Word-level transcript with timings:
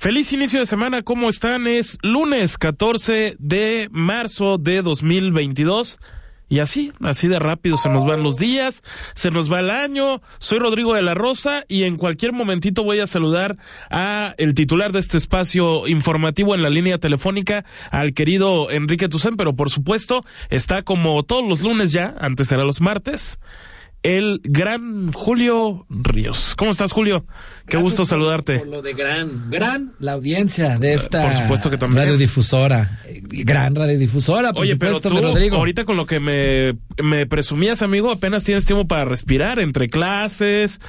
Feliz 0.00 0.32
inicio 0.32 0.60
de 0.60 0.66
semana, 0.66 1.02
¿cómo 1.02 1.28
están? 1.28 1.66
Es 1.66 1.98
lunes 2.02 2.56
14 2.56 3.34
de 3.40 3.88
marzo 3.90 4.56
de 4.56 4.80
2022. 4.80 5.98
Y 6.48 6.60
así, 6.60 6.92
así 7.00 7.26
de 7.26 7.40
rápido 7.40 7.76
se 7.76 7.88
nos 7.88 8.06
van 8.06 8.22
los 8.22 8.36
días, 8.36 8.84
se 9.16 9.32
nos 9.32 9.52
va 9.52 9.58
el 9.58 9.70
año. 9.70 10.22
Soy 10.38 10.60
Rodrigo 10.60 10.94
de 10.94 11.02
la 11.02 11.14
Rosa 11.14 11.64
y 11.66 11.82
en 11.82 11.96
cualquier 11.96 12.32
momentito 12.32 12.84
voy 12.84 13.00
a 13.00 13.08
saludar 13.08 13.56
a 13.90 14.34
el 14.38 14.54
titular 14.54 14.92
de 14.92 15.00
este 15.00 15.16
espacio 15.16 15.88
informativo 15.88 16.54
en 16.54 16.62
la 16.62 16.70
línea 16.70 16.98
telefónica, 16.98 17.64
al 17.90 18.14
querido 18.14 18.70
Enrique 18.70 19.08
Tucen, 19.08 19.36
pero 19.36 19.56
por 19.56 19.68
supuesto 19.68 20.24
está 20.48 20.82
como 20.82 21.24
todos 21.24 21.44
los 21.44 21.62
lunes 21.62 21.90
ya, 21.90 22.14
antes 22.20 22.52
era 22.52 22.62
los 22.62 22.80
martes, 22.80 23.40
el 24.02 24.40
gran 24.44 25.12
Julio 25.12 25.86
Ríos. 25.90 26.54
¿Cómo 26.56 26.70
estás, 26.70 26.92
Julio? 26.92 27.26
Qué 27.66 27.76
gusto 27.76 28.04
saludarte. 28.04 28.60
Por 28.60 28.68
lo 28.68 28.82
de 28.82 28.94
gran, 28.94 29.50
gran 29.50 29.92
la 29.98 30.12
audiencia 30.12 30.78
de 30.78 30.94
esta 30.94 31.22
por 31.22 31.34
supuesto 31.34 31.70
que 31.70 31.76
también. 31.78 32.04
radiodifusora. 32.04 33.00
Gran 33.22 33.74
radiodifusora, 33.74 34.52
por 34.52 34.62
Oye, 34.62 34.72
supuesto, 34.72 35.08
pero 35.08 35.20
tú, 35.20 35.26
Rodrigo. 35.28 35.56
ahorita 35.56 35.84
con 35.84 35.96
lo 35.96 36.06
que 36.06 36.20
me, 36.20 36.78
me 37.02 37.26
presumías, 37.26 37.82
amigo, 37.82 38.10
apenas 38.10 38.44
tienes 38.44 38.64
tiempo 38.64 38.86
para 38.86 39.04
respirar 39.04 39.58
entre 39.58 39.88
clases, 39.88 40.80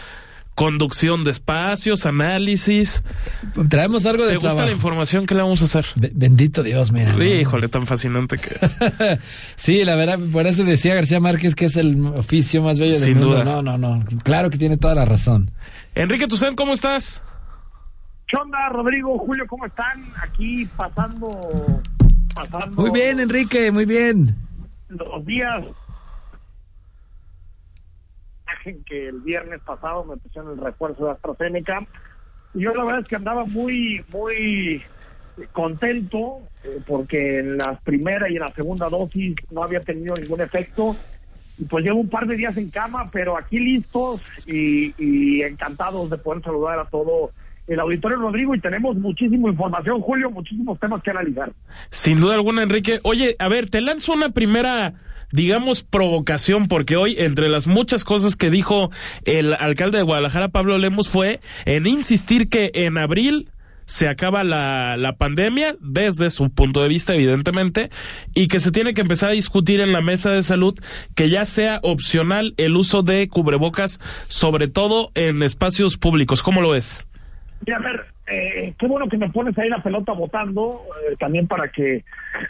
conducción 0.59 1.23
de 1.23 1.31
espacios, 1.31 2.05
análisis. 2.05 3.05
Traemos 3.69 4.05
algo 4.05 4.23
de 4.25 4.31
¿Te 4.31 4.35
gusta 4.39 4.65
la 4.65 4.73
información? 4.73 5.25
¿Qué 5.25 5.33
le 5.33 5.41
vamos 5.41 5.61
a 5.61 5.65
hacer? 5.65 5.85
Be- 5.95 6.11
Bendito 6.13 6.63
Dios, 6.63 6.91
mira. 6.91 7.13
¿no? 7.13 7.23
Híjole, 7.23 7.69
tan 7.69 7.87
fascinante 7.87 8.35
que 8.37 8.57
es. 8.61 8.77
sí, 9.55 9.85
la 9.85 9.95
verdad, 9.95 10.19
por 10.33 10.47
eso 10.47 10.65
decía 10.65 10.95
García 10.95 11.21
Márquez 11.21 11.55
que 11.55 11.63
es 11.63 11.77
el 11.77 12.05
oficio 12.07 12.61
más 12.61 12.77
bello 12.77 12.91
del 12.91 13.01
Sin 13.01 13.13
mundo. 13.19 13.27
duda. 13.35 13.45
No, 13.45 13.61
no, 13.61 13.77
no. 13.77 14.03
Claro 14.23 14.49
que 14.49 14.57
tiene 14.57 14.75
toda 14.75 14.95
la 14.95 15.05
razón. 15.05 15.49
Enrique 15.95 16.27
Tucen, 16.27 16.55
¿cómo 16.57 16.73
estás? 16.73 17.23
¿Qué 18.27 18.35
onda, 18.37 18.57
Rodrigo, 18.73 19.17
Julio? 19.17 19.45
¿Cómo 19.47 19.65
están? 19.65 20.11
Aquí 20.21 20.67
pasando, 20.75 21.81
pasando 22.35 22.81
Muy 22.81 22.91
bien, 22.91 23.21
Enrique, 23.21 23.71
muy 23.71 23.85
bien. 23.85 24.35
los 24.89 25.25
días 25.25 25.63
que 28.85 29.07
el 29.07 29.21
viernes 29.21 29.61
pasado 29.61 30.03
me 30.03 30.17
pusieron 30.17 30.51
el 30.51 30.63
refuerzo 30.63 31.05
de 31.05 31.11
AstraZeneca. 31.11 31.85
Y 32.53 32.61
yo 32.61 32.73
la 32.73 32.83
verdad 32.83 33.01
es 33.01 33.07
que 33.07 33.15
andaba 33.15 33.45
muy, 33.45 34.03
muy 34.11 34.81
contento 35.51 36.41
eh, 36.63 36.79
porque 36.85 37.39
en 37.39 37.57
la 37.57 37.79
primera 37.79 38.29
y 38.29 38.35
en 38.35 38.41
la 38.41 38.53
segunda 38.53 38.89
dosis 38.89 39.35
no 39.51 39.63
había 39.63 39.79
tenido 39.79 40.15
ningún 40.15 40.41
efecto. 40.41 40.95
Y 41.57 41.65
pues 41.65 41.83
llevo 41.83 41.99
un 41.99 42.09
par 42.09 42.25
de 42.25 42.35
días 42.35 42.55
en 42.57 42.69
cama, 42.69 43.05
pero 43.11 43.37
aquí 43.37 43.59
listos 43.59 44.21
y, 44.47 44.93
y 44.97 45.41
encantados 45.41 46.09
de 46.09 46.17
poder 46.17 46.41
saludar 46.41 46.79
a 46.79 46.85
todo 46.85 47.31
el 47.69 47.79
auditorio 47.79 48.17
Rodrigo 48.17 48.55
y 48.55 48.59
tenemos 48.59 48.97
muchísima 48.97 49.49
información, 49.49 50.01
Julio, 50.01 50.31
muchísimos 50.31 50.79
temas 50.79 51.03
que 51.03 51.11
analizar. 51.11 51.51
Sin 51.91 52.19
duda 52.19 52.33
alguna, 52.33 52.63
Enrique. 52.63 52.99
Oye, 53.03 53.35
a 53.37 53.47
ver, 53.47 53.69
te 53.69 53.79
lanzo 53.79 54.13
una 54.13 54.29
primera, 54.29 54.93
digamos, 55.31 55.83
provocación, 55.83 56.67
porque 56.67 56.95
hoy, 56.95 57.15
entre 57.17 57.49
las 57.49 57.67
muchas 57.67 58.03
cosas 58.03 58.35
que 58.35 58.49
dijo 58.49 58.91
el 59.25 59.53
alcalde 59.53 59.97
de 59.97 60.03
Guadalajara, 60.03 60.49
Pablo 60.49 60.77
Lemos, 60.77 61.09
fue 61.09 61.39
en 61.65 61.87
insistir 61.87 62.49
que 62.49 62.71
en 62.73 62.97
abril 62.97 63.49
se 63.85 64.07
acaba 64.07 64.43
la, 64.43 64.97
la 64.97 65.13
pandemia, 65.13 65.75
desde 65.81 66.29
su 66.29 66.53
punto 66.53 66.83
de 66.83 66.87
vista, 66.87 67.15
evidentemente, 67.15 67.89
y 68.35 68.47
que 68.47 68.59
se 68.59 68.71
tiene 68.71 68.93
que 68.93 69.01
empezar 69.01 69.29
a 69.29 69.33
discutir 69.33 69.81
en 69.81 69.91
la 69.93 70.01
mesa 70.01 70.29
de 70.31 70.43
salud 70.43 70.77
que 71.15 71.29
ya 71.29 71.43
sea 71.45 71.79
opcional 71.81 72.53
el 72.57 72.77
uso 72.77 73.01
de 73.01 73.27
cubrebocas, 73.27 73.99
sobre 74.27 74.67
todo 74.67 75.11
en 75.15 75.41
espacios 75.41 75.97
públicos. 75.97 76.43
¿Cómo 76.43 76.61
lo 76.61 76.69
ves? 76.69 77.07
Mira, 77.65 77.79
a 77.79 77.81
ver, 77.81 78.05
eh, 78.27 78.73
qué 78.77 78.85
bueno 78.85 79.07
que 79.09 79.17
me 79.17 79.29
pones 79.29 79.57
ahí 79.57 79.69
la 79.69 79.81
pelota 79.81 80.13
votando, 80.13 80.81
eh, 81.09 81.15
también 81.19 81.47
para 81.47 81.69
que 81.69 82.05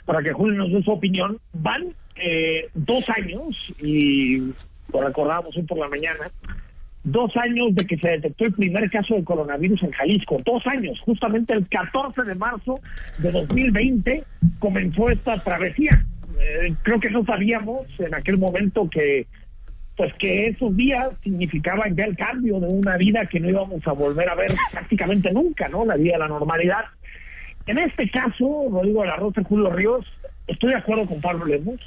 para 0.06 0.22
que 0.22 0.34
Julio 0.34 0.58
nos 0.58 0.74
dé 0.74 0.84
su 0.84 0.92
opinión. 0.92 1.40
Van 1.54 1.94
eh, 2.22 2.70
dos 2.74 3.10
años, 3.10 3.74
y 3.82 4.40
lo 4.92 5.02
recordábamos 5.02 5.56
hoy 5.56 5.64
por 5.64 5.78
la 5.78 5.88
mañana, 5.88 6.32
dos 7.04 7.36
años 7.38 7.74
de 7.74 7.86
que 7.86 7.98
se 7.98 8.10
detectó 8.10 8.46
el 8.46 8.54
primer 8.54 8.90
caso 8.90 9.16
de 9.16 9.24
coronavirus 9.24 9.84
en 9.84 9.92
Jalisco. 9.92 10.38
Dos 10.44 10.66
años, 10.68 11.00
justamente 11.02 11.54
el 11.54 11.68
14 11.68 12.24
de 12.24 12.36
marzo 12.36 12.80
de 13.20 13.32
2020 13.32 14.24
comenzó 14.60 15.10
esta 15.10 15.42
travesía. 15.44 16.06
Eh, 16.40 16.74
creo 16.84 17.00
que 17.00 17.10
no 17.10 17.26
sabíamos 17.26 17.88
en 18.00 18.14
aquel 18.14 18.38
momento 18.38 18.90
que 18.90 19.28
pues 20.00 20.14
que 20.14 20.48
esos 20.48 20.74
días 20.78 21.10
significaban 21.22 21.94
ya 21.94 22.06
el 22.06 22.16
cambio 22.16 22.58
de 22.62 22.68
una 22.68 22.96
vida 22.96 23.26
que 23.26 23.38
no 23.38 23.50
íbamos 23.50 23.86
a 23.86 23.92
volver 23.92 24.30
a 24.30 24.36
ver 24.36 24.50
prácticamente 24.72 25.30
nunca, 25.34 25.68
¿no? 25.68 25.86
La 25.86 25.98
vida 25.98 26.14
de 26.14 26.20
la 26.20 26.30
normalidad. 26.30 26.86
En 27.66 27.80
este 27.80 28.10
caso, 28.10 28.68
Rodrigo 28.72 29.02
de 29.02 29.10
la 29.10 29.18
Rosa, 29.18 29.44
Julio 29.44 29.70
Ríos, 29.70 30.06
estoy 30.48 30.70
de 30.70 30.78
acuerdo 30.78 31.06
con 31.06 31.20
Pablo 31.20 31.46
Lemos. 31.46 31.82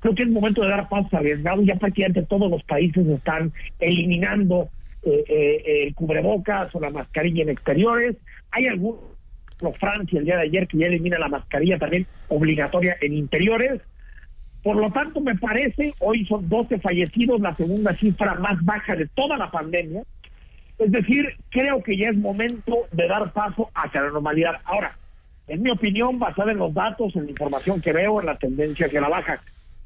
Creo 0.00 0.14
que 0.14 0.22
es 0.22 0.28
momento 0.28 0.62
de 0.62 0.68
dar 0.68 0.88
pasos 0.88 1.12
arriesgados. 1.12 1.64
Ya 1.64 1.76
prácticamente 1.76 2.22
todos 2.22 2.50
los 2.50 2.62
países 2.64 3.06
están 3.06 3.52
eliminando 3.78 4.68
eh, 5.02 5.24
eh, 5.28 5.84
el 5.86 5.94
cubrebocas 5.94 6.74
o 6.74 6.80
la 6.80 6.90
mascarilla 6.90 7.42
en 7.42 7.50
exteriores. 7.50 8.16
Hay 8.50 8.66
algunos, 8.66 9.00
como 9.58 9.72
Francia 9.74 10.18
el 10.18 10.24
día 10.24 10.36
de 10.36 10.42
ayer, 10.42 10.66
que 10.66 10.78
ya 10.78 10.86
elimina 10.86 11.18
la 11.18 11.28
mascarilla 11.28 11.78
también 11.78 12.06
obligatoria 12.28 12.96
en 13.00 13.12
interiores. 13.12 13.80
Por 14.62 14.76
lo 14.76 14.90
tanto, 14.90 15.20
me 15.20 15.36
parece, 15.36 15.94
hoy 16.00 16.26
son 16.26 16.48
12 16.48 16.80
fallecidos, 16.80 17.40
la 17.40 17.54
segunda 17.54 17.94
cifra 17.94 18.34
más 18.34 18.62
baja 18.64 18.94
de 18.94 19.06
toda 19.06 19.36
la 19.36 19.50
pandemia. 19.50 20.02
Es 20.78 20.90
decir, 20.90 21.36
creo 21.50 21.82
que 21.82 21.96
ya 21.96 22.08
es 22.08 22.16
momento 22.16 22.86
de 22.92 23.06
dar 23.06 23.32
paso 23.32 23.70
hacia 23.74 24.02
la 24.02 24.10
normalidad. 24.10 24.56
Ahora, 24.64 24.96
en 25.46 25.62
mi 25.62 25.70
opinión, 25.70 26.18
basada 26.18 26.52
en 26.52 26.58
los 26.58 26.72
datos, 26.72 27.14
en 27.16 27.24
la 27.24 27.30
información 27.30 27.80
que 27.80 27.92
veo, 27.92 28.20
en 28.20 28.26
la 28.26 28.36
tendencia 28.36 28.86
hacia 28.86 29.00
la 29.00 29.08
baja, 29.08 29.40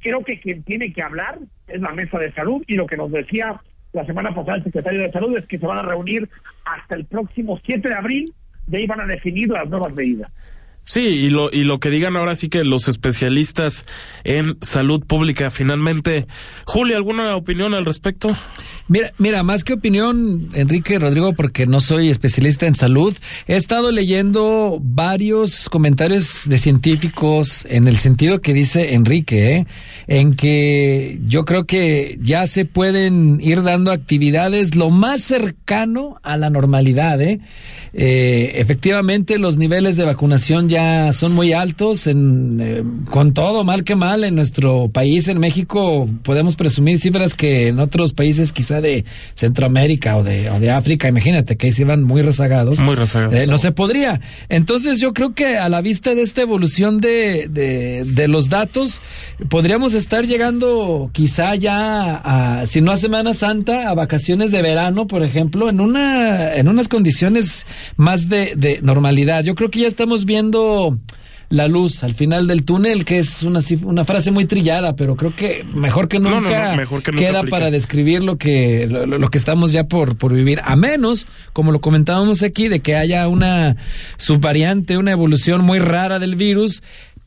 creo 0.04 0.22
que 0.22 0.38
quien 0.38 0.62
tiene 0.62 0.92
que 0.92 1.02
hablar 1.02 1.38
es 1.66 1.80
la 1.80 1.92
mesa 1.92 2.18
de 2.18 2.30
salud 2.32 2.62
y 2.68 2.74
lo 2.74 2.86
que 2.86 2.96
nos 2.96 3.10
decía 3.10 3.60
la 3.94 4.04
semana 4.04 4.34
pasada 4.34 4.58
el 4.58 4.64
secretario 4.64 5.00
de 5.00 5.10
salud 5.10 5.36
es 5.36 5.46
que 5.46 5.58
se 5.58 5.66
van 5.66 5.78
a 5.78 5.82
reunir 5.82 6.28
hasta 6.64 6.94
el 6.94 7.06
próximo 7.06 7.58
7 7.64 7.88
de 7.88 7.94
abril, 7.94 8.34
de 8.66 8.78
ahí 8.78 8.86
van 8.86 9.00
a 9.00 9.06
definir 9.06 9.48
las 9.48 9.68
nuevas 9.68 9.94
medidas. 9.94 10.30
Sí, 10.82 11.00
y 11.00 11.30
lo, 11.30 11.50
y 11.50 11.64
lo 11.64 11.78
que 11.78 11.88
digan 11.88 12.16
ahora 12.16 12.34
sí 12.34 12.50
que 12.50 12.62
los 12.62 12.88
especialistas 12.88 13.86
en 14.24 14.62
salud 14.62 15.06
pública 15.06 15.50
finalmente. 15.50 16.26
Julio, 16.66 16.96
¿alguna 16.96 17.34
opinión 17.36 17.72
al 17.72 17.86
respecto? 17.86 18.36
Mira, 18.86 19.12
mira, 19.16 19.42
más 19.42 19.64
que 19.64 19.72
opinión, 19.72 20.50
Enrique 20.52 20.98
Rodrigo, 20.98 21.32
porque 21.32 21.66
no 21.66 21.80
soy 21.80 22.10
especialista 22.10 22.66
en 22.66 22.74
salud, 22.74 23.16
he 23.46 23.56
estado 23.56 23.90
leyendo 23.90 24.78
varios 24.82 25.70
comentarios 25.70 26.42
de 26.44 26.58
científicos 26.58 27.64
en 27.70 27.88
el 27.88 27.96
sentido 27.96 28.42
que 28.42 28.52
dice 28.52 28.92
Enrique, 28.92 29.56
¿eh? 29.56 29.66
en 30.06 30.34
que 30.34 31.18
yo 31.26 31.46
creo 31.46 31.64
que 31.64 32.18
ya 32.20 32.46
se 32.46 32.66
pueden 32.66 33.38
ir 33.40 33.62
dando 33.62 33.90
actividades 33.90 34.74
lo 34.74 34.90
más 34.90 35.22
cercano 35.22 36.20
a 36.22 36.36
la 36.36 36.50
normalidad, 36.50 37.22
¿eh? 37.22 37.40
Eh, 37.96 38.54
efectivamente, 38.56 39.38
los 39.38 39.56
niveles 39.56 39.96
de 39.96 40.04
vacunación 40.04 40.68
ya 40.68 41.12
son 41.12 41.32
muy 41.32 41.52
altos. 41.52 42.08
En, 42.08 42.60
eh, 42.60 42.82
con 43.08 43.32
todo, 43.32 43.62
mal 43.62 43.84
que 43.84 43.94
mal, 43.94 44.24
en 44.24 44.34
nuestro 44.34 44.88
país, 44.88 45.28
en 45.28 45.38
México, 45.38 46.08
podemos 46.24 46.56
presumir 46.56 46.98
cifras 46.98 47.34
que 47.34 47.68
en 47.68 47.78
otros 47.78 48.12
países, 48.12 48.52
de 48.80 49.04
Centroamérica 49.34 50.16
o 50.16 50.24
de, 50.24 50.50
o 50.50 50.60
de 50.60 50.70
África, 50.70 51.08
imagínate 51.08 51.56
que 51.56 51.66
ahí 51.66 51.72
se 51.72 51.82
iban 51.82 52.02
muy 52.02 52.22
rezagados. 52.22 52.80
Muy 52.80 52.94
rezagados. 52.94 53.34
Eh, 53.34 53.46
no 53.46 53.58
se 53.58 53.72
podría. 53.72 54.20
Entonces, 54.48 55.00
yo 55.00 55.12
creo 55.12 55.34
que 55.34 55.56
a 55.56 55.68
la 55.68 55.80
vista 55.80 56.14
de 56.14 56.22
esta 56.22 56.42
evolución 56.42 56.98
de, 56.98 57.48
de, 57.48 58.04
de 58.04 58.28
los 58.28 58.48
datos, 58.50 59.00
podríamos 59.48 59.94
estar 59.94 60.26
llegando 60.26 61.10
quizá 61.12 61.54
ya 61.54 62.14
a, 62.16 62.66
si 62.66 62.80
no 62.80 62.92
a 62.92 62.96
Semana 62.96 63.34
Santa, 63.34 63.88
a 63.88 63.94
vacaciones 63.94 64.50
de 64.50 64.62
verano, 64.62 65.06
por 65.06 65.22
ejemplo, 65.22 65.68
en 65.68 65.80
una, 65.80 66.54
en 66.54 66.68
unas 66.68 66.88
condiciones 66.88 67.66
más 67.96 68.28
de, 68.28 68.54
de 68.56 68.80
normalidad. 68.82 69.44
Yo 69.44 69.54
creo 69.54 69.70
que 69.70 69.80
ya 69.80 69.88
estamos 69.88 70.24
viendo 70.24 70.98
la 71.48 71.68
luz 71.68 72.02
al 72.04 72.14
final 72.14 72.46
del 72.46 72.64
túnel, 72.64 73.04
que 73.04 73.18
es 73.18 73.42
una, 73.42 73.60
una 73.84 74.04
frase 74.04 74.30
muy 74.30 74.44
trillada, 74.44 74.96
pero 74.96 75.16
creo 75.16 75.34
que 75.34 75.64
mejor 75.74 76.08
que 76.08 76.18
nunca, 76.18 76.76
queda 77.16 77.42
para 77.44 77.70
describir 77.70 78.22
lo 78.22 78.36
que, 78.36 78.86
lo, 78.86 79.28
que 79.28 79.38
estamos 79.38 79.72
ya 79.72 79.84
por, 79.84 80.16
por 80.16 80.32
vivir. 80.32 80.60
A 80.64 80.76
menos, 80.76 81.26
como 81.52 81.72
lo 81.72 81.80
comentábamos 81.80 82.42
aquí, 82.42 82.68
de 82.68 82.80
que 82.80 82.96
haya 82.96 83.28
una 83.28 83.76
subvariante, 84.16 84.96
una 84.98 85.12
evolución 85.12 85.62
muy 85.62 85.78
rara 85.78 86.18
del 86.18 86.36
virus 86.36 86.82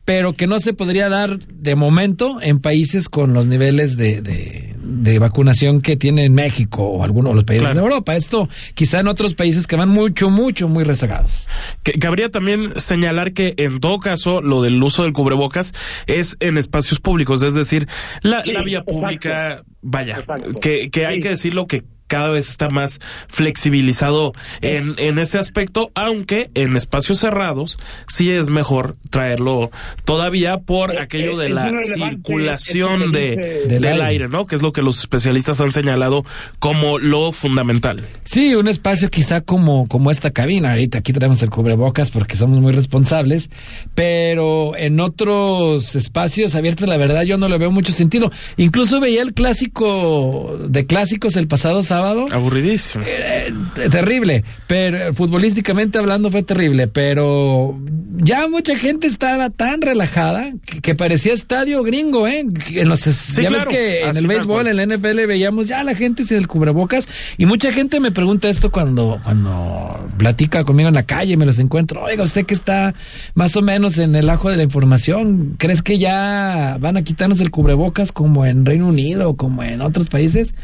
pero 0.08 0.32
que 0.32 0.46
no 0.46 0.58
se 0.58 0.72
podría 0.72 1.10
dar 1.10 1.38
de 1.38 1.74
momento 1.76 2.40
en 2.40 2.60
países 2.60 3.10
con 3.10 3.34
los 3.34 3.46
niveles 3.46 3.98
de, 3.98 4.22
de, 4.22 5.18
vacunación 5.18 5.82
que 5.82 5.98
tiene 5.98 6.30
México 6.30 6.82
o 6.82 7.04
algunos 7.04 7.32
de 7.32 7.34
los 7.34 7.44
países 7.44 7.74
de 7.74 7.78
Europa. 7.78 8.16
Esto 8.16 8.48
quizá 8.72 9.00
en 9.00 9.08
otros 9.08 9.34
países 9.34 9.66
que 9.66 9.76
van 9.76 9.90
mucho, 9.90 10.30
mucho, 10.30 10.66
muy 10.66 10.82
rezagados. 10.82 11.46
Que, 11.82 11.98
cabría 11.98 12.30
también 12.30 12.72
señalar 12.80 13.34
que 13.34 13.52
en 13.58 13.80
todo 13.80 13.98
caso 13.98 14.40
lo 14.40 14.62
del 14.62 14.82
uso 14.82 15.02
del 15.02 15.12
cubrebocas 15.12 15.74
es 16.06 16.38
en 16.40 16.56
espacios 16.56 17.00
públicos, 17.00 17.42
es 17.42 17.52
decir, 17.52 17.86
la, 18.22 18.42
vía 18.64 18.84
pública, 18.84 19.62
vaya, 19.82 20.20
que, 20.62 20.88
que 20.88 21.04
hay 21.04 21.20
que 21.20 21.28
decirlo 21.28 21.66
que 21.66 21.84
cada 22.08 22.30
vez 22.30 22.48
está 22.48 22.70
más 22.70 23.00
flexibilizado 23.28 24.32
en, 24.62 24.94
en 24.98 25.18
ese 25.18 25.38
aspecto, 25.38 25.92
aunque 25.94 26.50
en 26.54 26.76
espacios 26.76 27.20
cerrados 27.20 27.78
sí 28.08 28.32
es 28.32 28.48
mejor 28.48 28.96
traerlo 29.10 29.70
todavía 30.04 30.58
por 30.58 30.94
eh, 30.94 31.00
aquello 31.00 31.36
de 31.36 31.50
la 31.50 31.70
circulación 31.80 33.12
de, 33.12 33.66
del, 33.68 34.00
aire. 34.00 34.28
¿no? 34.28 34.46
Que 34.46 34.56
es 34.56 34.62
lo 34.62 34.72
que 34.72 34.82
los 34.82 34.98
especialistas 34.98 35.60
han 35.60 35.70
señalado 35.70 36.24
como 36.58 36.98
lo 36.98 37.30
fundamental. 37.32 38.02
Sí, 38.24 38.54
un 38.54 38.68
espacio 38.68 39.10
quizá 39.10 39.42
como, 39.42 39.86
como 39.86 40.10
esta 40.10 40.30
cabina. 40.30 40.72
Ahorita 40.72 40.98
aquí 40.98 41.12
traemos 41.12 41.42
el 41.42 41.50
cubrebocas 41.50 42.10
porque 42.10 42.36
somos 42.36 42.58
muy 42.58 42.72
responsables, 42.72 43.50
pero 43.94 44.76
en 44.76 44.98
otros 45.00 45.94
espacios 45.94 46.54
abiertos, 46.54 46.88
la 46.88 46.96
verdad, 46.96 47.22
yo 47.22 47.36
no 47.36 47.48
le 47.48 47.58
veo 47.58 47.70
mucho 47.70 47.92
sentido. 47.92 48.32
Incluso 48.56 48.98
veía 48.98 49.22
el 49.22 49.34
clásico 49.34 50.56
de 50.68 50.86
clásicos 50.86 51.36
el 51.36 51.48
pasado 51.48 51.82
sábado 51.82 51.97
Aburridísimo. 52.30 53.04
Eh, 53.06 53.52
terrible, 53.90 54.44
pero 54.66 55.12
futbolísticamente 55.14 55.98
hablando 55.98 56.30
fue 56.30 56.42
terrible, 56.42 56.88
pero 56.88 57.78
ya 58.20 58.48
mucha 58.48 58.76
gente 58.76 59.06
estaba 59.06 59.50
tan 59.50 59.80
relajada 59.80 60.52
que, 60.82 60.94
parecía 60.94 61.32
estadio 61.32 61.82
gringo, 61.82 62.26
¿eh? 62.26 62.44
En 62.70 62.88
los, 62.88 63.04
ya 63.36 63.50
ves 63.50 63.64
que 63.66 64.02
en 64.02 64.16
el 64.16 64.26
béisbol, 64.26 64.66
en 64.66 64.76
la 64.76 64.86
NFL 64.86 65.26
veíamos 65.26 65.68
ya 65.68 65.84
la 65.84 65.94
gente 65.94 66.24
sin 66.24 66.36
el 66.38 66.48
cubrebocas 66.48 67.08
y 67.36 67.46
mucha 67.46 67.72
gente 67.72 68.00
me 68.00 68.10
pregunta 68.10 68.48
esto 68.48 68.70
cuando, 68.70 69.20
cuando 69.22 70.08
platica 70.16 70.64
conmigo 70.64 70.88
en 70.88 70.94
la 70.94 71.04
calle, 71.04 71.36
me 71.36 71.46
los 71.46 71.58
encuentro, 71.58 72.02
oiga, 72.02 72.24
usted 72.24 72.44
que 72.44 72.54
está 72.54 72.94
más 73.34 73.56
o 73.56 73.62
menos 73.62 73.98
en 73.98 74.14
el 74.14 74.28
ajo 74.30 74.50
de 74.50 74.56
la 74.56 74.62
información, 74.64 75.54
¿crees 75.58 75.82
que 75.82 75.98
ya 75.98 76.76
van 76.80 76.96
a 76.96 77.02
quitarnos 77.02 77.40
el 77.40 77.50
cubrebocas 77.50 78.12
como 78.12 78.44
en 78.46 78.66
Reino 78.66 78.88
Unido 78.88 79.30
o 79.30 79.36
como 79.36 79.62
en 79.62 79.80
otros 79.80 80.08
países? 80.08 80.54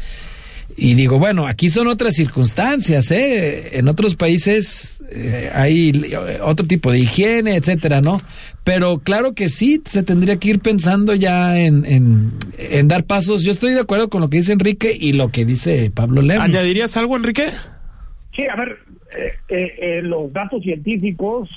Y 0.77 0.95
digo, 0.95 1.19
bueno, 1.19 1.47
aquí 1.47 1.69
son 1.69 1.87
otras 1.87 2.15
circunstancias, 2.15 3.09
¿eh? 3.11 3.77
En 3.77 3.87
otros 3.87 4.15
países 4.15 5.01
eh, 5.09 5.49
hay 5.53 5.93
otro 6.41 6.65
tipo 6.65 6.91
de 6.91 6.99
higiene, 6.99 7.55
etcétera, 7.55 8.01
¿no? 8.01 8.21
Pero 8.65 8.99
claro 8.99 9.33
que 9.33 9.47
sí, 9.47 9.81
se 9.85 10.03
tendría 10.03 10.37
que 10.37 10.49
ir 10.49 10.59
pensando 10.59 11.13
ya 11.15 11.57
en, 11.57 11.85
en, 12.57 12.87
dar 12.87 13.05
pasos. 13.05 13.43
Yo 13.43 13.51
estoy 13.51 13.73
de 13.73 13.81
acuerdo 13.81 14.09
con 14.09 14.21
lo 14.21 14.29
que 14.29 14.37
dice 14.37 14.51
Enrique 14.51 14.95
y 14.99 15.13
lo 15.13 15.31
que 15.31 15.45
dice 15.45 15.91
Pablo 15.93 16.21
Lemos. 16.21 16.43
¿Añadirías 16.43 16.97
algo, 16.97 17.15
Enrique? 17.15 17.45
Sí, 18.35 18.43
a 18.47 18.55
ver, 18.57 18.77
eh, 19.47 19.73
eh, 19.79 20.01
los 20.01 20.33
datos 20.33 20.61
científicos, 20.61 21.49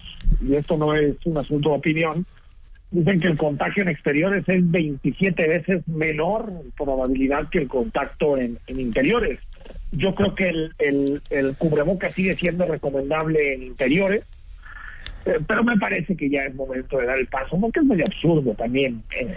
y 0.46 0.54
esto 0.54 0.76
no 0.76 0.94
es 0.94 1.16
un 1.24 1.38
asunto 1.38 1.70
de 1.70 1.76
opinión, 1.76 2.26
Dicen 2.90 3.20
que 3.20 3.28
el 3.28 3.36
contagio 3.36 3.82
en 3.82 3.90
exteriores 3.90 4.48
es 4.48 4.70
27 4.70 5.46
veces 5.46 5.86
menor 5.86 6.50
probabilidad 6.76 7.48
que 7.50 7.58
el 7.58 7.68
contacto 7.68 8.38
en, 8.38 8.58
interiores. 8.66 9.40
Yo 9.92 10.14
creo 10.14 10.34
que 10.34 10.48
el, 10.48 10.72
el, 10.78 11.22
el 11.28 11.54
cubreboca 11.56 12.10
sigue 12.10 12.34
siendo 12.34 12.64
recomendable 12.64 13.54
en 13.54 13.62
interiores, 13.62 14.24
eh, 15.26 15.38
pero 15.46 15.62
me 15.62 15.76
parece 15.76 16.16
que 16.16 16.30
ya 16.30 16.44
es 16.44 16.54
momento 16.54 16.98
de 16.98 17.06
dar 17.06 17.18
el 17.18 17.26
paso, 17.26 17.60
porque 17.60 17.80
es 17.80 17.86
muy 17.86 18.00
absurdo 18.00 18.54
también 18.54 19.02
eh, 19.14 19.36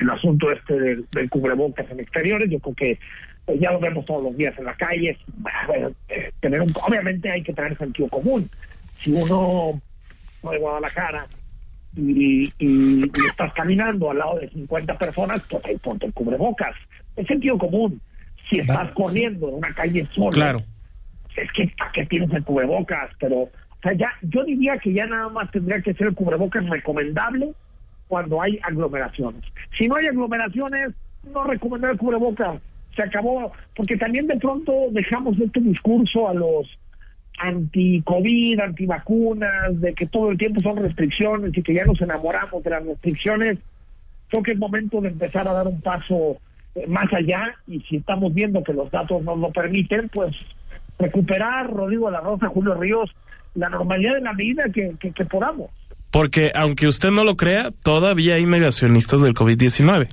el 0.00 0.08
asunto 0.08 0.52
este 0.52 0.78
del, 0.78 1.06
cubrebocas 1.28 1.90
en 1.90 1.98
exteriores. 1.98 2.48
Yo 2.48 2.60
creo 2.60 2.74
que 2.74 2.98
pues, 3.44 3.58
ya 3.58 3.72
lo 3.72 3.80
vemos 3.80 4.04
todos 4.04 4.22
los 4.22 4.36
días 4.36 4.56
en 4.58 4.66
la 4.66 4.74
calle. 4.74 5.18
Bueno, 5.66 5.92
eh, 6.08 6.30
tener 6.38 6.60
un, 6.60 6.72
obviamente 6.86 7.28
hay 7.28 7.42
que 7.42 7.52
tener 7.52 7.76
sentido 7.76 8.08
común. 8.08 8.48
Si 8.98 9.10
uno 9.10 9.80
no 10.44 10.50
de 10.50 10.58
Guadalajara 10.58 11.26
y, 11.96 12.52
y, 12.58 13.02
estás 13.28 13.52
caminando 13.52 14.10
al 14.10 14.18
lado 14.18 14.38
de 14.38 14.48
50 14.48 14.98
personas, 14.98 15.42
pues 15.48 15.64
ahí 15.64 15.76
ponte 15.76 16.06
el 16.06 16.12
cubrebocas. 16.12 16.74
Es 17.16 17.26
sentido 17.26 17.58
común. 17.58 18.00
Si 18.48 18.58
estás 18.58 18.90
corriendo 18.92 19.48
en 19.48 19.54
una 19.56 19.74
calle 19.74 20.06
sola, 20.12 20.30
claro. 20.30 20.58
es 21.36 21.52
que 21.52 21.72
¿para 21.76 21.92
qué 21.92 22.06
tienes 22.06 22.32
el 22.32 22.44
cubrebocas? 22.44 23.10
Pero, 23.18 23.42
o 23.42 23.50
sea, 23.82 23.92
ya, 23.92 24.10
yo 24.22 24.44
diría 24.44 24.78
que 24.78 24.92
ya 24.92 25.06
nada 25.06 25.28
más 25.28 25.50
tendría 25.50 25.80
que 25.80 25.94
ser 25.94 26.08
el 26.08 26.14
cubrebocas 26.14 26.68
recomendable 26.68 27.52
cuando 28.08 28.42
hay 28.42 28.58
aglomeraciones. 28.62 29.42
Si 29.78 29.88
no 29.88 29.96
hay 29.96 30.06
aglomeraciones, 30.06 30.92
no 31.32 31.44
recomendar 31.44 31.92
el 31.92 31.98
cubrebocas. 31.98 32.60
Se 32.94 33.02
acabó, 33.02 33.52
porque 33.74 33.96
también 33.96 34.26
de 34.26 34.36
pronto 34.36 34.72
dejamos 34.90 35.38
este 35.38 35.60
discurso 35.60 36.28
a 36.28 36.34
los 36.34 36.66
anti-COVID, 37.38 38.60
anti-vacunas, 38.60 39.80
de 39.80 39.94
que 39.94 40.06
todo 40.06 40.30
el 40.30 40.38
tiempo 40.38 40.60
son 40.60 40.76
restricciones 40.76 41.56
y 41.56 41.62
que 41.62 41.74
ya 41.74 41.84
nos 41.84 42.00
enamoramos 42.00 42.62
de 42.62 42.70
las 42.70 42.84
restricciones, 42.84 43.58
creo 44.28 44.42
que 44.42 44.52
es 44.52 44.58
momento 44.58 45.00
de 45.00 45.08
empezar 45.08 45.48
a 45.48 45.52
dar 45.52 45.66
un 45.66 45.80
paso 45.80 46.38
eh, 46.74 46.86
más 46.86 47.12
allá 47.12 47.54
y 47.66 47.80
si 47.80 47.96
estamos 47.96 48.32
viendo 48.32 48.62
que 48.62 48.72
los 48.72 48.90
datos 48.90 49.22
nos 49.22 49.38
lo 49.38 49.50
permiten, 49.50 50.08
pues 50.08 50.34
recuperar, 50.98 51.70
Rodrigo 51.70 52.06
de 52.06 52.12
la 52.12 52.20
Rosa, 52.20 52.48
Julio 52.48 52.74
Ríos, 52.74 53.10
la 53.54 53.68
normalidad 53.68 54.14
de 54.14 54.20
la 54.20 54.32
vida 54.32 54.64
que, 54.72 54.94
que, 55.00 55.12
que 55.12 55.24
podamos. 55.24 55.70
Porque 56.10 56.52
aunque 56.54 56.86
usted 56.86 57.10
no 57.10 57.24
lo 57.24 57.36
crea, 57.36 57.70
todavía 57.82 58.34
hay 58.34 58.46
negacionistas 58.46 59.22
del 59.22 59.34
COVID-19. 59.34 60.08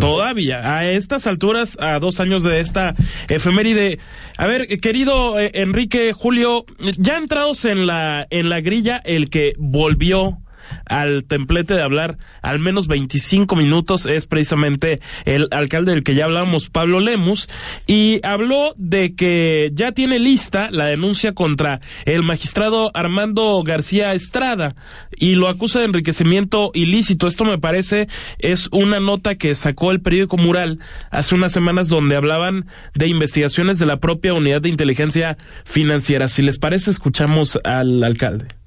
Todavía, 0.00 0.76
a 0.76 0.90
estas 0.90 1.26
alturas, 1.26 1.76
a 1.80 1.98
dos 1.98 2.20
años 2.20 2.42
de 2.42 2.60
esta 2.60 2.94
efeméride. 3.28 3.98
A 4.36 4.46
ver, 4.46 4.66
querido 4.80 5.38
eh, 5.38 5.50
Enrique, 5.54 6.12
Julio, 6.12 6.64
ya 6.98 7.18
entrados 7.18 7.64
en 7.64 7.86
la, 7.86 8.26
en 8.30 8.48
la 8.48 8.60
grilla, 8.60 9.00
el 9.04 9.30
que 9.30 9.54
volvió 9.58 10.41
al 10.86 11.24
templete 11.24 11.74
de 11.74 11.82
hablar 11.82 12.16
al 12.42 12.58
menos 12.58 12.86
25 12.86 13.56
minutos 13.56 14.06
es 14.06 14.26
precisamente 14.26 15.00
el 15.24 15.48
alcalde 15.50 15.92
del 15.92 16.02
que 16.02 16.14
ya 16.14 16.24
hablamos, 16.24 16.70
Pablo 16.70 17.00
Lemus, 17.00 17.48
y 17.86 18.20
habló 18.24 18.74
de 18.76 19.14
que 19.14 19.70
ya 19.74 19.92
tiene 19.92 20.18
lista 20.18 20.70
la 20.70 20.86
denuncia 20.86 21.34
contra 21.34 21.80
el 22.04 22.22
magistrado 22.22 22.90
Armando 22.94 23.62
García 23.62 24.12
Estrada 24.14 24.74
y 25.16 25.34
lo 25.34 25.48
acusa 25.48 25.78
de 25.78 25.86
enriquecimiento 25.86 26.70
ilícito. 26.74 27.26
Esto 27.26 27.44
me 27.44 27.58
parece 27.58 28.08
es 28.38 28.68
una 28.72 29.00
nota 29.00 29.36
que 29.36 29.54
sacó 29.54 29.90
el 29.90 30.00
periódico 30.00 30.36
Mural 30.36 30.78
hace 31.10 31.34
unas 31.34 31.52
semanas 31.52 31.88
donde 31.88 32.16
hablaban 32.16 32.66
de 32.94 33.08
investigaciones 33.08 33.78
de 33.78 33.86
la 33.86 33.98
propia 33.98 34.34
unidad 34.34 34.60
de 34.60 34.68
inteligencia 34.68 35.36
financiera. 35.64 36.28
Si 36.28 36.42
les 36.42 36.58
parece, 36.58 36.90
escuchamos 36.90 37.58
al 37.64 38.02
alcalde. 38.02 38.61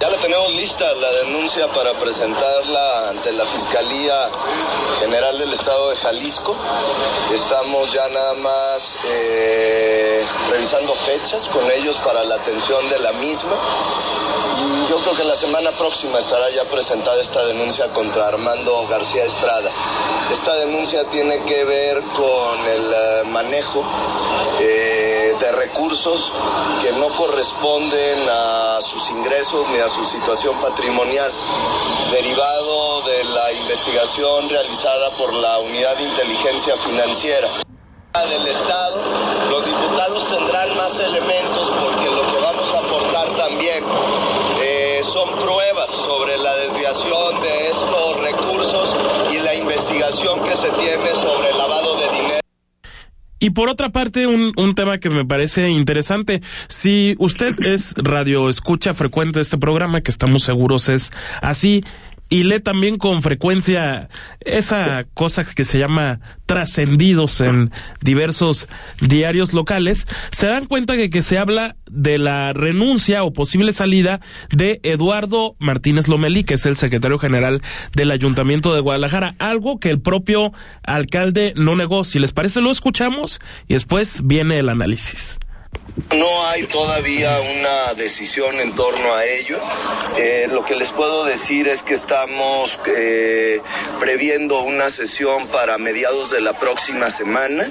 Ya 0.00 0.10
la 0.10 0.16
tenemos 0.16 0.50
lista 0.54 0.84
la 0.94 1.12
denuncia 1.24 1.68
para 1.68 1.92
presentarla 1.92 3.10
ante 3.10 3.30
la 3.32 3.46
Fiscalía 3.46 4.30
General 4.98 5.38
del 5.38 5.52
Estado 5.52 5.90
de 5.90 5.96
Jalisco. 5.96 6.56
Estamos 7.32 7.92
ya 7.92 8.08
nada 8.08 8.34
más 8.34 8.96
eh, 9.04 10.26
revisando 10.50 10.92
fechas 10.94 11.48
con 11.48 11.70
ellos 11.70 11.98
para 11.98 12.24
la 12.24 12.34
atención 12.34 12.88
de 12.88 12.98
la 12.98 13.12
misma. 13.12 13.52
Y 14.58 14.90
yo 14.90 14.98
creo 15.02 15.14
que 15.14 15.24
la 15.24 15.36
semana 15.36 15.70
próxima 15.72 16.18
estará 16.18 16.50
ya 16.50 16.64
presentada 16.64 17.20
esta 17.20 17.44
denuncia 17.46 17.88
contra 17.90 18.26
Armando 18.26 18.84
García 18.88 19.24
Estrada. 19.24 19.70
Esta 20.32 20.54
denuncia 20.56 21.04
tiene 21.04 21.44
que 21.44 21.64
ver 21.64 22.02
con 22.16 22.58
el 22.66 22.92
eh, 22.92 23.22
manejo. 23.26 23.84
Eh, 24.60 25.12
de 25.42 25.52
recursos 25.52 26.32
que 26.80 26.92
no 26.92 27.08
corresponden 27.14 28.28
a 28.28 28.78
sus 28.80 29.10
ingresos 29.10 29.68
ni 29.70 29.78
a 29.78 29.88
su 29.92 30.04
situación 30.04 30.58
patrimonial, 30.62 31.30
derivado 32.10 33.02
de 33.02 33.24
la 33.24 33.52
investigación 33.52 34.48
realizada 34.48 35.10
por 35.18 35.34
la 35.34 35.58
Unidad 35.58 35.96
de 35.98 36.04
Inteligencia 36.04 36.74
Financiera 36.78 37.48
del 38.26 38.46
Estado. 38.46 39.02
Los 39.50 39.66
diputados 39.66 40.26
tendrán 40.28 40.74
más 40.78 40.98
elementos 40.98 41.70
porque 41.70 42.06
lo 42.06 42.22
que 42.32 42.40
vamos 42.40 42.72
a 42.72 42.78
aportar 42.78 43.36
también 43.36 43.84
eh, 44.62 45.00
son 45.02 45.28
pruebas 45.38 45.90
sobre 45.90 46.38
la 46.38 46.54
desviación 46.56 47.42
de 47.42 47.68
estos 47.68 48.16
recursos 48.20 48.96
y 49.30 49.38
la 49.40 49.54
investigación 49.54 50.42
que 50.42 50.56
se 50.56 50.70
tiene 50.70 51.14
sobre 51.16 51.50
el 51.50 51.58
lavado 51.58 51.96
de. 51.96 52.01
Y 53.42 53.50
por 53.50 53.68
otra 53.68 53.90
parte, 53.90 54.28
un, 54.28 54.52
un 54.56 54.76
tema 54.76 54.98
que 54.98 55.10
me 55.10 55.24
parece 55.24 55.68
interesante, 55.68 56.42
si 56.68 57.16
usted 57.18 57.56
es 57.64 57.92
radio 57.96 58.48
escucha 58.48 58.94
frecuente 58.94 59.40
de 59.40 59.42
este 59.42 59.58
programa, 59.58 60.00
que 60.00 60.12
estamos 60.12 60.44
seguros 60.44 60.88
es 60.88 61.10
así, 61.40 61.82
y 62.32 62.44
lee 62.44 62.60
también 62.60 62.96
con 62.96 63.20
frecuencia 63.20 64.08
esa 64.40 65.04
cosa 65.12 65.44
que 65.44 65.66
se 65.66 65.78
llama 65.78 66.20
trascendidos 66.46 67.42
en 67.42 67.70
diversos 68.00 68.70
diarios 69.02 69.52
locales, 69.52 70.06
se 70.30 70.46
dan 70.46 70.64
cuenta 70.64 70.94
de 70.94 71.10
que 71.10 71.20
se 71.20 71.36
habla 71.36 71.76
de 71.90 72.16
la 72.16 72.54
renuncia 72.54 73.22
o 73.22 73.34
posible 73.34 73.74
salida 73.74 74.20
de 74.48 74.80
Eduardo 74.82 75.56
Martínez 75.58 76.08
Lomelí, 76.08 76.42
que 76.44 76.54
es 76.54 76.64
el 76.64 76.74
secretario 76.74 77.18
general 77.18 77.60
del 77.94 78.10
Ayuntamiento 78.10 78.72
de 78.72 78.80
Guadalajara, 78.80 79.34
algo 79.38 79.78
que 79.78 79.90
el 79.90 80.00
propio 80.00 80.54
alcalde 80.82 81.52
no 81.54 81.76
negó. 81.76 82.02
Si 82.04 82.18
les 82.18 82.32
parece, 82.32 82.62
lo 82.62 82.70
escuchamos 82.70 83.42
y 83.68 83.74
después 83.74 84.22
viene 84.24 84.58
el 84.58 84.70
análisis. 84.70 85.38
No 86.16 86.46
hay 86.46 86.64
todavía 86.64 87.40
una 87.40 87.94
decisión 87.94 88.60
en 88.60 88.74
torno 88.74 89.14
a 89.14 89.24
ello. 89.24 89.58
Eh, 90.18 90.46
lo 90.50 90.62
que 90.64 90.76
les 90.76 90.90
puedo 90.92 91.24
decir 91.24 91.68
es 91.68 91.82
que 91.82 91.94
estamos 91.94 92.78
eh, 92.86 93.60
previendo 93.98 94.60
una 94.60 94.90
sesión 94.90 95.46
para 95.48 95.78
mediados 95.78 96.30
de 96.30 96.42
la 96.42 96.58
próxima 96.58 97.10
semana, 97.10 97.66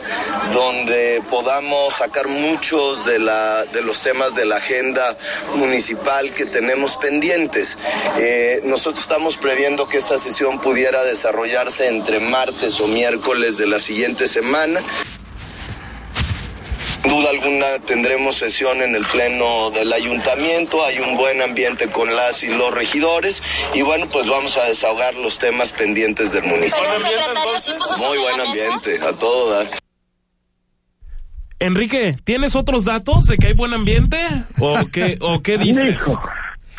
donde 0.53 1.21
podamos 1.29 1.95
sacar 1.95 2.27
muchos 2.27 3.05
de, 3.05 3.19
los 3.19 4.01
temas 4.01 4.33
de 4.33 4.45
la 4.45 4.57
agenda 4.57 5.17
municipal 5.55 6.33
que 6.33 6.45
tenemos 6.45 6.97
pendientes. 6.97 7.77
Eh, 8.17 8.61
nosotros 8.63 9.03
estamos 9.03 9.37
previendo 9.37 9.87
que 9.87 9.97
esta 9.97 10.17
sesión 10.17 10.59
pudiera 10.59 11.03
desarrollarse 11.03 11.87
entre 11.87 12.19
martes 12.19 12.79
o 12.81 12.87
miércoles 12.87 13.57
de 13.57 13.67
la 13.67 13.79
siguiente 13.79 14.27
semana 14.27 14.81
duda 17.03 17.29
alguna 17.29 17.79
tendremos 17.85 18.35
sesión 18.35 18.81
en 18.81 18.95
el 18.95 19.05
pleno 19.05 19.71
del 19.71 19.91
ayuntamiento, 19.91 20.83
hay 20.85 20.99
un 20.99 21.17
buen 21.17 21.41
ambiente 21.41 21.89
con 21.89 22.15
las 22.15 22.43
y 22.43 22.49
los 22.49 22.73
regidores 22.73 23.41
y 23.73 23.81
bueno, 23.81 24.09
pues 24.09 24.27
vamos 24.27 24.57
a 24.57 24.65
desahogar 24.65 25.15
los 25.15 25.37
temas 25.37 25.71
pendientes 25.71 26.31
del 26.31 26.43
municipio. 26.43 26.89
Muy 27.97 28.17
buen 28.17 28.39
ambiente, 28.39 28.99
a 29.05 29.13
todo 29.13 29.51
dar. 29.51 29.67
Enrique, 31.59 32.15
¿tienes 32.23 32.55
otros 32.55 32.85
datos 32.85 33.25
de 33.25 33.37
que 33.37 33.47
hay 33.47 33.53
buen 33.53 33.73
ambiente? 33.73 34.17
¿O 34.59 34.79
qué, 34.91 35.17
o 35.21 35.41
qué 35.41 35.57
dices? 35.59 36.01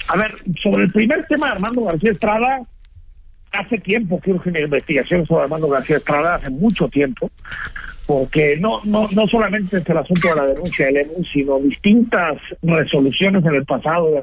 A 0.08 0.16
ver, 0.16 0.34
sobre 0.62 0.84
el 0.84 0.92
primer 0.92 1.24
tema 1.26 1.46
de 1.46 1.52
Armando 1.52 1.82
García 1.82 2.10
Estrada, 2.10 2.60
hace 3.52 3.78
tiempo 3.78 4.20
que 4.20 4.32
urge 4.32 4.50
una 4.50 4.60
investigación 4.60 5.26
sobre 5.26 5.44
Armando 5.44 5.68
García 5.68 5.98
Estrada, 5.98 6.34
hace 6.36 6.50
mucho 6.50 6.88
tiempo 6.88 7.30
porque 8.06 8.56
no, 8.56 8.80
no, 8.84 9.08
no 9.12 9.26
solamente 9.26 9.78
es 9.78 9.88
el 9.88 9.96
asunto 9.96 10.28
de 10.28 10.36
la 10.36 10.46
denuncia 10.46 10.86
del 10.86 10.96
EMU, 10.98 11.24
sino 11.24 11.58
distintas 11.58 12.38
resoluciones 12.62 13.44
en 13.44 13.54
el 13.54 13.64
pasado 13.64 14.10
de 14.10 14.22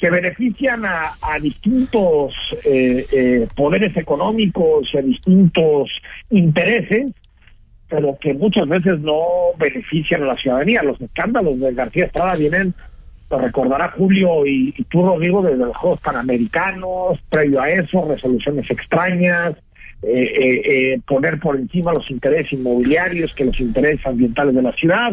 que 0.00 0.08
benefician 0.08 0.84
a, 0.86 1.12
a 1.20 1.38
distintos 1.38 2.32
eh, 2.64 3.06
eh, 3.12 3.48
poderes 3.54 3.94
económicos 3.96 4.88
a 4.96 5.02
distintos 5.02 5.90
intereses, 6.30 7.12
pero 7.86 8.16
que 8.18 8.32
muchas 8.32 8.66
veces 8.66 8.98
no 9.00 9.20
benefician 9.58 10.22
a 10.22 10.26
la 10.26 10.36
ciudadanía. 10.36 10.82
Los 10.82 10.98
escándalos 11.00 11.60
de 11.60 11.74
García 11.74 12.06
Estrada 12.06 12.34
vienen, 12.34 12.72
lo 13.28 13.38
recordará 13.38 13.90
Julio 13.90 14.46
y, 14.46 14.74
y 14.76 14.84
tú, 14.84 15.04
Rodrigo, 15.04 15.42
desde 15.42 15.66
los 15.66 15.76
Juegos 15.76 16.00
Panamericanos, 16.00 17.18
previo 17.28 17.60
a 17.60 17.68
eso, 17.68 18.06
resoluciones 18.08 18.70
extrañas, 18.70 19.54
eh, 20.02 20.12
eh, 20.12 20.62
eh, 20.64 21.00
poner 21.06 21.38
por 21.38 21.56
encima 21.56 21.92
los 21.92 22.10
intereses 22.10 22.54
inmobiliarios 22.54 23.34
que 23.34 23.44
los 23.44 23.60
intereses 23.60 24.04
ambientales 24.06 24.54
de 24.54 24.62
la 24.62 24.72
ciudad. 24.72 25.12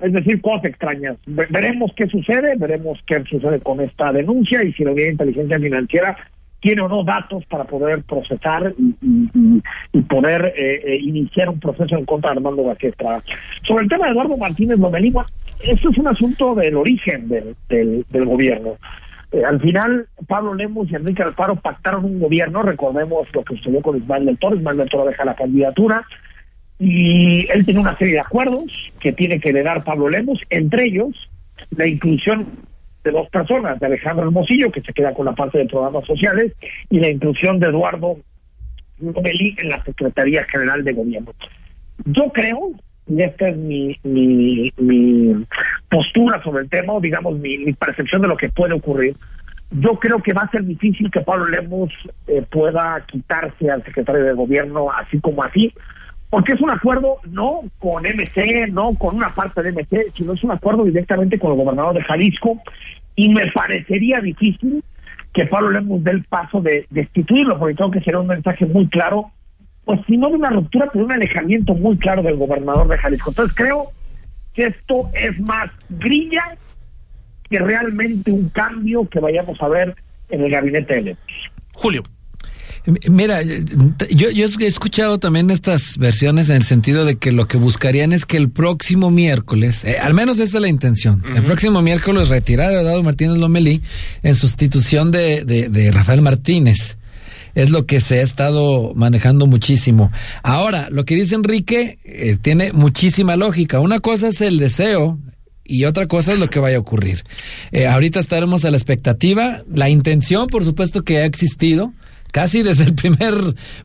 Es 0.00 0.12
decir, 0.12 0.40
cosas 0.40 0.64
extrañas. 0.64 1.16
veremos 1.26 1.92
qué 1.94 2.08
sucede, 2.08 2.56
veremos 2.56 2.98
qué 3.06 3.22
sucede 3.24 3.60
con 3.60 3.80
esta 3.80 4.12
denuncia 4.12 4.62
y 4.64 4.72
si 4.72 4.84
la 4.84 4.90
unidad 4.90 5.06
de 5.06 5.12
inteligencia 5.12 5.58
financiera 5.60 6.16
tiene 6.60 6.82
o 6.82 6.88
no 6.88 7.04
datos 7.04 7.44
para 7.46 7.64
poder 7.64 8.02
procesar 8.02 8.74
y, 8.76 10.02
poder 10.02 10.52
eh, 10.56 10.98
iniciar 11.00 11.48
un 11.48 11.60
proceso 11.60 11.96
en 11.96 12.04
contra 12.04 12.30
de 12.30 12.38
Armando 12.38 12.64
García 12.64 12.90
Sobre 13.62 13.84
el 13.84 13.88
tema 13.88 14.06
de 14.06 14.12
Eduardo 14.12 14.36
Martínez 14.36 14.78
Lomelí, 14.78 15.12
eso 15.62 15.90
es 15.90 15.98
un 15.98 16.08
asunto 16.08 16.54
del 16.54 16.74
origen 16.74 17.28
del, 17.28 17.54
del 17.68 18.24
gobierno. 18.24 18.78
Eh, 19.34 19.44
al 19.44 19.60
final, 19.60 20.06
Pablo 20.28 20.54
Lemos 20.54 20.88
y 20.88 20.94
Enrique 20.94 21.24
Alfaro 21.24 21.56
pactaron 21.56 22.04
un 22.04 22.20
gobierno, 22.20 22.62
recordemos 22.62 23.26
lo 23.32 23.42
que 23.42 23.56
sucedió 23.56 23.82
con 23.82 23.96
Ismael 23.96 24.26
del 24.26 24.38
Toro, 24.38 24.54
Ismael 24.54 24.76
del 24.76 24.88
Toro 24.88 25.06
deja 25.06 25.24
la 25.24 25.34
candidatura, 25.34 26.06
y 26.78 27.50
él 27.50 27.64
tiene 27.64 27.80
una 27.80 27.98
serie 27.98 28.14
de 28.14 28.20
acuerdos 28.20 28.92
que 29.00 29.12
tiene 29.12 29.40
que 29.40 29.48
heredar 29.48 29.82
Pablo 29.82 30.08
Lemos, 30.08 30.40
entre 30.50 30.84
ellos 30.84 31.28
la 31.70 31.84
inclusión 31.84 32.46
de 33.02 33.10
dos 33.10 33.28
personas, 33.28 33.80
de 33.80 33.86
Alejandro 33.86 34.24
Hermosillo, 34.26 34.70
que 34.70 34.82
se 34.82 34.92
queda 34.92 35.12
con 35.12 35.26
la 35.26 35.34
parte 35.34 35.58
de 35.58 35.66
programas 35.66 36.06
sociales, 36.06 36.52
y 36.88 37.00
la 37.00 37.10
inclusión 37.10 37.58
de 37.58 37.66
Eduardo 37.66 38.18
Lomelí 39.00 39.56
en 39.58 39.68
la 39.68 39.82
Secretaría 39.82 40.44
General 40.44 40.84
de 40.84 40.92
Gobierno. 40.92 41.32
Yo 42.04 42.30
creo 42.32 42.70
y 43.06 43.22
esta 43.22 43.48
es 43.48 43.56
mi, 43.56 43.98
mi, 44.02 44.72
mi 44.78 45.44
postura 45.88 46.42
sobre 46.42 46.64
el 46.64 46.70
tema, 46.70 46.94
digamos 47.00 47.38
mi, 47.38 47.72
percepción 47.74 48.22
de 48.22 48.28
lo 48.28 48.36
que 48.36 48.48
puede 48.48 48.74
ocurrir. 48.74 49.16
Yo 49.70 49.98
creo 49.98 50.22
que 50.22 50.32
va 50.32 50.42
a 50.42 50.50
ser 50.50 50.64
difícil 50.64 51.10
que 51.10 51.20
Pablo 51.20 51.46
Lemos 51.46 51.90
eh, 52.26 52.42
pueda 52.50 53.04
quitarse 53.06 53.70
al 53.70 53.84
secretario 53.84 54.24
de 54.24 54.32
gobierno 54.32 54.90
así 54.90 55.20
como 55.20 55.42
así, 55.42 55.72
porque 56.30 56.52
es 56.52 56.60
un 56.60 56.70
acuerdo 56.70 57.18
no 57.30 57.62
con 57.78 58.04
MC, 58.04 58.68
no 58.72 58.94
con 58.94 59.16
una 59.16 59.34
parte 59.34 59.62
de 59.62 59.72
MC, 59.72 60.12
sino 60.14 60.32
es 60.32 60.44
un 60.44 60.52
acuerdo 60.52 60.84
directamente 60.84 61.38
con 61.38 61.52
el 61.52 61.58
gobernador 61.58 61.94
de 61.94 62.02
Jalisco, 62.02 62.60
y 63.16 63.28
me 63.28 63.50
parecería 63.52 64.20
difícil 64.20 64.82
que 65.32 65.46
Pablo 65.46 65.70
Lemos 65.70 66.02
dé 66.04 66.12
el 66.12 66.24
paso 66.24 66.60
de 66.60 66.86
destituirlo, 66.90 67.58
porque 67.58 67.74
tengo 67.74 67.90
que 67.90 68.00
ser 68.00 68.16
un 68.16 68.28
mensaje 68.28 68.66
muy 68.66 68.88
claro 68.88 69.32
pues 69.84 70.00
si 70.06 70.16
no 70.16 70.28
de 70.28 70.36
una 70.36 70.50
ruptura, 70.50 70.88
pero 70.92 71.04
un 71.04 71.12
alejamiento 71.12 71.74
muy 71.74 71.96
claro 71.98 72.22
del 72.22 72.36
gobernador 72.36 72.88
de 72.88 72.98
Jalisco. 72.98 73.30
Entonces 73.30 73.54
creo 73.56 73.92
que 74.54 74.66
esto 74.66 75.10
es 75.14 75.38
más 75.40 75.70
grilla 75.88 76.56
que 77.50 77.58
realmente 77.58 78.30
un 78.30 78.48
cambio 78.48 79.06
que 79.08 79.20
vayamos 79.20 79.60
a 79.60 79.68
ver 79.68 79.94
en 80.30 80.42
el 80.42 80.50
gabinete 80.50 81.02
de 81.02 81.16
Julio. 81.72 82.02
Mira, 83.10 83.40
yo, 83.42 84.30
yo 84.30 84.44
he 84.44 84.66
escuchado 84.66 85.18
también 85.18 85.50
estas 85.50 85.96
versiones 85.96 86.50
en 86.50 86.56
el 86.56 86.64
sentido 86.64 87.06
de 87.06 87.16
que 87.16 87.32
lo 87.32 87.46
que 87.46 87.56
buscarían 87.56 88.12
es 88.12 88.26
que 88.26 88.36
el 88.36 88.50
próximo 88.50 89.10
miércoles, 89.10 89.84
eh, 89.84 89.96
al 89.98 90.12
menos 90.12 90.38
esa 90.38 90.58
es 90.58 90.60
la 90.60 90.68
intención, 90.68 91.22
el 91.34 91.42
próximo 91.44 91.80
miércoles 91.80 92.28
retirar 92.28 92.74
a 92.74 92.82
Dado 92.82 93.02
Martínez 93.02 93.38
Lomelí 93.38 93.80
en 94.22 94.34
sustitución 94.34 95.10
de, 95.10 95.44
de, 95.46 95.70
de 95.70 95.90
Rafael 95.92 96.20
Martínez 96.20 96.98
es 97.54 97.70
lo 97.70 97.86
que 97.86 98.00
se 98.00 98.20
ha 98.20 98.22
estado 98.22 98.92
manejando 98.94 99.46
muchísimo. 99.46 100.10
Ahora, 100.42 100.88
lo 100.90 101.04
que 101.04 101.14
dice 101.14 101.34
Enrique 101.34 101.98
eh, 102.04 102.36
tiene 102.40 102.72
muchísima 102.72 103.36
lógica. 103.36 103.80
Una 103.80 104.00
cosa 104.00 104.28
es 104.28 104.40
el 104.40 104.58
deseo, 104.58 105.18
y 105.64 105.86
otra 105.86 106.06
cosa 106.06 106.34
es 106.34 106.38
lo 106.38 106.50
que 106.50 106.60
vaya 106.60 106.76
a 106.76 106.80
ocurrir. 106.80 107.22
Eh, 107.72 107.86
ahorita 107.86 108.20
estaremos 108.20 108.64
a 108.64 108.70
la 108.70 108.76
expectativa. 108.76 109.62
La 109.72 109.88
intención, 109.88 110.48
por 110.48 110.64
supuesto, 110.64 111.02
que 111.02 111.18
ha 111.18 111.24
existido 111.24 111.92
casi 112.34 112.64
desde 112.64 112.82
el 112.82 112.96
primer 112.96 113.32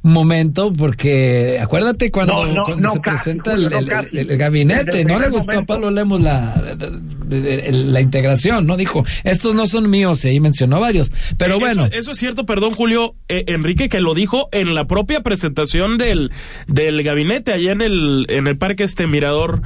momento, 0.01 0.73
porque 0.73 1.59
acuérdate 1.61 2.09
cuando, 2.09 2.65
se 2.91 2.99
presenta 2.99 3.53
el, 3.53 3.69
gabinete, 4.37 5.05
no 5.05 5.19
le 5.19 5.29
gustó 5.29 5.59
a 5.59 5.65
Pablo 5.65 5.91
Lemos 5.91 6.19
la, 6.19 6.59
la, 7.29 8.01
integración, 8.01 8.65
¿no? 8.65 8.75
Dijo, 8.75 9.05
estos 9.23 9.53
no 9.53 9.67
son 9.67 9.87
míos, 9.91 10.25
y 10.25 10.29
ahí 10.29 10.39
mencionó 10.39 10.79
varios. 10.79 11.11
Pero 11.37 11.59
bueno. 11.59 11.85
Eso 11.91 12.11
es 12.11 12.17
cierto, 12.17 12.47
perdón, 12.47 12.71
Julio, 12.71 13.13
eh, 13.27 13.43
Enrique, 13.45 13.87
que 13.87 14.01
lo 14.01 14.15
dijo 14.15 14.49
en 14.51 14.73
la 14.73 14.85
propia 14.85 15.21
presentación 15.21 15.99
del, 15.99 16.31
del 16.65 17.03
gabinete, 17.03 17.53
allá 17.53 17.71
en 17.71 17.81
el, 17.81 18.25
en 18.29 18.47
el 18.47 18.57
parque 18.57 18.83
este 18.83 19.05
Mirador 19.05 19.61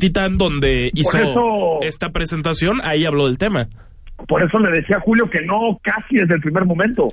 Titán, 0.00 0.38
donde 0.38 0.90
hizo 0.94 1.80
esta 1.82 2.12
presentación, 2.12 2.80
ahí 2.82 3.04
habló 3.04 3.26
del 3.26 3.36
tema. 3.36 3.68
Por 4.26 4.42
eso 4.42 4.58
le 4.58 4.70
decía 4.70 4.96
a 4.96 5.00
Julio 5.00 5.28
que 5.28 5.42
no 5.42 5.78
casi 5.82 6.16
desde 6.16 6.34
el 6.34 6.40
primer 6.40 6.64
momento 6.64 7.08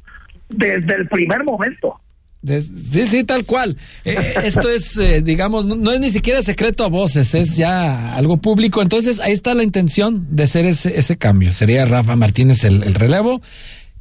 desde 0.50 0.96
el 0.96 1.08
primer 1.08 1.44
momento. 1.44 2.00
sí, 2.44 3.06
sí, 3.06 3.24
tal 3.24 3.46
cual. 3.46 3.78
Eh, 4.04 4.16
eh, 4.18 4.34
esto 4.44 4.70
es, 4.70 4.98
eh, 4.98 5.22
digamos, 5.22 5.66
no, 5.66 5.92
es 5.92 6.00
ni 6.00 6.10
siquiera 6.10 6.42
secreto 6.42 6.84
a 6.84 6.88
voces, 6.90 7.34
es 7.36 7.56
ya 7.56 8.16
algo 8.16 8.38
público. 8.38 8.82
Entonces, 8.82 9.20
ahí 9.20 9.32
está 9.32 9.54
la 9.54 9.64
intención 9.64 10.28
de 10.32 10.44
hacer 10.44 10.66
ese, 10.66 10.98
ese 10.98 11.18
cambio. 11.18 11.54
Sería 11.54 11.86
Rafa 11.86 12.16
Martínez 12.16 12.64
el, 12.64 12.94
relevo. 12.96 13.42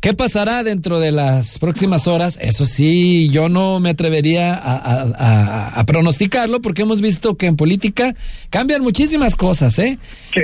¿Qué 0.00 0.14
pasará 0.14 0.62
dentro 0.62 1.00
de 1.00 1.10
las 1.10 1.58
próximas 1.58 2.06
horas? 2.06 2.38
Eso 2.40 2.66
sí, 2.66 3.30
yo 3.30 3.48
no 3.48 3.80
me 3.80 3.90
atrevería 3.90 4.54
a, 4.54 5.84
pronosticarlo 5.86 6.60
porque 6.60 6.82
hemos 6.82 7.00
visto 7.00 7.36
que 7.36 7.46
en 7.46 7.56
política 7.56 8.14
cambian 8.50 8.82
muchísimas 8.82 9.34
cosas, 9.34 9.76
¿eh? 9.80 9.98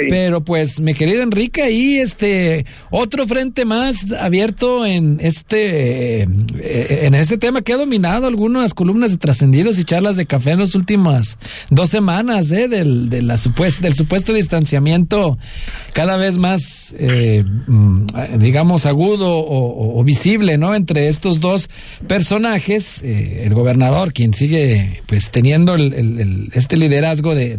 Pero 0.08 0.42
pues, 0.42 0.80
mi 0.80 0.94
querido 0.94 1.22
Enrique, 1.22 1.62
ahí 1.62 1.98
este 1.98 2.66
otro 2.90 3.26
frente 3.28 3.64
más 3.64 4.10
abierto 4.12 4.86
en 4.86 5.18
este 5.20 6.22
eh, 6.22 6.98
en 7.02 7.14
este 7.14 7.38
tema 7.38 7.62
que 7.62 7.74
ha 7.74 7.76
dominado 7.76 8.26
algunas 8.26 8.74
columnas 8.74 9.12
de 9.12 9.18
trascendidos 9.18 9.78
y 9.78 9.84
charlas 9.84 10.16
de 10.16 10.26
café 10.26 10.52
en 10.52 10.60
las 10.60 10.74
últimas 10.74 11.38
dos 11.70 11.90
semanas, 11.90 12.50
¿eh? 12.50 12.66
Del, 12.66 13.08
de 13.08 13.22
la 13.22 13.38
del 13.80 13.94
supuesto 13.94 14.32
distanciamiento 14.32 15.38
cada 15.92 16.16
vez 16.16 16.38
más, 16.38 16.94
eh, 16.98 17.44
mm, 17.68 18.06
digamos, 18.38 18.86
agudo 18.86 19.43
o, 19.46 20.02
visible, 20.04 20.58
¿no? 20.58 20.74
Entre 20.74 21.08
estos 21.08 21.40
dos 21.40 21.68
personajes, 22.06 23.02
eh, 23.02 23.44
el 23.44 23.54
gobernador, 23.54 24.12
quien 24.12 24.34
sigue, 24.34 25.02
pues, 25.06 25.30
teniendo 25.30 25.74
el, 25.74 26.50
este 26.54 26.76
liderazgo 26.76 27.34
de, 27.34 27.56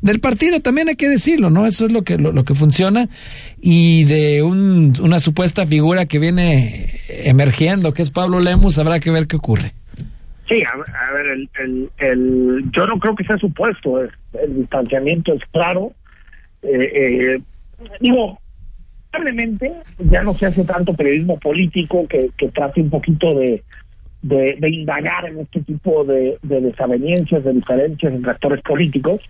del 0.00 0.20
partido, 0.20 0.60
también 0.60 0.88
hay 0.88 0.96
que 0.96 1.08
decirlo, 1.08 1.50
¿no? 1.50 1.66
Eso 1.66 1.86
es 1.86 1.92
lo 1.92 2.02
que, 2.02 2.18
lo, 2.18 2.44
que 2.44 2.54
funciona, 2.54 3.08
y 3.60 4.04
de 4.04 4.42
un, 4.42 4.94
una 5.00 5.18
supuesta 5.18 5.66
figura 5.66 6.06
que 6.06 6.18
viene 6.18 7.00
emergiendo, 7.08 7.92
que 7.92 8.02
es 8.02 8.10
Pablo 8.10 8.40
Lemus, 8.40 8.78
habrá 8.78 9.00
que 9.00 9.10
ver 9.10 9.26
qué 9.26 9.36
ocurre. 9.36 9.74
Sí, 10.48 10.62
a, 10.64 11.12
ver, 11.12 11.26
el, 11.26 11.50
el, 11.58 11.90
el, 11.98 12.70
yo 12.70 12.86
no 12.86 12.98
creo 12.98 13.14
que 13.14 13.24
sea 13.24 13.36
supuesto, 13.36 14.00
el, 14.00 14.10
el 14.42 14.56
distanciamiento 14.56 15.34
es 15.34 15.42
claro. 15.52 15.92
Eh, 16.62 16.90
eh, 16.94 17.40
digo, 18.00 18.40
probablemente 19.10 19.72
ya 19.98 20.22
no 20.22 20.34
se 20.34 20.46
hace 20.46 20.64
tanto 20.64 20.94
periodismo 20.94 21.38
político 21.38 22.06
que, 22.08 22.30
que 22.36 22.48
trate 22.48 22.80
un 22.80 22.90
poquito 22.90 23.34
de, 23.34 23.62
de, 24.22 24.68
indagar 24.68 25.26
en 25.26 25.40
este 25.40 25.60
tipo 25.62 26.04
de, 26.04 26.38
de 26.42 26.60
desavenencias, 26.60 27.44
de 27.44 27.52
diferencias 27.52 28.12
entre 28.12 28.30
actores 28.30 28.62
políticos, 28.62 29.20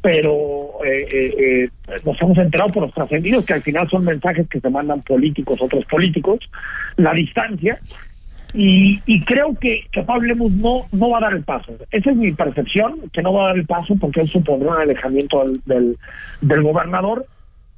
pero 0.00 0.84
eh, 0.84 1.06
eh, 1.12 1.34
eh, 1.38 1.98
nos 2.04 2.20
hemos 2.20 2.38
enterado 2.38 2.70
por 2.70 2.82
los 2.84 2.94
trascendidos 2.94 3.44
que 3.44 3.54
al 3.54 3.62
final 3.62 3.88
son 3.88 4.04
mensajes 4.04 4.48
que 4.48 4.60
se 4.60 4.70
mandan 4.70 5.00
políticos, 5.00 5.58
otros 5.60 5.84
políticos, 5.84 6.40
la 6.96 7.12
distancia, 7.12 7.78
y, 8.58 9.20
creo 9.24 9.54
que, 9.60 9.84
que 9.92 10.02
Pablo 10.02 10.28
Lemus 10.28 10.52
no, 10.52 10.86
no 10.90 11.10
va 11.10 11.18
a 11.18 11.22
dar 11.22 11.34
el 11.34 11.42
paso. 11.42 11.74
Esa 11.90 12.10
es 12.10 12.16
mi 12.16 12.32
percepción, 12.32 13.00
que 13.12 13.20
no 13.20 13.34
va 13.34 13.42
a 13.42 13.46
dar 13.48 13.56
el 13.56 13.66
paso 13.66 13.96
porque 14.00 14.22
él 14.22 14.28
supondrá 14.28 14.70
un 14.70 14.80
alejamiento 14.80 15.44
del, 15.66 15.98
del 16.40 16.62
gobernador 16.62 17.26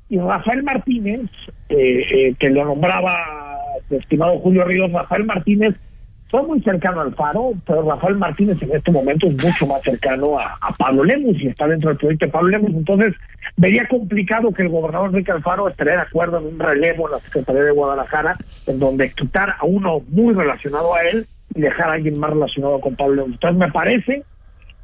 y 0.08 0.18
Rafael 0.18 0.62
Martínez, 0.62 1.30
eh, 1.68 2.04
eh, 2.10 2.34
que 2.38 2.50
lo 2.50 2.64
nombraba 2.64 3.14
estimado 3.90 4.38
Julio 4.38 4.64
Ríos, 4.64 4.92
Rafael 4.92 5.24
Martínez 5.24 5.74
fue 6.30 6.42
muy 6.42 6.60
cercano 6.60 7.00
al 7.00 7.14
Faro, 7.14 7.52
pero 7.66 7.88
Rafael 7.88 8.16
Martínez 8.16 8.60
en 8.62 8.76
este 8.76 8.90
momento 8.90 9.26
es 9.26 9.42
mucho 9.42 9.66
más 9.66 9.80
cercano 9.82 10.38
a, 10.38 10.58
Pablo 10.76 11.04
Lemus 11.04 11.40
y 11.40 11.48
está 11.48 11.66
dentro 11.66 11.88
del 11.88 11.98
proyecto 11.98 12.26
de 12.26 12.32
Pablo 12.32 12.50
Lemus. 12.50 12.74
Entonces, 12.74 13.14
vería 13.56 13.88
complicado 13.88 14.52
que 14.52 14.62
el 14.62 14.68
gobernador 14.68 15.08
Enrique 15.08 15.32
Alfaro 15.32 15.68
estaría 15.68 15.94
de 15.94 16.02
acuerdo 16.02 16.38
en 16.38 16.46
un 16.46 16.58
relevo 16.58 17.06
en 17.06 17.12
la 17.12 17.20
Secretaría 17.20 17.62
de 17.62 17.70
Guadalajara, 17.70 18.36
en 18.66 18.78
donde 18.78 19.10
quitar 19.12 19.54
a 19.58 19.64
uno 19.64 20.02
muy 20.08 20.34
relacionado 20.34 20.94
a 20.94 21.02
él 21.02 21.26
y 21.54 21.62
dejar 21.62 21.88
a 21.88 21.92
alguien 21.94 22.20
más 22.20 22.30
relacionado 22.30 22.78
con 22.80 22.94
Pablo 22.94 23.14
Lemus. 23.14 23.32
Entonces, 23.32 23.58
me 23.58 23.72
parece 23.72 24.22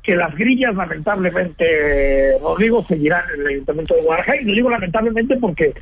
que 0.05 0.15
las 0.15 0.37
grillas, 0.37 0.75
lamentablemente, 0.75 2.39
Rodrigo, 2.41 2.85
seguirán 2.87 3.25
en 3.35 3.41
el 3.41 3.47
Ayuntamiento 3.47 3.95
de 3.95 4.03
Guadalajara. 4.03 4.41
Y 4.41 4.45
lo 4.45 4.53
digo 4.53 4.71
lamentablemente 4.71 5.37
porque 5.39 5.73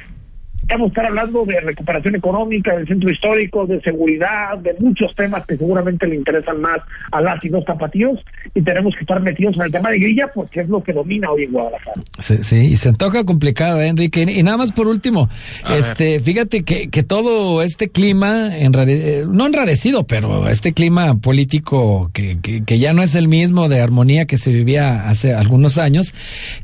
Vamos 0.73 0.87
a 0.87 0.88
estar 0.88 1.07
hablando 1.07 1.45
de 1.45 1.61
recuperación 1.61 2.17
económica 2.17 2.75
del 2.75 2.88
centro 2.88 3.11
histórico, 3.11 3.67
de 3.67 3.79
seguridad, 3.83 4.57
de 4.57 4.75
muchos 4.79 5.14
temas 5.14 5.45
que 5.45 5.59
seguramente 5.59 6.07
le 6.07 6.17
interesan 6.17 6.62
más 6.62 6.79
a 7.11 7.21
las 7.21 7.45
y 7.45 7.50
los 7.50 7.62
tapatíos 7.67 8.19
y 8.55 8.62
tenemos 8.62 8.95
que 8.95 9.00
estar 9.00 9.21
metidos 9.21 9.55
en 9.57 9.62
el 9.62 9.71
tema 9.73 9.91
de 9.91 9.99
grilla 9.99 10.31
porque 10.35 10.61
es 10.61 10.69
lo 10.71 10.83
que 10.83 10.95
domina 10.95 11.31
hoy 11.31 11.45
en 11.45 11.52
Guadalajara. 11.52 12.00
Sí, 12.19 12.38
sí 12.43 12.57
y 12.73 12.76
se 12.76 12.95
toca 12.95 13.25
complicada, 13.25 13.85
¿eh, 13.85 13.88
Enrique. 13.88 14.23
Y 14.23 14.43
nada 14.43 14.57
más 14.57 14.73
por 14.73 14.88
último, 14.88 15.29
este, 15.71 16.21
fíjate 16.21 16.62
que, 16.62 16.88
que 16.88 17.02
todo 17.02 17.61
este 17.61 17.91
clima, 17.91 18.57
enrare, 18.57 19.25
no 19.29 19.47
enrarecido, 19.47 20.07
pero 20.07 20.49
este 20.49 20.73
clima 20.73 21.17
político 21.17 22.11
que, 22.14 22.38
que, 22.41 22.79
ya 22.79 22.95
no 22.95 23.02
es 23.02 23.14
el 23.14 23.29
mismo 23.29 23.69
de 23.69 23.81
armonía 23.81 24.25
que 24.25 24.38
se 24.38 24.50
vivía 24.50 25.07
hace 25.07 25.35
algunos 25.35 25.76
años, 25.76 26.14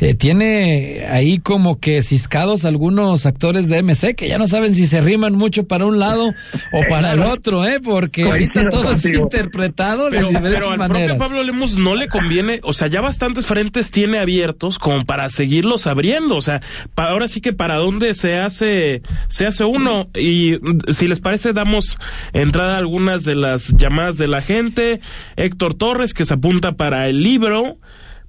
eh, 0.01 0.15
tiene 0.15 1.05
ahí 1.11 1.41
como 1.41 1.79
que 1.79 2.01
ciscados 2.01 2.65
algunos 2.65 3.27
actores 3.27 3.69
de 3.69 3.83
MC 3.99 4.15
que 4.15 4.29
ya 4.29 4.39
no 4.39 4.47
saben 4.47 4.75
si 4.75 4.87
se 4.87 5.01
riman 5.01 5.35
mucho 5.35 5.67
para 5.67 5.87
un 5.87 5.99
lado 5.99 6.35
o 6.73 6.83
para 6.89 7.13
el 7.13 7.23
otro, 7.23 7.67
¿eh? 7.67 7.81
Porque 7.81 8.25
ahorita 8.25 8.69
todo 8.69 8.93
es 8.93 9.05
interpretado 9.05 10.11
de 10.11 10.19
diferentes 10.21 10.53
pero 10.53 10.71
al 10.71 10.89
propio 10.89 11.19
Pablo 11.19 11.43
Lemos 11.43 11.77
no 11.77 11.95
le 11.95 12.09
conviene, 12.09 12.61
o 12.63 12.73
sea, 12.73 12.89
ya 12.89 13.01
bastantes 13.01 13.47
frentes 13.47 13.91
tiene 13.91 14.19
abiertos 14.19 14.79
como 14.79 15.05
para 15.05 15.29
seguirlos 15.31 15.87
abriendo, 15.87 16.37
o 16.37 16.43
sea, 16.43 16.61
ahora 16.97 17.29
sí 17.29 17.41
que 17.41 17.53
para 17.53 17.77
dónde 17.77 18.15
se 18.15 18.37
hace 18.37 19.03
se 19.29 19.47
hace 19.47 19.65
uno 19.65 20.09
y 20.15 20.59
si 20.93 21.07
les 21.07 21.21
parece 21.21 21.53
damos 21.53 21.99
entrada 22.33 22.77
a 22.77 22.79
algunas 22.79 23.25
de 23.25 23.35
las 23.35 23.75
llamadas 23.77 24.19
de 24.19 24.29
la 24.29 24.41
gente, 24.41 25.01
Héctor 25.37 25.75
Torres 25.75 26.15
que 26.15 26.25
se 26.25 26.35
apunta 26.35 26.73
para 26.73 27.09
el 27.09 27.23
libro. 27.23 27.79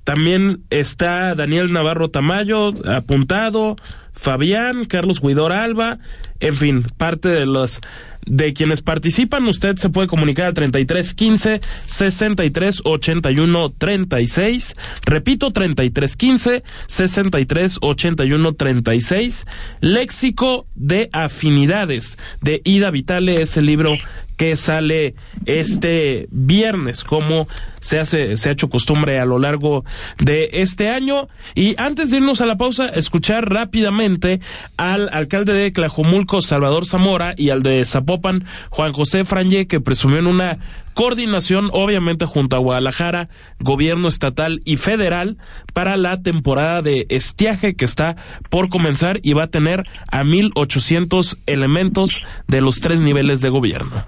También 0.04 0.64
está 0.70 1.36
Daniel 1.36 1.72
Navarro 1.72 2.10
Tamayo 2.10 2.74
apuntado, 2.90 3.76
Fabián, 4.20 4.84
Carlos 4.84 5.22
Guidor 5.22 5.54
Alba, 5.54 6.00
en 6.42 6.54
fin, 6.54 6.84
parte 6.98 7.30
de 7.30 7.46
los 7.46 7.80
de 8.26 8.54
quienes 8.54 8.82
participan, 8.82 9.48
usted 9.48 9.78
se 9.78 9.90
puede 9.90 10.08
comunicar 10.10 10.48
al 10.48 10.54
33 10.54 11.14
15 11.14 11.62
63 11.64 12.82
81 12.84 13.70
36. 13.78 14.76
Repito, 15.06 15.52
33 15.52 16.18
15 16.18 16.64
63 16.86 17.78
81 17.82 18.54
36. 18.54 19.46
Léxico 19.80 20.68
de 20.76 21.10
afinidades 21.14 22.18
de 22.42 22.62
Ida 22.66 22.92
Vitale 22.92 23.42
es 23.42 23.56
el 23.56 23.66
libro 23.68 23.96
que 24.40 24.56
sale 24.56 25.16
este 25.46 26.30
viernes, 26.32 27.04
como 27.04 27.50
se 27.82 28.00
hace, 28.00 28.38
se 28.38 28.48
ha 28.48 28.54
hecho 28.54 28.70
costumbre 28.70 29.20
a 29.20 29.26
lo 29.26 29.38
largo 29.38 29.84
de 30.18 30.50
este 30.54 30.90
año. 30.90 31.28
Y 31.56 31.76
antes 31.78 32.10
de 32.10 32.18
irnos 32.18 32.40
a 32.40 32.46
la 32.46 32.56
pausa, 32.56 32.88
escuchar 32.88 33.50
rápidamente 33.50 34.40
al 34.78 35.10
alcalde 35.12 35.52
de 35.52 35.70
Tlajomulco, 35.72 36.42
Salvador 36.42 36.86
Zamora, 36.86 37.34
y 37.36 37.50
al 37.50 37.64
de 37.64 37.84
Zapopan, 37.84 38.46
Juan 38.70 38.94
José 38.94 39.26
Franje, 39.26 39.68
que 39.68 39.82
presumió 39.82 40.20
en 40.20 40.28
una 40.28 40.58
coordinación, 40.94 41.70
obviamente, 41.74 42.26
junto 42.26 42.56
a 42.56 42.60
Guadalajara, 42.60 43.28
gobierno 43.60 44.08
estatal 44.08 44.62
y 44.64 44.78
federal, 44.78 45.36
para 45.74 45.98
la 45.98 46.22
temporada 46.22 46.82
de 46.82 47.08
estiaje 47.10 47.76
que 47.76 47.84
está 47.84 48.16
por 48.50 48.70
comenzar 48.70 49.20
y 49.22 49.34
va 49.34 49.44
a 49.44 49.48
tener 49.48 49.84
a 50.10 50.24
1.800 50.24 51.40
elementos 51.46 52.22
de 52.48 52.62
los 52.62 52.80
tres 52.80 53.02
niveles 53.02 53.42
de 53.42 53.50
gobierno 53.50 54.06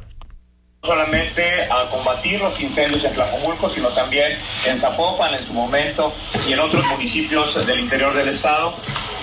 solamente 0.83 1.43
a 1.69 1.87
combatir 1.91 2.41
los 2.41 2.59
incendios 2.59 3.03
en 3.03 3.13
Tlajomulco, 3.13 3.69
sino 3.69 3.89
también 3.89 4.35
en 4.65 4.79
Zapopan 4.79 5.33
en 5.35 5.43
su 5.43 5.53
momento 5.53 6.11
y 6.47 6.53
en 6.53 6.59
otros 6.59 6.83
municipios 6.87 7.65
del 7.67 7.81
interior 7.81 8.13
del 8.15 8.29
estado. 8.29 8.73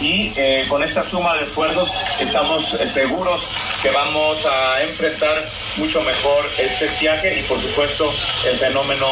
Y 0.00 0.32
eh, 0.36 0.64
con 0.68 0.84
esta 0.84 1.02
suma 1.02 1.34
de 1.36 1.42
esfuerzos 1.42 1.90
estamos 2.20 2.74
eh, 2.74 2.88
seguros 2.88 3.42
que 3.82 3.90
vamos 3.90 4.46
a 4.46 4.82
enfrentar 4.82 5.44
mucho 5.76 6.00
mejor 6.02 6.44
este 6.56 6.88
viaje 7.00 7.40
y 7.40 7.42
por 7.42 7.60
supuesto 7.60 8.14
el 8.48 8.56
fenómeno 8.56 9.08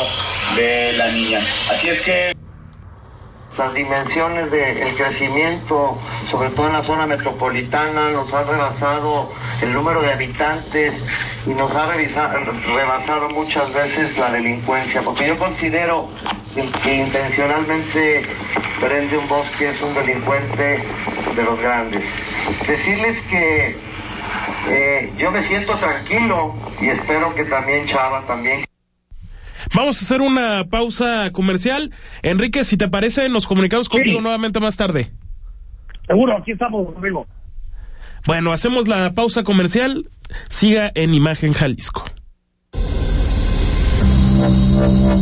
de 0.55 0.93
la 0.93 1.09
niña. 1.09 1.45
Así 1.69 1.89
es 1.89 2.01
que 2.03 2.46
las 3.59 3.73
dimensiones 3.75 4.51
del 4.51 4.95
crecimiento, 4.95 5.99
sobre 6.31 6.51
todo 6.51 6.67
en 6.67 6.75
la 6.75 6.83
zona 6.83 7.07
metropolitana, 7.07 8.11
nos 8.11 8.33
ha 8.35 8.43
rebasado 8.43 9.33
el 9.63 9.73
número 9.73 10.03
de 10.03 10.13
habitantes 10.13 10.95
y 11.47 11.51
nos 11.51 11.75
ha 11.75 11.87
rebasado 11.93 13.31
muchas 13.31 13.73
veces 13.73 14.19
la 14.19 14.31
delincuencia, 14.31 15.03
porque 15.03 15.27
yo 15.27 15.39
considero 15.39 16.09
que 16.83 16.95
intencionalmente 16.95 18.23
prende 18.81 19.17
un 19.17 19.29
bosque 19.29 19.71
es 19.71 19.81
un 19.81 19.95
delincuente 19.95 20.83
de 21.35 21.43
los 21.43 21.61
grandes. 21.61 22.05
Decirles 22.67 23.21
que 23.23 23.77
eh, 24.69 25.13
yo 25.17 25.31
me 25.31 25.43
siento 25.43 25.77
tranquilo 25.77 26.55
y 26.81 26.89
espero 26.89 27.35
que 27.35 27.45
también 27.45 27.87
Chava 27.87 28.23
también. 28.27 28.66
Vamos 29.77 30.01
a 30.01 30.05
hacer 30.07 30.23
una 30.23 30.65
pausa 30.65 31.31
comercial. 31.33 31.93
Enrique, 32.23 32.65
si 32.65 32.79
te 32.79 32.89
parece, 32.89 33.29
nos 33.29 33.47
comunicamos 33.47 33.91
contigo 33.91 34.23
nuevamente 34.23 34.59
más 34.59 34.75
tarde. 34.75 35.13
Seguro, 36.07 36.35
aquí 36.39 36.53
estamos, 36.53 36.97
amigo. 36.97 37.27
Bueno, 38.27 38.55
hacemos 38.55 38.89
la 38.89 39.13
pausa 39.13 39.45
comercial. 39.45 40.09
Siga 40.49 40.91
en 40.95 41.13
Imagen 41.13 41.53
Jalisco. 41.53 42.07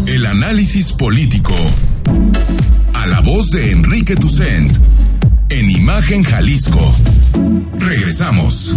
El 0.07 0.25
análisis 0.25 0.93
político. 0.93 1.57
A 2.93 3.07
la 3.09 3.23
voz 3.23 3.51
de 3.51 3.73
Enrique 3.73 4.15
Tucent. 4.15 4.71
En 5.51 5.69
Imagen 5.69 6.23
Jalisco. 6.23 6.93
Regresamos. 7.81 8.77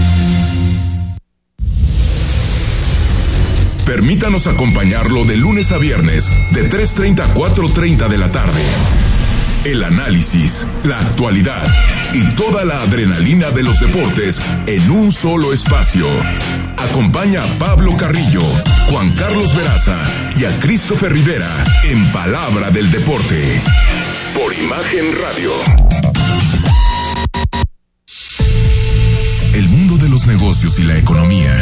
Permítanos 3.91 4.47
acompañarlo 4.47 5.25
de 5.25 5.35
lunes 5.35 5.73
a 5.73 5.77
viernes, 5.77 6.29
de 6.51 6.69
3.30 6.69 7.25
a 7.25 7.33
4.30 7.33 8.07
de 8.07 8.17
la 8.17 8.31
tarde. 8.31 8.61
El 9.65 9.83
análisis, 9.83 10.65
la 10.85 11.01
actualidad 11.01 11.67
y 12.13 12.23
toda 12.37 12.63
la 12.63 12.83
adrenalina 12.83 13.51
de 13.51 13.63
los 13.63 13.81
deportes 13.81 14.41
en 14.65 14.89
un 14.89 15.11
solo 15.11 15.51
espacio. 15.51 16.07
Acompaña 16.77 17.43
a 17.43 17.59
Pablo 17.59 17.91
Carrillo, 17.97 18.39
Juan 18.89 19.13
Carlos 19.17 19.53
Veraza 19.57 20.01
y 20.37 20.45
a 20.45 20.57
Christopher 20.61 21.11
Rivera 21.11 21.51
en 21.83 22.09
Palabra 22.13 22.71
del 22.71 22.89
Deporte. 22.91 23.61
Por 24.33 24.53
Imagen 24.53 25.05
Radio. 25.21 25.51
El 29.53 29.67
mundo 29.67 29.97
de 29.97 30.07
los 30.07 30.27
negocios 30.27 30.79
y 30.79 30.83
la 30.83 30.97
economía 30.97 31.61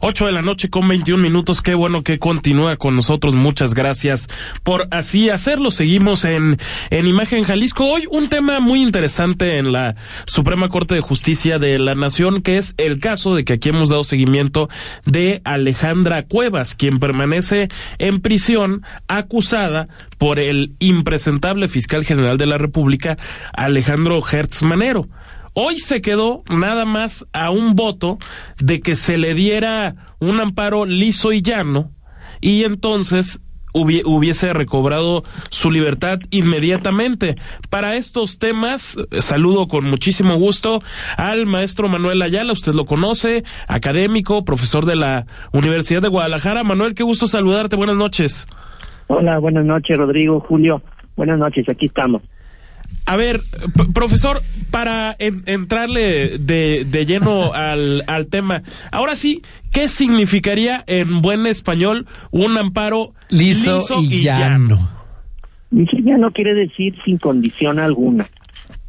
8 0.00 0.26
de 0.26 0.32
la 0.32 0.42
noche 0.42 0.70
con 0.70 0.86
21 0.86 1.20
minutos. 1.20 1.60
Qué 1.60 1.74
bueno 1.74 2.04
que 2.04 2.20
continúa 2.20 2.76
con 2.76 2.94
nosotros. 2.94 3.34
Muchas 3.34 3.74
gracias 3.74 4.28
por 4.62 4.86
así 4.92 5.28
hacerlo. 5.28 5.72
Seguimos 5.72 6.24
en, 6.24 6.56
en 6.90 7.06
Imagen 7.08 7.42
Jalisco. 7.42 7.84
Hoy 7.84 8.04
un 8.10 8.28
tema 8.28 8.60
muy 8.60 8.80
interesante 8.80 9.58
en 9.58 9.72
la 9.72 9.96
Suprema 10.24 10.68
Corte 10.68 10.94
de 10.94 11.00
Justicia 11.00 11.58
de 11.58 11.80
la 11.80 11.96
Nación, 11.96 12.42
que 12.42 12.58
es 12.58 12.74
el 12.76 13.00
caso 13.00 13.34
de 13.34 13.44
que 13.44 13.54
aquí 13.54 13.70
hemos 13.70 13.88
dado 13.88 14.04
seguimiento 14.04 14.68
de 15.04 15.40
Alejandra 15.44 16.22
Cuevas, 16.26 16.76
quien 16.76 17.00
permanece 17.00 17.68
en 17.98 18.20
prisión 18.20 18.82
acusada 19.08 19.88
por 20.16 20.38
el 20.38 20.76
impresentable 20.78 21.66
fiscal 21.66 22.04
general 22.04 22.38
de 22.38 22.46
la 22.46 22.58
República, 22.58 23.18
Alejandro 23.52 24.20
Hertz 24.24 24.62
Manero. 24.62 25.08
Hoy 25.60 25.80
se 25.80 26.00
quedó 26.00 26.44
nada 26.48 26.84
más 26.84 27.26
a 27.32 27.50
un 27.50 27.74
voto 27.74 28.18
de 28.62 28.78
que 28.78 28.94
se 28.94 29.18
le 29.18 29.34
diera 29.34 29.96
un 30.20 30.38
amparo 30.38 30.84
liso 30.84 31.32
y 31.32 31.42
llano 31.42 31.90
y 32.40 32.62
entonces 32.62 33.42
hubiese 33.72 34.52
recobrado 34.52 35.24
su 35.50 35.72
libertad 35.72 36.20
inmediatamente. 36.30 37.34
Para 37.70 37.96
estos 37.96 38.38
temas, 38.38 38.98
saludo 39.18 39.66
con 39.66 39.90
muchísimo 39.90 40.36
gusto 40.36 40.80
al 41.16 41.46
maestro 41.46 41.88
Manuel 41.88 42.22
Ayala, 42.22 42.52
usted 42.52 42.74
lo 42.74 42.84
conoce, 42.84 43.42
académico, 43.66 44.44
profesor 44.44 44.86
de 44.86 44.94
la 44.94 45.26
Universidad 45.52 46.02
de 46.02 46.06
Guadalajara. 46.06 46.62
Manuel, 46.62 46.94
qué 46.94 47.02
gusto 47.02 47.26
saludarte, 47.26 47.74
buenas 47.74 47.96
noches. 47.96 48.46
Hola, 49.08 49.40
buenas 49.40 49.64
noches, 49.64 49.98
Rodrigo, 49.98 50.38
Julio. 50.38 50.82
Buenas 51.16 51.40
noches, 51.40 51.68
aquí 51.68 51.86
estamos. 51.86 52.22
A 53.08 53.16
ver, 53.16 53.40
profesor, 53.94 54.42
para 54.70 55.16
entrarle 55.18 56.36
de, 56.38 56.84
de 56.84 57.06
lleno 57.06 57.54
al, 57.54 58.04
al, 58.06 58.26
tema, 58.26 58.62
ahora 58.92 59.16
sí, 59.16 59.40
¿qué 59.72 59.88
significaría 59.88 60.84
en 60.86 61.22
buen 61.22 61.46
español 61.46 62.06
un 62.30 62.58
amparo 62.58 63.14
liso, 63.30 63.82
y, 64.02 64.24
llano? 64.24 64.90
Liso 65.70 65.96
y 65.96 66.02
llano 66.02 66.30
quiere 66.32 66.52
decir 66.52 66.94
sin 67.02 67.16
condición 67.16 67.78
alguna. 67.78 68.28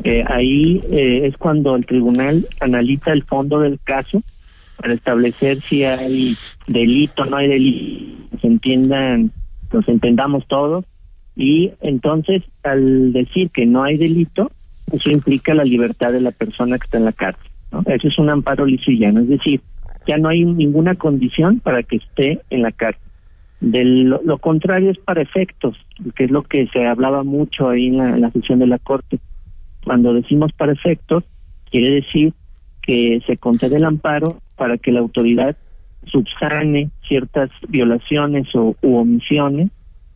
Eh, 0.04 0.26
ahí 0.28 0.82
eh, 0.92 1.22
es 1.24 1.38
cuando 1.38 1.78
el 1.78 1.86
tribunal 1.86 2.46
analiza 2.60 3.14
el 3.14 3.24
fondo 3.24 3.60
del 3.60 3.80
caso 3.82 4.22
para 4.76 4.94
establecer 4.94 5.62
si 5.62 5.86
hay 5.86 6.36
delito 6.68 7.24
o 7.24 7.26
no 7.26 7.38
hay 7.38 7.48
delito, 7.48 8.38
se 8.42 8.48
entiendan, 8.48 9.32
nos 9.72 9.88
entendamos 9.88 10.46
todos 10.48 10.84
y 11.38 11.72
entonces, 11.80 12.44
al 12.64 13.14
decir 13.14 13.50
que 13.52 13.66
no 13.66 13.84
hay 13.84 13.98
delito, 13.98 14.52
eso 14.92 15.12
implica 15.12 15.54
la 15.54 15.64
libertad 15.64 16.12
de 16.12 16.22
la 16.22 16.32
persona 16.32 16.78
que 16.78 16.86
está 16.86 16.98
en 16.98 17.06
la 17.06 17.14
cárcel. 17.14 17.50
Eso 17.86 18.08
es 18.08 18.18
un 18.18 18.30
amparo 18.30 18.66
lisillano, 18.66 19.22
es 19.22 19.30
decir, 19.30 19.62
ya 20.08 20.18
no 20.18 20.30
hay 20.30 20.44
ninguna 20.44 20.96
condición 20.96 21.60
para 21.60 21.84
que 21.84 21.98
esté 21.98 22.42
en 22.50 22.64
la 22.64 22.72
cárcel. 22.72 23.04
De 23.62 23.84
lo, 23.84 24.38
contrario 24.38 24.90
es 24.90 24.98
para 24.98 25.22
efectos, 25.22 25.78
que 26.16 26.24
es 26.24 26.32
lo 26.32 26.44
que 26.44 26.68
se 26.68 26.88
hablaba 26.88 27.24
mucho 27.24 27.70
ahí 27.70 27.88
en 27.88 27.98
la, 27.98 28.10
en 28.16 28.22
la 28.22 28.32
sesión 28.32 28.60
de 28.60 28.68
la 28.68 28.80
Corte. 28.80 29.20
Cuando 29.84 30.14
decimos 30.14 30.52
para 30.54 30.72
efectos, 30.72 31.26
quiere 31.70 31.96
decir 31.96 32.34
que 32.82 33.22
se 33.28 33.38
concede 33.38 33.76
el 33.76 33.84
amparo 33.84 34.40
para 34.56 34.78
que 34.78 34.92
la 34.92 35.02
autoridad 35.02 35.58
subsane 36.06 36.90
ciertas 37.08 37.50
violaciones 37.68 38.48
o 38.56 38.76
u 38.82 38.96
omisiones 38.96 39.70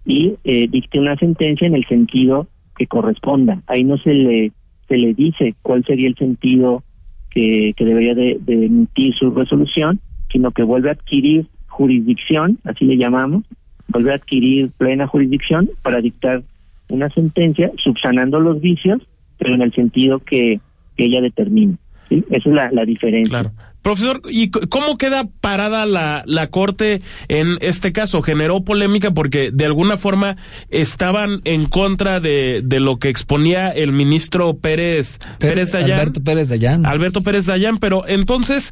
y 0.06 0.36
eh, 0.44 0.68
dicte 0.70 1.00
una 1.00 1.16
sentencia 1.16 1.68
en 1.68 1.76
el 1.76 1.86
sentido 1.86 2.48
que 2.76 2.88
corresponda. 2.88 3.62
Ahí 3.68 3.84
no 3.84 3.98
se 3.98 4.14
le 4.14 4.52
se 4.88 4.98
le 4.98 5.14
dice 5.14 5.56
cuál 5.62 5.86
sería 5.86 6.08
el 6.08 6.16
sentido 6.16 6.84
que, 7.30 7.74
que 7.76 7.86
debería 7.86 8.14
de, 8.14 8.40
emitir 8.48 9.16
su 9.16 9.32
resolución, 9.32 10.00
sino 10.32 10.52
que 10.52 10.64
vuelve 10.64 10.90
a 10.90 10.94
adquirir 10.94 11.48
jurisdicción, 11.68 12.60
así 12.64 12.86
le 12.86 12.98
llamamos, 12.98 13.44
vuelve 13.88 14.12
a 14.12 14.16
adquirir 14.16 14.72
plena 14.78 15.08
jurisdicción 15.08 15.70
para 15.82 16.02
dictar 16.02 16.44
una 16.90 17.10
sentencia 17.10 17.72
subsanando 17.78 18.40
los 18.40 18.62
vicios, 18.62 19.02
pero 19.40 19.56
en 19.56 19.62
el 19.62 19.74
sentido 19.74 20.20
que, 20.20 20.60
que 20.96 21.06
ella 21.06 21.22
determina. 21.22 21.78
¿sí? 22.10 22.24
Esa 22.30 22.50
es 22.50 22.56
la, 22.56 22.72
la 22.72 22.86
diferencia. 22.86 23.42
Claro. 23.42 23.56
Profesor, 23.84 24.22
¿y 24.30 24.50
cómo 24.50 24.98
queda 24.98 25.26
parada 25.42 25.86
la, 25.86 26.24
la 26.26 26.48
Corte 26.48 27.02
en 27.28 27.58
este 27.60 27.92
caso? 27.92 28.22
Generó 28.22 28.64
polémica 28.64 29.12
porque 29.12 29.52
de 29.52 29.66
alguna 29.66 29.98
forma 29.98 30.38
estaban 30.70 31.42
en 31.44 31.66
contra 31.66 32.22
de, 32.22 32.62
de 32.64 32.80
lo 32.80 32.98
que 32.98 33.10
exponía 33.10 33.70
el 33.72 33.92
ministro 33.92 34.56
Pérez, 34.56 35.20
Pérez 35.38 35.74
Dayán. 35.74 36.00
Alberto 36.00 36.24
Pérez 36.24 36.48
Dayán. 36.48 36.86
Alberto 36.86 37.24
Pérez 37.24 37.46
Dayán, 37.46 37.78
pero 37.78 38.08
entonces, 38.08 38.72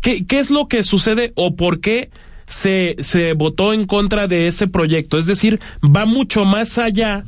¿qué, 0.00 0.24
¿qué 0.24 0.38
es 0.38 0.50
lo 0.50 0.68
que 0.68 0.84
sucede 0.84 1.32
o 1.36 1.54
por 1.54 1.80
qué 1.80 2.08
se, 2.46 2.96
se 3.00 3.34
votó 3.34 3.74
en 3.74 3.84
contra 3.84 4.26
de 4.26 4.48
ese 4.48 4.68
proyecto? 4.68 5.18
Es 5.18 5.26
decir, 5.26 5.60
va 5.84 6.06
mucho 6.06 6.46
más 6.46 6.78
allá 6.78 7.24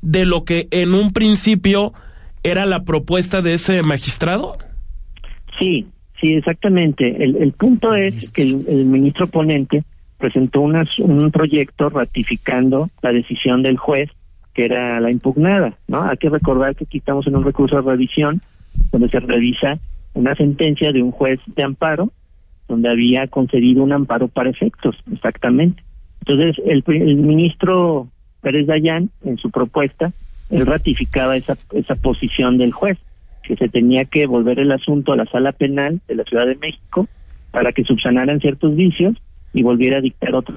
de 0.00 0.24
lo 0.24 0.46
que 0.46 0.66
en 0.70 0.94
un 0.94 1.12
principio 1.12 1.92
era 2.42 2.64
la 2.64 2.84
propuesta 2.84 3.42
de 3.42 3.52
ese 3.52 3.82
magistrado. 3.82 4.56
Sí, 5.58 5.86
Sí, 6.20 6.34
exactamente. 6.34 7.22
El, 7.24 7.36
el 7.36 7.52
punto 7.52 7.94
es 7.94 8.30
que 8.30 8.42
el, 8.42 8.84
ministro 8.84 9.26
ponente 9.26 9.84
presentó 10.18 10.60
un 10.60 11.30
proyecto 11.32 11.88
ratificando 11.88 12.90
la 13.00 13.12
decisión 13.12 13.62
del 13.62 13.78
juez 13.78 14.10
que 14.52 14.66
era 14.66 15.00
la 15.00 15.10
impugnada, 15.10 15.78
¿no? 15.86 16.02
Hay 16.02 16.16
que 16.16 16.28
recordar 16.28 16.74
que 16.74 16.84
aquí 16.84 16.98
estamos 16.98 17.26
en 17.26 17.36
un 17.36 17.44
recurso 17.44 17.76
de 17.76 17.82
revisión 17.82 18.42
donde 18.90 19.08
se 19.08 19.20
revisa 19.20 19.78
una 20.12 20.34
sentencia 20.34 20.92
de 20.92 21.02
un 21.02 21.12
juez 21.12 21.40
de 21.46 21.62
amparo 21.62 22.12
donde 22.68 22.88
había 22.88 23.26
concedido 23.28 23.82
un 23.82 23.92
amparo 23.92 24.28
para 24.28 24.50
efectos, 24.50 24.96
exactamente. 25.12 25.82
Entonces, 26.20 26.62
el, 26.66 26.84
el 26.86 27.16
ministro 27.16 28.08
Pérez 28.42 28.66
Dayán, 28.66 29.10
en 29.24 29.38
su 29.38 29.50
propuesta, 29.50 30.12
él 30.50 30.66
ratificaba 30.66 31.36
esa, 31.36 31.56
esa 31.72 31.94
posición 31.94 32.58
del 32.58 32.72
juez 32.72 32.98
que 33.42 33.56
se 33.56 33.68
tenía 33.68 34.04
que 34.04 34.26
volver 34.26 34.58
el 34.58 34.72
asunto 34.72 35.12
a 35.12 35.16
la 35.16 35.26
sala 35.26 35.52
penal 35.52 36.00
de 36.08 36.14
la 36.14 36.24
Ciudad 36.24 36.46
de 36.46 36.56
México 36.56 37.08
para 37.50 37.72
que 37.72 37.84
subsanaran 37.84 38.40
ciertos 38.40 38.76
vicios 38.76 39.16
y 39.52 39.62
volviera 39.62 39.98
a 39.98 40.00
dictar 40.00 40.34
otra 40.34 40.54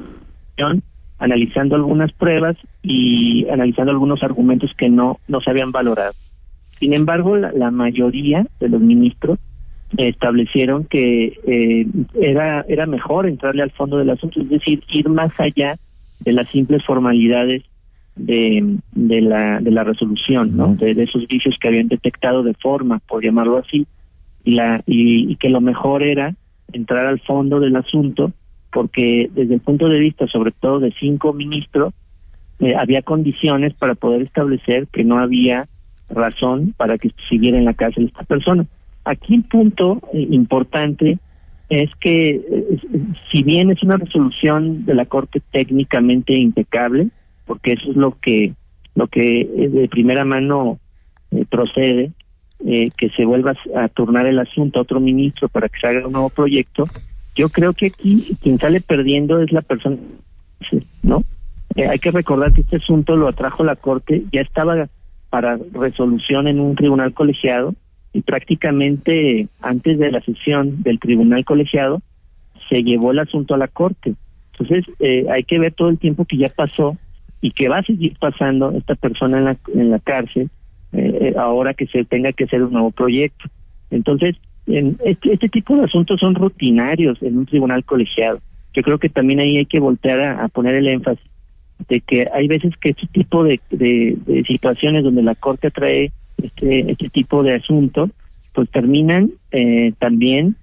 opción, 0.52 0.84
analizando 1.17 1.76
algunas 1.76 2.12
pruebas 2.12 2.58
y 2.82 3.48
analizando 3.50 3.91
algunos 3.91 4.24
argumentos 4.24 4.72
que 4.78 4.89
no, 4.89 5.19
no 5.28 5.41
se 5.41 5.50
habían 5.50 5.72
valorado. 5.72 6.13
Sin 6.80 6.93
embargo, 6.93 7.38
la, 7.38 7.72
mayoría 7.72 8.46
de 8.60 8.69
los 8.69 8.82
ministros 8.82 9.39
establecieron 9.98 10.86
que 10.86 11.39
eh, 11.48 11.88
era, 12.19 12.65
era 12.67 12.86
mejor 12.86 13.28
entrarle 13.28 13.63
al 13.63 13.72
fondo 13.72 13.98
del 13.98 14.10
asunto, 14.10 14.41
es 14.41 14.50
decir, 14.50 14.84
ir 14.91 15.08
más 15.10 15.32
allá 15.39 15.78
de 16.19 16.32
las 16.34 16.50
simples 16.50 16.84
formalidades 16.84 17.63
de, 18.15 18.78
de, 18.91 19.21
la, 19.21 19.60
de 19.60 19.71
la 19.71 19.84
resolución, 19.84 20.56
¿no? 20.56 20.76
De, 20.76 20.91
esos 20.91 21.28
vicios 21.28 21.58
que 21.60 21.67
habían 21.67 21.88
detectado 21.88 22.43
de 22.43 22.54
forma, 22.54 22.99
por 22.99 23.23
llamarlo 23.23 23.58
así, 23.58 23.88
y, 24.43 24.52
la, 24.52 24.84
y, 24.86 25.36
que 25.38 25.49
lo 25.49 25.62
mejor 25.62 26.04
era 26.04 26.36
entrar 26.71 27.06
al 27.06 27.19
fondo 27.19 27.60
del 27.60 27.76
asunto, 27.76 28.32
porque 28.71 29.30
desde 29.34 29.56
el 29.56 29.62
punto 29.62 29.88
de 29.88 29.99
vista, 29.99 30.28
sobre 30.28 30.52
todo 30.52 30.80
de 30.80 30.93
cinco 30.99 31.34
ministros, 31.34 31.93
eh, 32.60 32.76
había 32.76 33.02
condiciones 33.02 33.73
para 33.73 33.95
poder 33.95 34.21
establecer 34.21 34.88
que 34.88 35.04
no 35.04 35.19
había 35.19 35.67
razón 36.10 36.73
para 36.78 36.97
que 36.97 37.12
siguiera 37.30 37.58
en 37.58 37.65
la 37.65 37.73
cárcel 37.73 38.06
esta 38.06 38.23
persona. 38.23 38.65
Aquí 39.06 39.36
el 39.36 39.43
punto 39.43 40.02
eh, 40.13 40.28
importante 40.30 41.19
es 41.69 41.89
que, 41.99 42.30
eh, 42.30 42.80
si 43.32 43.43
bien 43.43 43.71
es 43.71 43.82
una 43.84 43.97
resolución 43.97 44.86
de 44.86 44.93
la 44.93 45.06
Corte 45.06 45.41
técnicamente 45.52 46.34
impecable, 46.34 47.10
porque 47.45 47.73
eso 47.73 47.91
es 47.91 47.95
lo 47.95 48.17
que 48.19 48.53
lo 48.95 49.08
que 49.08 49.41
eh, 49.41 49.69
de 49.69 49.88
primera 49.88 50.25
mano 50.25 50.79
eh, 51.32 51.45
procede 51.49 52.12
eh, 52.65 52.89
que 52.95 53.10
se 53.10 53.25
vuelva 53.25 53.56
a 53.75 53.88
turnar 53.89 54.25
el 54.25 54.39
asunto 54.39 54.79
a 54.79 54.84
otro 54.84 54.99
ministro 54.99 55.49
para 55.49 55.67
que 55.69 55.79
se 55.79 55.88
haga 55.88 56.08
un 56.08 56.13
nuevo 56.13 56.29
proyecto. 56.29 56.86
Yo 57.36 57.49
creo 57.49 57.73
que 57.73 57.88
aquí 57.88 58.38
quien 58.41 58.60
sale 58.60 58.82
perdiendo 58.82 59.41
es 59.41 59.51
la 59.51 59.62
persona 59.62 59.97
no 61.01 61.23
hay 61.75 61.97
que 61.97 62.12
recordar 62.12 62.53
que 62.53 62.62
este 62.62 62.75
asunto 62.75 63.15
lo 63.15 63.27
atrajo 63.27 63.63
la 63.63 63.75
corte 63.75 64.23
ya 64.32 64.41
estaba 64.41 64.88
para 65.32 65.58
resolución 65.73 66.47
en 66.47 66.60
un 66.60 66.75
tribunal 66.75 67.13
colegiado 67.13 67.73
y 68.13 68.21
prácticamente 68.21 69.47
antes 69.60 69.97
de 69.97 70.12
la 70.12 70.21
sesión 70.21 70.84
del 70.84 70.99
tribunal 70.99 71.43
colegiado 71.43 72.03
se 72.69 72.84
llevó 72.84 73.12
el 73.12 73.19
asunto 73.19 73.56
a 73.56 73.58
la 73.58 73.67
corte. 73.67 74.13
Entonces 74.51 74.86
hay 75.27 75.43
que 75.43 75.58
ver 75.58 75.73
todo 75.73 75.89
el 75.89 75.97
tiempo 75.97 76.25
que 76.25 76.38
ya 76.38 76.49
pasó 76.49 76.95
y 77.43 77.51
que 77.51 77.67
va 77.67 77.79
a 77.79 77.84
seguir 77.84 78.15
pasando 78.17 78.71
esta 78.71 78.95
persona 78.95 79.38
en 79.38 79.43
la, 79.43 79.58
en 79.75 79.91
la 79.91 79.99
cárcel 79.99 80.49
eh, 80.93 81.17
eh, 81.19 81.34
ahora 81.38 81.73
que 81.73 81.88
se 81.88 82.06
tenga 82.06 82.32
que 82.32 82.45
hacer 82.45 82.63
un 82.63 82.71
nuevo 82.71 82.91
proyecto. 82.91 83.49
Entonces, 83.91 84.38
en 84.65 84.97
este, 85.03 85.34
este, 85.34 85.49
tipo 85.49 85.75
de 85.75 85.84
asuntos 85.84 86.21
son 86.21 86.36
rutinarios 86.36 87.21
en 87.21 87.38
un 87.38 87.45
tribunal 87.45 87.84
colegiado. 87.84 88.39
Yo 88.73 88.82
creo 88.82 88.97
que 88.97 89.10
también 89.10 89.41
ahí 89.41 89.58
hay 89.58 89.65
que 89.65 89.82
voltear 89.82 90.21
a, 90.21 90.47
poner 90.47 90.75
el 90.75 90.88
énfasis 90.88 91.29
de 91.89 91.99
que 91.99 92.29
hay 92.34 92.47
veces 92.47 92.77
que 92.77 92.91
este 92.91 93.08
tipo 93.08 93.43
de, 93.43 93.60
de, 93.69 94.43
situaciones 94.47 95.03
donde 95.03 95.21
la 95.21 95.36
Corte 95.36 95.69
trae 95.69 96.13
este, 96.41 96.91
este 96.91 97.10
tipo 97.10 97.43
de 97.43 97.56
asuntos, 97.56 98.10
pues 98.53 98.69
terminan 98.69 99.32
eh, 99.51 99.91
también 99.99 100.56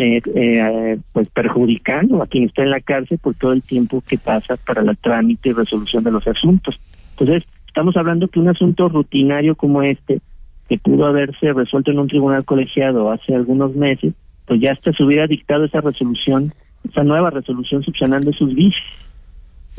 eh, 0.00 0.22
eh, 0.34 0.98
pues 1.12 1.28
perjudicando 1.28 2.22
a 2.22 2.26
quien 2.26 2.44
está 2.44 2.62
en 2.62 2.70
la 2.70 2.80
cárcel 2.80 3.18
por 3.18 3.34
todo 3.34 3.52
el 3.52 3.60
tiempo 3.60 4.02
que 4.06 4.16
pasa 4.16 4.56
para 4.56 4.82
la 4.82 4.94
trámite 4.94 5.50
y 5.50 5.52
resolución 5.52 6.02
de 6.04 6.10
los 6.10 6.26
asuntos. 6.26 6.80
Entonces, 7.10 7.44
estamos 7.66 7.94
hablando 7.98 8.28
que 8.28 8.40
un 8.40 8.48
asunto 8.48 8.88
rutinario 8.88 9.56
como 9.56 9.82
este, 9.82 10.22
que 10.70 10.78
pudo 10.78 11.04
haberse 11.04 11.52
resuelto 11.52 11.90
en 11.90 11.98
un 11.98 12.08
tribunal 12.08 12.46
colegiado 12.46 13.12
hace 13.12 13.34
algunos 13.34 13.76
meses, 13.76 14.14
pues 14.46 14.58
ya 14.58 14.72
hasta 14.72 14.90
se 14.94 15.04
hubiera 15.04 15.26
dictado 15.26 15.66
esa 15.66 15.82
resolución, 15.82 16.54
esa 16.88 17.04
nueva 17.04 17.28
resolución 17.28 17.82
subsanando 17.82 18.32
sus 18.32 18.54
vicios. 18.54 18.82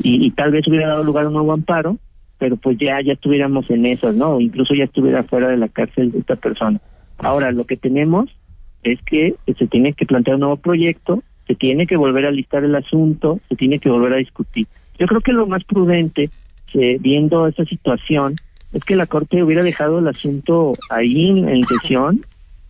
Y, 0.04 0.24
y 0.24 0.30
tal 0.30 0.52
vez 0.52 0.68
hubiera 0.68 0.86
dado 0.86 1.02
lugar 1.02 1.24
a 1.24 1.28
un 1.28 1.34
nuevo 1.34 1.52
amparo, 1.52 1.98
pero 2.38 2.56
pues 2.56 2.78
ya, 2.78 3.00
ya 3.00 3.14
estuviéramos 3.14 3.68
en 3.70 3.86
esas, 3.86 4.14
¿no? 4.14 4.38
Incluso 4.38 4.72
ya 4.74 4.84
estuviera 4.84 5.24
fuera 5.24 5.48
de 5.48 5.56
la 5.56 5.68
cárcel 5.68 6.12
esta 6.16 6.36
persona. 6.36 6.80
Ahora, 7.18 7.50
lo 7.50 7.64
que 7.64 7.76
tenemos 7.76 8.30
es 8.82 9.00
que 9.02 9.34
se 9.58 9.66
tiene 9.66 9.92
que 9.92 10.06
plantear 10.06 10.36
un 10.36 10.40
nuevo 10.40 10.56
proyecto, 10.56 11.22
se 11.46 11.54
tiene 11.54 11.86
que 11.86 11.96
volver 11.96 12.26
a 12.26 12.30
listar 12.30 12.64
el 12.64 12.74
asunto, 12.74 13.40
se 13.48 13.56
tiene 13.56 13.78
que 13.78 13.90
volver 13.90 14.14
a 14.14 14.16
discutir. 14.16 14.66
Yo 14.98 15.06
creo 15.06 15.20
que 15.20 15.32
lo 15.32 15.46
más 15.46 15.64
prudente, 15.64 16.30
eh, 16.74 16.98
viendo 17.00 17.46
esta 17.46 17.64
situación, 17.64 18.36
es 18.72 18.84
que 18.84 18.96
la 18.96 19.06
Corte 19.06 19.42
hubiera 19.42 19.62
dejado 19.62 19.98
el 19.98 20.08
asunto 20.08 20.72
ahí 20.90 21.28
en, 21.28 21.62
sesión, 21.64 22.24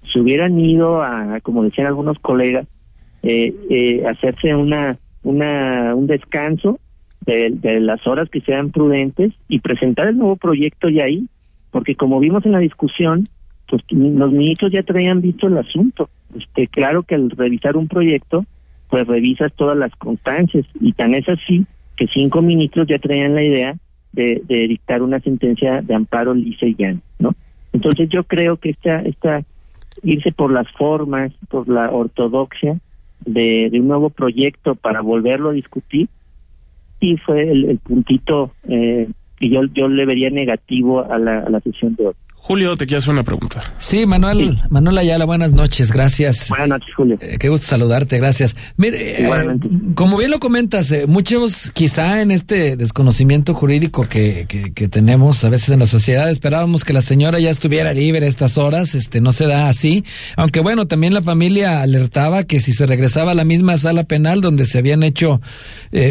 se 0.04 0.20
hubieran 0.20 0.58
ido 0.58 1.02
a, 1.02 1.40
como 1.42 1.62
decían 1.62 1.86
algunos 1.86 2.18
colegas, 2.18 2.66
eh, 3.22 3.54
eh, 3.70 4.04
hacerse 4.06 4.54
una, 4.54 4.98
una, 5.22 5.94
un 5.94 6.06
descanso 6.08 6.80
de, 7.20 7.50
de, 7.50 7.78
las 7.78 8.04
horas 8.06 8.28
que 8.28 8.40
sean 8.40 8.72
prudentes 8.72 9.32
y 9.48 9.60
presentar 9.60 10.08
el 10.08 10.18
nuevo 10.18 10.36
proyecto 10.36 10.88
ya 10.88 11.04
ahí, 11.04 11.28
porque 11.70 11.94
como 11.94 12.18
vimos 12.18 12.44
en 12.44 12.52
la 12.52 12.58
discusión, 12.58 13.28
pues 13.72 13.82
los 13.90 14.30
ministros 14.32 14.70
ya 14.70 14.82
traían 14.82 15.22
visto 15.22 15.46
el 15.46 15.56
asunto. 15.56 16.10
Este, 16.38 16.66
claro 16.66 17.04
que 17.04 17.14
al 17.14 17.30
revisar 17.30 17.78
un 17.78 17.88
proyecto, 17.88 18.44
pues 18.90 19.06
revisas 19.06 19.50
todas 19.54 19.78
las 19.78 19.96
constancias 19.96 20.66
y 20.78 20.92
tan 20.92 21.14
es 21.14 21.26
así 21.26 21.64
que 21.96 22.06
cinco 22.06 22.42
ministros 22.42 22.86
ya 22.86 22.98
traían 22.98 23.34
la 23.34 23.42
idea 23.42 23.76
de, 24.12 24.42
dictar 24.46 25.00
una 25.00 25.20
sentencia 25.20 25.80
de 25.80 25.94
amparo 25.94 26.34
lisa 26.34 26.66
y 26.66 26.74
llana, 26.74 27.00
¿no? 27.18 27.34
Entonces 27.72 28.10
yo 28.10 28.24
creo 28.24 28.58
que 28.58 28.68
esta, 28.68 29.00
esta 29.00 29.42
irse 30.02 30.32
por 30.32 30.52
las 30.52 30.70
formas, 30.72 31.32
por 31.48 31.66
la 31.66 31.90
ortodoxia 31.90 32.78
de, 33.24 33.70
un 33.72 33.88
nuevo 33.88 34.10
proyecto 34.10 34.74
para 34.74 35.00
volverlo 35.00 35.48
a 35.48 35.54
discutir, 35.54 36.10
sí 37.00 37.16
fue 37.24 37.50
el, 37.50 37.78
puntito 37.78 38.52
eh, 38.68 39.08
que 39.36 39.48
yo, 39.48 39.64
yo 39.72 39.88
le 39.88 40.04
vería 40.04 40.28
negativo 40.28 41.10
a 41.10 41.18
la, 41.18 41.38
a 41.38 41.48
la 41.48 41.60
sesión 41.60 41.94
de 41.94 42.08
hoy. 42.08 42.14
Julio, 42.44 42.76
te 42.76 42.86
quiero 42.86 42.98
hacer 42.98 43.12
una 43.12 43.22
pregunta. 43.22 43.62
Sí, 43.78 44.04
Manuel, 44.04 44.58
Manuel 44.68 44.98
Ayala, 44.98 45.24
buenas 45.26 45.52
noches, 45.52 45.92
gracias. 45.92 46.48
Buenas 46.48 46.70
noches, 46.70 46.92
Julio. 46.96 47.16
Eh, 47.20 47.36
qué 47.38 47.48
gusto 47.48 47.68
saludarte, 47.68 48.18
gracias. 48.18 48.56
Mire, 48.76 49.22
eh, 49.22 49.30
como 49.94 50.16
bien 50.16 50.32
lo 50.32 50.40
comentas, 50.40 50.90
eh, 50.90 51.06
muchos 51.06 51.70
quizá 51.70 52.20
en 52.20 52.32
este 52.32 52.76
desconocimiento 52.76 53.54
jurídico 53.54 54.08
que, 54.08 54.46
que, 54.74 54.88
tenemos 54.88 55.44
a 55.44 55.50
veces 55.50 55.68
en 55.68 55.78
la 55.78 55.86
sociedad 55.86 56.28
esperábamos 56.30 56.84
que 56.84 56.92
la 56.92 57.00
señora 57.00 57.38
ya 57.38 57.48
estuviera 57.48 57.94
libre 57.94 58.26
a 58.26 58.28
estas 58.28 58.58
horas, 58.58 58.96
este 58.96 59.20
no 59.20 59.30
se 59.30 59.46
da 59.46 59.68
así, 59.68 60.04
aunque 60.34 60.58
bueno, 60.58 60.88
también 60.88 61.14
la 61.14 61.22
familia 61.22 61.80
alertaba 61.80 62.42
que 62.42 62.58
si 62.58 62.72
se 62.72 62.86
regresaba 62.86 63.30
a 63.30 63.34
la 63.36 63.44
misma 63.44 63.78
sala 63.78 64.02
penal 64.02 64.40
donde 64.40 64.64
se 64.64 64.78
habían 64.78 65.04
hecho 65.04 65.40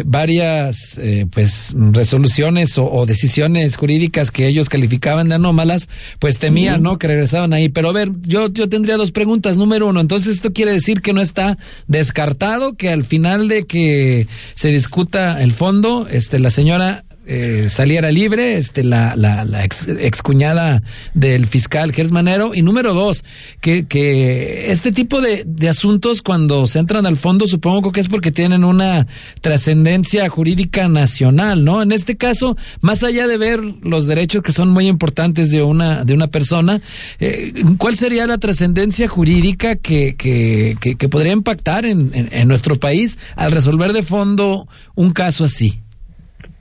varias 0.06 0.98
pues 1.30 1.76
resoluciones 1.76 2.78
o, 2.78 2.90
o 2.90 3.04
decisiones 3.04 3.76
jurídicas 3.76 4.30
que 4.30 4.46
ellos 4.46 4.70
calificaban 4.70 5.28
de 5.28 5.34
anómalas, 5.34 5.90
pues 6.22 6.38
temía, 6.38 6.78
¿no? 6.78 6.98
Que 6.98 7.08
regresaban 7.08 7.52
ahí. 7.52 7.68
Pero 7.68 7.88
a 7.88 7.92
ver, 7.92 8.12
yo, 8.22 8.46
yo 8.46 8.68
tendría 8.68 8.96
dos 8.96 9.10
preguntas. 9.10 9.56
Número 9.56 9.88
uno, 9.88 10.00
entonces 10.00 10.34
esto 10.34 10.52
quiere 10.52 10.70
decir 10.70 11.02
que 11.02 11.12
no 11.12 11.20
está 11.20 11.58
descartado 11.88 12.74
que 12.74 12.90
al 12.90 13.02
final 13.02 13.48
de 13.48 13.64
que 13.64 14.28
se 14.54 14.68
discuta 14.68 15.42
el 15.42 15.50
fondo, 15.50 16.06
este, 16.08 16.38
la 16.38 16.50
señora 16.50 17.02
eh, 17.26 17.68
saliera 17.70 18.10
libre, 18.10 18.56
este, 18.56 18.84
la, 18.84 19.14
la, 19.16 19.44
la 19.44 19.64
ex, 19.64 19.88
excuñada 19.88 20.82
del 21.14 21.46
fiscal 21.46 21.92
Gers 21.92 22.12
Manero. 22.12 22.54
Y 22.54 22.62
número 22.62 22.94
dos, 22.94 23.24
que, 23.60 23.86
que 23.86 24.70
este 24.70 24.92
tipo 24.92 25.20
de, 25.20 25.44
de 25.46 25.68
asuntos 25.68 26.22
cuando 26.22 26.66
se 26.66 26.78
entran 26.78 27.06
al 27.06 27.16
fondo 27.16 27.46
supongo 27.46 27.92
que 27.92 28.00
es 28.00 28.08
porque 28.08 28.32
tienen 28.32 28.64
una 28.64 29.06
trascendencia 29.40 30.28
jurídica 30.28 30.88
nacional, 30.88 31.64
¿no? 31.64 31.82
En 31.82 31.92
este 31.92 32.16
caso, 32.16 32.56
más 32.80 33.02
allá 33.02 33.26
de 33.26 33.38
ver 33.38 33.60
los 33.82 34.06
derechos 34.06 34.42
que 34.42 34.52
son 34.52 34.70
muy 34.70 34.86
importantes 34.86 35.50
de 35.50 35.62
una, 35.62 36.04
de 36.04 36.14
una 36.14 36.28
persona, 36.28 36.80
eh, 37.20 37.52
¿cuál 37.78 37.96
sería 37.96 38.26
la 38.26 38.38
trascendencia 38.38 39.08
jurídica 39.08 39.76
que, 39.76 40.14
que, 40.16 40.76
que, 40.80 40.96
que, 40.96 41.08
podría 41.08 41.32
impactar 41.32 41.84
en, 41.84 42.10
en, 42.14 42.28
en 42.32 42.48
nuestro 42.48 42.76
país 42.76 43.18
al 43.36 43.52
resolver 43.52 43.92
de 43.92 44.02
fondo 44.02 44.68
un 44.94 45.12
caso 45.12 45.44
así? 45.44 45.82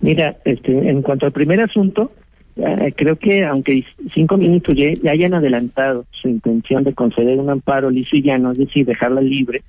Mira, 0.01 0.37
este, 0.45 0.89
en 0.89 1.01
cuanto 1.01 1.25
al 1.25 1.31
primer 1.31 1.61
asunto, 1.61 2.11
eh, 2.55 2.93
creo 2.95 3.15
que 3.17 3.45
aunque 3.45 3.85
cinco 4.11 4.37
minutos 4.37 4.75
ya, 4.75 4.91
ya, 5.01 5.11
hayan 5.11 5.33
adelantado 5.33 6.05
su 6.11 6.27
intención 6.27 6.83
de 6.83 6.93
conceder 6.93 7.39
un 7.39 7.49
amparo 7.49 7.89
liso 7.89 8.15
y 8.15 8.23
llano, 8.23 8.51
es 8.51 8.57
decir, 8.57 8.85
dejarla 8.85 9.21
libre, 9.21 9.61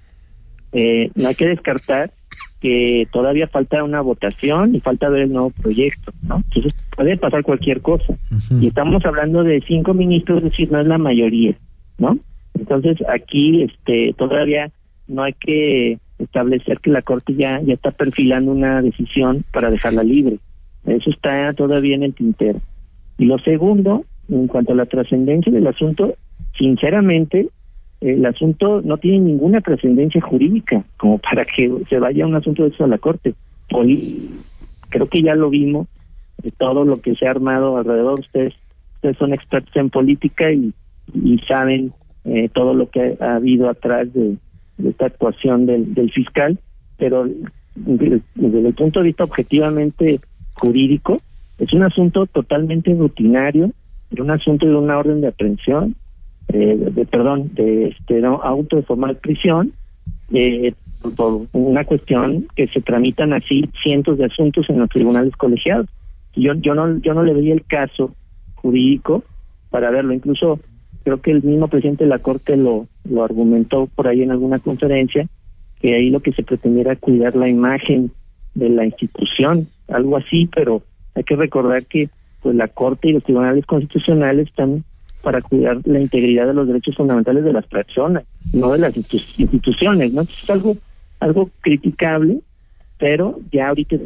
eh, 0.73 1.11
no 1.14 1.29
hay 1.29 1.35
que 1.35 1.47
descartar 1.47 2.11
que 2.61 3.07
todavía 3.12 3.49
falta 3.49 3.83
una 3.85 4.01
votación 4.01 4.75
y 4.75 4.81
falta 4.81 5.09
ver 5.09 5.23
el 5.23 5.33
nuevo 5.33 5.51
proyecto, 5.51 6.12
¿no? 6.23 6.37
Entonces 6.37 6.75
puede 6.97 7.16
pasar 7.16 7.42
cualquier 7.42 7.81
cosa. 7.81 8.12
Uh 8.12 8.35
-huh. 8.37 8.62
Y 8.62 8.68
estamos 8.68 9.05
hablando 9.05 9.42
de 9.42 9.61
cinco 9.66 9.95
ministros, 9.95 10.38
es 10.38 10.45
decir, 10.45 10.71
no 10.71 10.81
es 10.81 10.87
la 10.87 10.99
mayoría, 10.99 11.55
¿no? 11.99 12.18
Entonces 12.59 12.99
aquí 13.09 13.62
este 13.62 14.14
todavía 14.16 14.71
no 15.09 15.25
hay 15.25 15.33
que 15.35 15.99
establecer 16.24 16.80
que 16.80 16.90
la 16.90 17.02
Corte 17.02 17.35
ya, 17.35 17.61
ya 17.62 17.74
está 17.74 17.90
perfilando 17.90 18.52
una 18.52 18.82
decisión 18.82 19.44
para 19.52 19.70
dejarla 19.70 20.02
libre. 20.02 20.38
Eso 20.87 21.11
está 21.11 21.52
todavía 21.54 21.94
en 21.94 22.02
el 22.02 22.14
tintero. 22.14 22.61
Y 23.18 23.26
lo 23.26 23.38
segundo, 23.38 24.04
en 24.28 24.46
cuanto 24.48 24.72
a 24.72 24.76
la 24.76 24.87
trascendencia 24.87 25.52
del 25.52 25.66
asunto, 25.66 26.14
sinceramente, 26.58 27.48
el 28.00 28.24
asunto 28.26 28.82
no 28.82 28.96
tiene 28.96 29.20
ninguna 29.20 29.61
trascendencia 29.61 30.20
jurídica 30.20 30.85
como 30.96 31.18
para 31.30 31.44
que 31.44 31.70
se 31.88 31.98
vaya 31.98 32.26
un 32.26 32.35
asunto 32.35 32.64
de 32.64 32.70
eso 32.70 32.85
a 32.85 32.88
la 32.88 32.98
Corte. 32.98 33.35
Creo 33.68 35.08
que 35.08 35.22
ya 35.22 35.35
lo 35.35 35.48
vimos, 35.48 35.88
de 36.42 36.50
todo 36.50 36.85
lo 36.85 37.00
que 37.00 37.14
se 37.14 37.26
ha 37.26 37.30
armado 37.30 37.76
alrededor. 37.76 38.20
Ustedes, 38.20 38.54
ustedes 38.96 39.16
son 39.16 39.32
expertos 39.32 39.74
en 39.76 39.90
política 39.90 40.52
y, 40.52 40.74
y 41.14 41.38
saben 41.48 41.92
eh, 42.24 42.48
todo 42.52 42.74
lo 42.74 42.90
que 42.90 43.16
ha 43.20 43.37
habido 43.37 43.70
atrás 43.70 44.12
de, 44.12 44.37
de 44.78 44.90
esta 44.90 45.06
actuación 45.06 45.66
del, 45.66 45.94
del 45.94 46.11
fiscal, 46.11 46.58
pero 46.98 47.28
desde, 47.74 48.22
el 48.37 48.74
punto 48.74 49.00
de 49.00 49.06
vista 49.06 49.24
objetivamente 49.24 50.20
jurídico, 50.54 51.16
es 51.58 51.72
un 51.72 51.82
asunto 51.82 52.26
totalmente 52.26 52.94
rutinario, 52.94 53.72
es 54.11 54.20
un 54.20 54.30
asunto 54.30 54.66
de 54.66 54.74
una 54.74 54.98
orden 54.98 55.20
de 55.20 55.28
aprehensión, 55.28 55.94
eh, 56.48 56.76
de, 56.76 56.90
de, 56.90 57.06
perdón, 57.06 57.50
de 57.54 57.88
este 57.88 58.20
no, 58.20 58.42
auto 58.42 58.76
de 58.76 58.82
formal 58.82 59.16
prisión, 59.16 59.72
eh, 60.32 60.74
por 61.16 61.46
una 61.52 61.85
cuestión 61.85 62.46
que 62.54 62.68
se 62.68 62.80
tramitan 62.80 63.32
así 63.32 63.68
cientos 63.82 64.18
de 64.18 64.26
asuntos 64.26 64.68
en 64.70 64.78
los 64.78 64.88
tribunales 64.88 65.35
colegiados. 65.37 65.87
Yo, 66.35 66.54
yo 66.54 66.74
no, 66.74 66.98
yo 66.98 67.14
no 67.14 67.22
le 67.22 67.35
veía 67.35 67.54
el 67.54 67.64
caso 67.64 68.14
jurídico 68.54 69.24
para 69.70 69.90
verlo, 69.90 70.12
incluso 70.12 70.61
creo 71.02 71.20
que 71.20 71.32
el 71.32 71.42
mismo 71.42 71.68
presidente 71.68 72.04
de 72.04 72.11
la 72.11 72.20
Corte 72.20 72.56
lo, 72.56 72.87
lo 73.08 73.24
argumentó 73.24 73.86
por 73.86 74.08
ahí 74.08 74.22
en 74.22 74.30
alguna 74.30 74.58
conferencia, 74.58 75.26
que 75.80 75.94
ahí 75.94 76.10
lo 76.10 76.20
que 76.20 76.32
se 76.32 76.42
pretendía 76.42 76.82
era 76.82 76.96
cuidar 76.96 77.34
la 77.34 77.48
imagen 77.48 78.10
de 78.54 78.68
la 78.68 78.84
institución, 78.84 79.68
algo 79.88 80.16
así, 80.16 80.48
pero 80.54 80.82
hay 81.14 81.24
que 81.24 81.36
recordar 81.36 81.84
que 81.86 82.08
pues 82.42 82.54
la 82.56 82.68
Corte 82.68 83.08
y 83.08 83.12
los 83.12 83.24
tribunales 83.24 83.64
constitucionales 83.66 84.48
están 84.48 84.84
para 85.22 85.40
cuidar 85.40 85.78
la 85.84 86.00
integridad 86.00 86.46
de 86.46 86.54
los 86.54 86.66
derechos 86.66 86.96
fundamentales 86.96 87.44
de 87.44 87.52
las 87.52 87.66
personas, 87.66 88.24
no 88.52 88.72
de 88.72 88.78
las 88.78 88.96
institu 88.96 89.42
instituciones, 89.42 90.12
¿no? 90.12 90.22
Es 90.22 90.50
algo 90.50 90.76
algo 91.20 91.50
criticable, 91.60 92.40
pero 92.98 93.38
ya 93.52 93.68
ahorita 93.68 93.96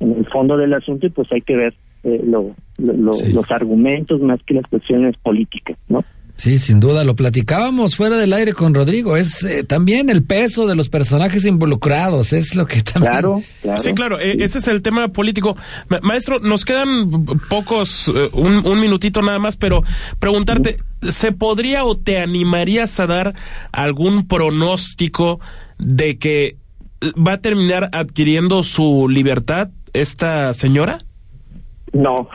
en 0.00 0.12
el 0.12 0.26
fondo 0.26 0.56
del 0.56 0.72
asunto 0.74 1.10
pues 1.10 1.30
hay 1.32 1.40
que 1.40 1.56
ver 1.56 1.74
eh, 2.04 2.20
lo, 2.24 2.54
lo, 2.78 3.12
sí. 3.12 3.32
los 3.32 3.50
argumentos 3.50 4.20
más 4.20 4.40
que 4.44 4.54
las 4.54 4.66
cuestiones 4.66 5.16
políticas, 5.16 5.76
¿no? 5.88 6.04
Sí, 6.34 6.58
sin 6.58 6.80
duda, 6.80 7.04
lo 7.04 7.14
platicábamos 7.14 7.94
fuera 7.94 8.16
del 8.16 8.32
aire 8.32 8.54
con 8.54 8.74
Rodrigo, 8.74 9.16
es 9.16 9.44
eh, 9.44 9.64
también 9.64 10.08
el 10.08 10.24
peso 10.24 10.66
de 10.66 10.74
los 10.74 10.88
personajes 10.88 11.44
involucrados, 11.44 12.32
es 12.32 12.56
lo 12.56 12.66
que 12.66 12.82
también... 12.82 13.12
Claro, 13.12 13.42
claro. 13.60 13.78
Sí, 13.78 13.92
claro, 13.92 14.18
eh, 14.18 14.36
ese 14.40 14.58
es 14.58 14.66
el 14.66 14.80
tema 14.82 15.08
político. 15.08 15.56
Ma 15.88 16.00
maestro, 16.02 16.40
nos 16.40 16.64
quedan 16.64 17.26
pocos, 17.50 18.08
eh, 18.08 18.30
un, 18.32 18.66
un, 18.66 18.80
minutito 18.80 19.20
nada 19.20 19.38
más, 19.38 19.56
pero 19.56 19.82
preguntarte, 20.18 20.76
¿se 21.02 21.32
podría 21.32 21.84
o 21.84 21.98
te 21.98 22.18
animarías 22.18 22.98
a 22.98 23.06
dar 23.06 23.34
algún 23.70 24.26
pronóstico 24.26 25.38
de 25.78 26.18
que 26.18 26.56
va 27.14 27.34
a 27.34 27.40
terminar 27.40 27.90
adquiriendo 27.92 28.62
su 28.62 29.06
libertad 29.08 29.68
esta 29.92 30.54
señora? 30.54 30.98
No, 31.92 32.28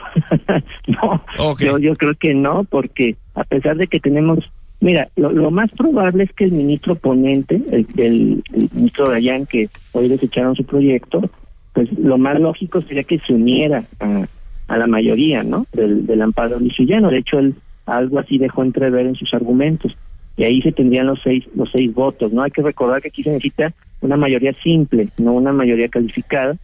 no, 0.88 1.24
okay. 1.40 1.68
yo, 1.68 1.80
yo 1.80 1.94
creo 1.96 2.14
que 2.16 2.36
no, 2.36 2.64
porque 2.64 3.18
a 3.38 3.44
pesar 3.44 3.78
de 3.78 3.86
que 3.86 4.00
tenemos, 4.00 4.40
mira, 4.80 5.10
lo, 5.16 5.32
lo 5.32 5.52
más 5.52 5.70
probable 5.72 6.24
es 6.24 6.34
que 6.34 6.46
el 6.46 6.54
ministro 6.54 6.96
ponente, 6.96 7.62
el, 7.72 7.86
el, 7.98 8.44
el 8.52 8.70
ministro 8.74 9.10
Dayan, 9.10 9.46
que 9.46 9.70
hoy 9.92 10.08
desecharon 10.08 10.56
su 10.56 10.64
proyecto, 10.66 11.30
pues 11.74 11.88
lo 12.00 12.18
más 12.18 12.40
lógico 12.40 12.82
sería 12.82 13.04
que 13.04 13.20
se 13.20 13.34
uniera 13.34 13.86
a, 14.00 14.78
la 14.78 14.88
mayoría, 14.88 15.44
¿no? 15.44 15.68
Del, 15.72 16.08
del 16.08 16.22
amparo 16.24 16.60
lisillano. 16.60 17.12
De 17.12 17.20
hecho, 17.20 17.38
él 17.38 17.54
algo 17.86 18.18
así 18.18 18.40
dejó 18.40 18.64
entrever 18.64 19.06
en 19.06 19.16
sus 19.16 19.34
argumentos. 19.36 19.96
Y 20.36 20.44
ahí 20.44 20.62
se 20.64 20.72
tendrían 20.72 21.06
los 21.06 21.22
seis, 21.24 21.46
los 21.56 21.70
seis 21.72 21.94
votos, 21.94 22.34
¿no? 22.34 22.42
Hay 22.42 22.52
que 22.52 22.64
recordar 22.64 23.04
que 23.04 23.10
aquí 23.10 23.22
se 23.22 23.30
necesita 23.30 23.72
una 24.02 24.18
mayoría 24.18 24.54
simple, 24.64 25.10
no 25.20 25.34
una 25.34 25.54
mayoría 25.54 25.90
calificada, 25.90 26.58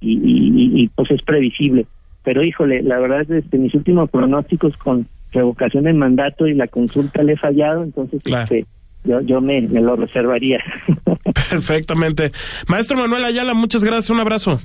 y, 0.00 0.12
y, 0.12 0.82
y 0.82 0.88
pues 0.88 1.10
es 1.10 1.22
previsible 1.22 1.86
pero 2.24 2.42
híjole, 2.42 2.82
la 2.82 2.98
verdad 2.98 3.30
es 3.30 3.44
que 3.50 3.58
mis 3.58 3.74
últimos 3.74 4.10
pronósticos 4.10 4.76
con 4.78 5.06
revocación 5.34 5.84
del 5.84 5.94
mandato 5.94 6.46
y 6.46 6.54
la 6.54 6.66
consulta 6.68 7.22
le 7.22 7.34
he 7.34 7.36
fallado, 7.36 7.82
entonces 7.82 8.22
claro. 8.22 8.44
este, 8.44 8.66
yo, 9.04 9.20
yo 9.20 9.40
me, 9.40 9.60
me, 9.62 9.80
lo 9.80 9.96
reservaría. 9.96 10.58
Perfectamente. 11.50 12.32
Maestro 12.68 12.96
Manuel 12.96 13.24
Ayala, 13.24 13.52
muchas 13.52 13.84
gracias, 13.84 14.10
un 14.10 14.20
abrazo. 14.20 14.60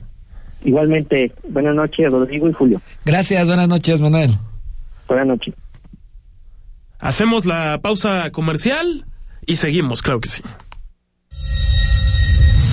Igualmente, 0.64 1.34
buenas 1.50 1.76
noches, 1.76 2.10
Rodrigo 2.10 2.50
y 2.50 2.54
Julio. 2.54 2.82
Gracias, 3.06 3.48
buenas 3.48 3.68
noches, 3.68 4.02
Manuel. 4.02 4.32
Buenas 5.08 5.28
noches. 5.28 5.54
Hacemos 7.00 7.46
la 7.46 7.80
pausa 7.82 8.30
comercial 8.32 9.06
y 9.46 9.56
seguimos, 9.56 10.02
claro 10.02 10.20
que 10.20 10.30
sí. 10.30 10.44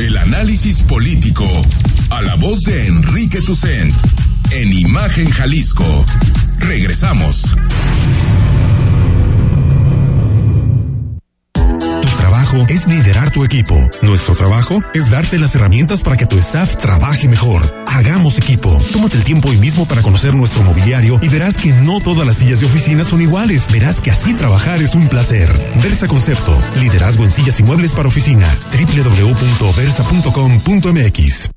El 0.00 0.16
análisis 0.18 0.82
político 0.82 1.44
a 2.10 2.20
la 2.22 2.34
voz 2.36 2.62
de 2.64 2.86
Enrique 2.86 3.40
Tucent 3.40 3.94
en 4.50 4.72
Imagen 4.72 5.30
Jalisco. 5.30 6.04
Regresamos. 6.58 7.56
Tu 12.02 12.08
trabajo 12.16 12.66
es 12.68 12.86
liderar 12.86 13.30
tu 13.30 13.44
equipo. 13.44 13.74
Nuestro 14.02 14.34
trabajo 14.34 14.82
es 14.94 15.10
darte 15.10 15.38
las 15.38 15.54
herramientas 15.54 16.02
para 16.02 16.16
que 16.16 16.26
tu 16.26 16.38
staff 16.38 16.76
trabaje 16.76 17.28
mejor. 17.28 17.62
Hagamos 17.86 18.38
equipo. 18.38 18.76
Tómate 18.92 19.16
el 19.16 19.24
tiempo 19.24 19.48
hoy 19.48 19.56
mismo 19.56 19.86
para 19.86 20.02
conocer 20.02 20.34
nuestro 20.34 20.62
mobiliario 20.62 21.18
y 21.22 21.28
verás 21.28 21.56
que 21.56 21.72
no 21.72 22.00
todas 22.00 22.26
las 22.26 22.38
sillas 22.38 22.60
de 22.60 22.66
oficina 22.66 23.04
son 23.04 23.22
iguales. 23.22 23.66
Verás 23.72 24.00
que 24.00 24.10
así 24.10 24.34
trabajar 24.34 24.82
es 24.82 24.94
un 24.94 25.08
placer. 25.08 25.50
Versa 25.82 26.06
Concepto. 26.06 26.56
Liderazgo 26.80 27.24
en 27.24 27.30
sillas 27.30 27.58
y 27.60 27.62
muebles 27.62 27.94
para 27.94 28.08
oficina. 28.08 28.54
www.versa.com.mx. 28.72 31.50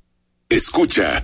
Escucha 0.49 1.23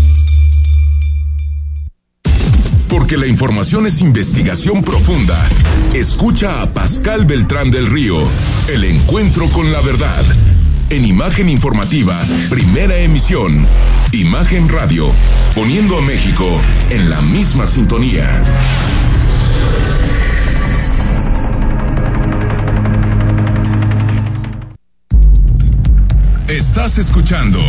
Porque 2.91 3.15
la 3.15 3.25
información 3.25 3.87
es 3.87 4.01
investigación 4.01 4.83
profunda. 4.83 5.47
Escucha 5.93 6.61
a 6.61 6.73
Pascal 6.73 7.23
Beltrán 7.23 7.71
del 7.71 7.87
Río, 7.87 8.27
el 8.67 8.83
encuentro 8.83 9.47
con 9.47 9.71
la 9.71 9.79
verdad. 9.79 10.25
En 10.89 11.05
Imagen 11.05 11.47
Informativa, 11.47 12.21
primera 12.49 12.97
emisión. 12.97 13.65
Imagen 14.11 14.67
Radio, 14.67 15.09
poniendo 15.55 15.97
a 15.99 16.01
México 16.01 16.45
en 16.89 17.09
la 17.09 17.21
misma 17.21 17.65
sintonía. 17.65 18.43
Estás 26.49 26.97
escuchando 26.97 27.61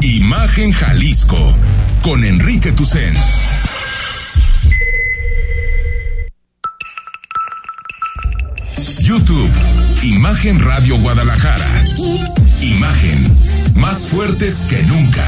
Imagen 0.00 0.72
Jalisco 0.72 1.54
con 2.02 2.24
Enrique 2.24 2.72
Tucen. 2.72 3.14
YouTube, 9.08 9.50
Imagen 10.02 10.60
Radio 10.60 10.98
Guadalajara. 10.98 11.82
Imagen, 12.60 13.34
más 13.74 14.06
fuertes 14.08 14.66
que 14.68 14.82
nunca. 14.82 15.24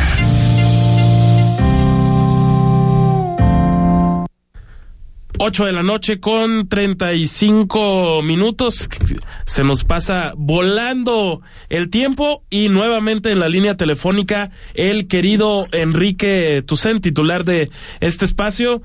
Ocho 5.38 5.64
de 5.64 5.72
la 5.72 5.82
noche 5.82 6.20
con 6.20 6.68
35 6.68 8.20
minutos. 8.22 8.86
Se 9.46 9.64
nos 9.64 9.84
pasa 9.84 10.34
volando 10.36 11.40
el 11.70 11.88
tiempo 11.88 12.44
y 12.50 12.68
nuevamente 12.68 13.32
en 13.32 13.40
la 13.40 13.48
línea 13.48 13.78
telefónica 13.78 14.50
el 14.74 15.08
querido 15.08 15.66
Enrique 15.72 16.62
Tucen, 16.66 17.00
titular 17.00 17.46
de 17.46 17.70
este 18.00 18.26
espacio. 18.26 18.82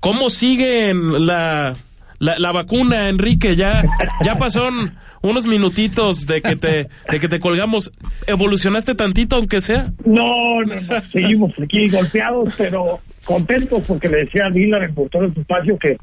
¿Cómo 0.00 0.30
sigue 0.30 0.94
la, 0.94 1.76
la, 2.20 2.38
la 2.38 2.52
vacuna, 2.52 3.08
Enrique? 3.08 3.56
Ya, 3.56 3.82
ya 4.24 4.36
pasaron 4.36 4.94
unos 5.22 5.44
minutitos 5.46 6.26
de 6.26 6.40
que 6.40 6.54
te, 6.56 6.88
de 7.10 7.20
que 7.20 7.28
te 7.28 7.40
colgamos. 7.40 7.92
¿Evolucionaste 8.28 8.94
tantito, 8.94 9.34
aunque 9.36 9.60
sea? 9.60 9.86
No, 10.04 10.60
no, 10.62 10.74
no, 10.74 11.04
seguimos 11.12 11.52
aquí 11.62 11.88
golpeados, 11.88 12.54
pero 12.56 13.00
contentos 13.24 13.82
porque 13.86 14.08
le 14.08 14.18
decía 14.18 14.46
a 14.46 14.50
Dillard 14.50 14.84
en 14.84 14.94
por 14.94 15.08
todo 15.08 15.24
este 15.26 15.40
espacio 15.40 15.76
que 15.78 15.96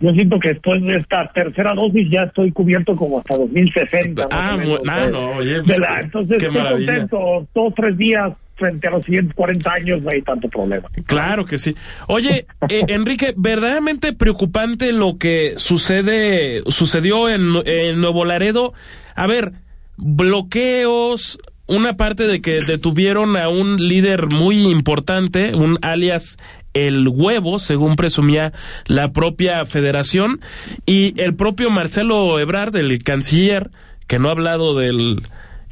yo 0.00 0.10
siento 0.12 0.38
que 0.40 0.48
después 0.48 0.82
de 0.82 0.96
esta 0.96 1.30
tercera 1.32 1.74
dosis 1.74 2.08
ya 2.10 2.22
estoy 2.24 2.50
cubierto 2.50 2.94
como 2.96 3.20
hasta 3.20 3.36
2060. 3.36 4.26
Ah, 4.30 4.56
ah, 4.88 5.00
de- 5.06 5.10
no, 5.12 5.30
oye, 5.36 5.54
de 5.54 5.62
pues, 5.62 5.78
la- 5.78 5.94
qué- 5.94 6.00
entonces 6.02 6.38
qué 6.40 6.46
estoy 6.46 6.62
maravilla. 6.62 6.92
contento, 6.98 7.48
dos, 7.54 7.74
tres 7.76 7.96
días 7.96 8.24
frente 8.62 8.86
a 8.86 8.90
los 8.92 9.04
siguientes 9.04 9.34
40 9.34 9.72
años 9.72 10.02
no 10.02 10.10
hay 10.10 10.22
tanto 10.22 10.48
problema. 10.48 10.88
Claro 11.06 11.44
que 11.44 11.58
sí. 11.58 11.74
Oye, 12.06 12.46
eh, 12.68 12.84
Enrique, 12.88 13.34
verdaderamente 13.36 14.12
preocupante 14.12 14.92
lo 14.92 15.18
que 15.18 15.54
sucede, 15.56 16.62
sucedió 16.68 17.28
en, 17.28 17.42
en 17.64 18.00
Nuevo 18.00 18.24
Laredo. 18.24 18.72
A 19.16 19.26
ver, 19.26 19.52
bloqueos, 19.96 21.38
una 21.66 21.96
parte 21.96 22.26
de 22.26 22.40
que 22.40 22.60
detuvieron 22.66 23.36
a 23.36 23.48
un 23.48 23.76
líder 23.88 24.28
muy 24.28 24.68
importante, 24.68 25.54
un 25.54 25.78
alias 25.82 26.36
el 26.74 27.08
huevo, 27.08 27.58
según 27.58 27.96
presumía 27.96 28.52
la 28.86 29.12
propia 29.12 29.64
federación, 29.66 30.40
y 30.86 31.20
el 31.20 31.34
propio 31.34 31.70
Marcelo 31.70 32.38
Ebrard, 32.38 32.76
el 32.76 33.02
canciller, 33.02 33.70
que 34.06 34.18
no 34.18 34.28
ha 34.28 34.32
hablado 34.32 34.74
del 34.74 35.22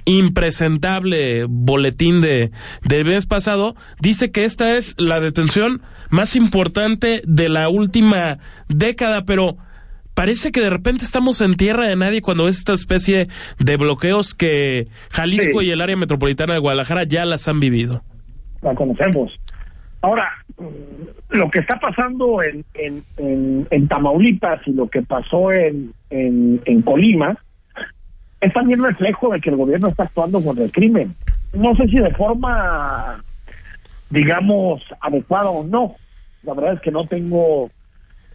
impresentable 0.04 1.44
boletín 1.48 2.20
de 2.20 2.50
del 2.84 3.04
mes 3.06 3.26
pasado 3.26 3.74
dice 4.00 4.30
que 4.30 4.44
esta 4.44 4.76
es 4.76 4.94
la 4.98 5.20
detención 5.20 5.82
más 6.10 6.34
importante 6.36 7.22
de 7.26 7.48
la 7.48 7.68
última 7.68 8.38
década, 8.68 9.24
pero 9.24 9.56
parece 10.14 10.50
que 10.52 10.60
de 10.60 10.70
repente 10.70 11.04
estamos 11.04 11.40
en 11.40 11.54
tierra 11.54 11.86
de 11.86 11.96
nadie 11.96 12.20
cuando 12.20 12.48
es 12.48 12.58
esta 12.58 12.72
especie 12.72 13.28
de 13.58 13.76
bloqueos 13.76 14.34
que 14.34 14.86
Jalisco 15.10 15.60
Sí. 15.60 15.66
y 15.66 15.70
el 15.70 15.80
área 15.80 15.96
metropolitana 15.96 16.54
de 16.54 16.58
Guadalajara 16.60 17.04
ya 17.04 17.24
las 17.24 17.46
han 17.48 17.60
vivido. 17.60 18.02
la 18.62 18.74
conocemos. 18.74 19.32
Ahora, 20.02 20.30
lo 21.30 21.50
que 21.50 21.58
está 21.60 21.78
pasando 21.78 22.42
en, 22.42 22.64
en, 22.74 23.02
en, 23.18 23.66
en 23.70 23.88
Tamaulipas 23.88 24.60
y 24.66 24.72
lo 24.72 24.88
que 24.88 25.02
pasó 25.02 25.52
en, 25.52 25.92
en, 26.10 26.60
en 26.64 26.82
Colima 26.82 27.38
es 28.40 28.52
también 28.52 28.82
reflejo 28.82 29.30
de 29.30 29.40
que 29.40 29.50
el 29.50 29.56
gobierno 29.56 29.88
está 29.88 30.04
actuando 30.04 30.42
contra 30.42 30.64
el 30.64 30.72
crimen. 30.72 31.14
No 31.52 31.74
sé 31.76 31.86
si 31.88 31.96
de 31.96 32.12
forma, 32.14 33.22
digamos, 34.08 34.82
adecuada 35.00 35.50
o 35.50 35.64
no. 35.64 35.96
La 36.42 36.54
verdad 36.54 36.74
es 36.74 36.80
que 36.80 36.90
no 36.90 37.06
tengo 37.06 37.70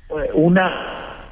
eh, 0.10 0.30
una 0.34 0.72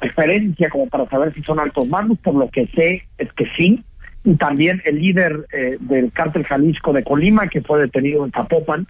referencia 0.00 0.68
como 0.70 0.88
para 0.88 1.08
saber 1.08 1.32
si 1.34 1.42
son 1.42 1.60
altos 1.60 1.88
mandos, 1.88 2.18
por 2.18 2.34
lo 2.34 2.48
que 2.50 2.66
sé 2.68 3.04
es 3.18 3.32
que 3.32 3.46
sí. 3.56 3.84
Y 4.24 4.34
también 4.36 4.82
el 4.86 4.98
líder 4.98 5.46
eh, 5.52 5.76
del 5.80 6.10
cártel 6.10 6.44
Jalisco 6.44 6.92
de 6.92 7.04
Colima, 7.04 7.48
que 7.48 7.60
fue 7.60 7.80
detenido 7.82 8.24
en 8.24 8.32
Zapopan, 8.32 8.86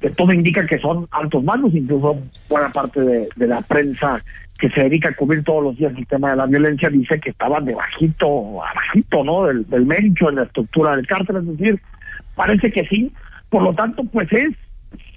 que 0.00 0.10
todo 0.10 0.32
indica 0.32 0.66
que 0.66 0.78
son 0.78 1.06
altos 1.10 1.42
mandos, 1.44 1.74
incluso 1.74 2.18
buena 2.48 2.70
parte 2.70 3.00
de, 3.00 3.28
de 3.36 3.46
la 3.46 3.60
prensa 3.62 4.22
que 4.58 4.70
se 4.70 4.84
dedica 4.84 5.08
a 5.08 5.14
cubrir 5.16 5.42
todos 5.42 5.62
los 5.62 5.76
días 5.76 5.92
el 5.96 6.06
tema 6.06 6.30
de 6.30 6.36
la 6.36 6.46
violencia 6.46 6.88
dice 6.88 7.18
que 7.18 7.30
estaban 7.30 7.64
debajito, 7.64 8.62
abajito, 8.62 9.24
¿no? 9.24 9.46
Del, 9.46 9.68
del 9.68 9.84
mencho 9.84 10.28
en 10.28 10.36
la 10.36 10.44
estructura 10.44 10.94
del 10.94 11.06
cártel, 11.06 11.38
es 11.38 11.58
decir, 11.58 11.80
parece 12.36 12.70
que 12.70 12.86
sí. 12.86 13.12
Por 13.50 13.62
lo 13.62 13.72
tanto, 13.72 14.04
pues 14.04 14.32
es, 14.32 14.54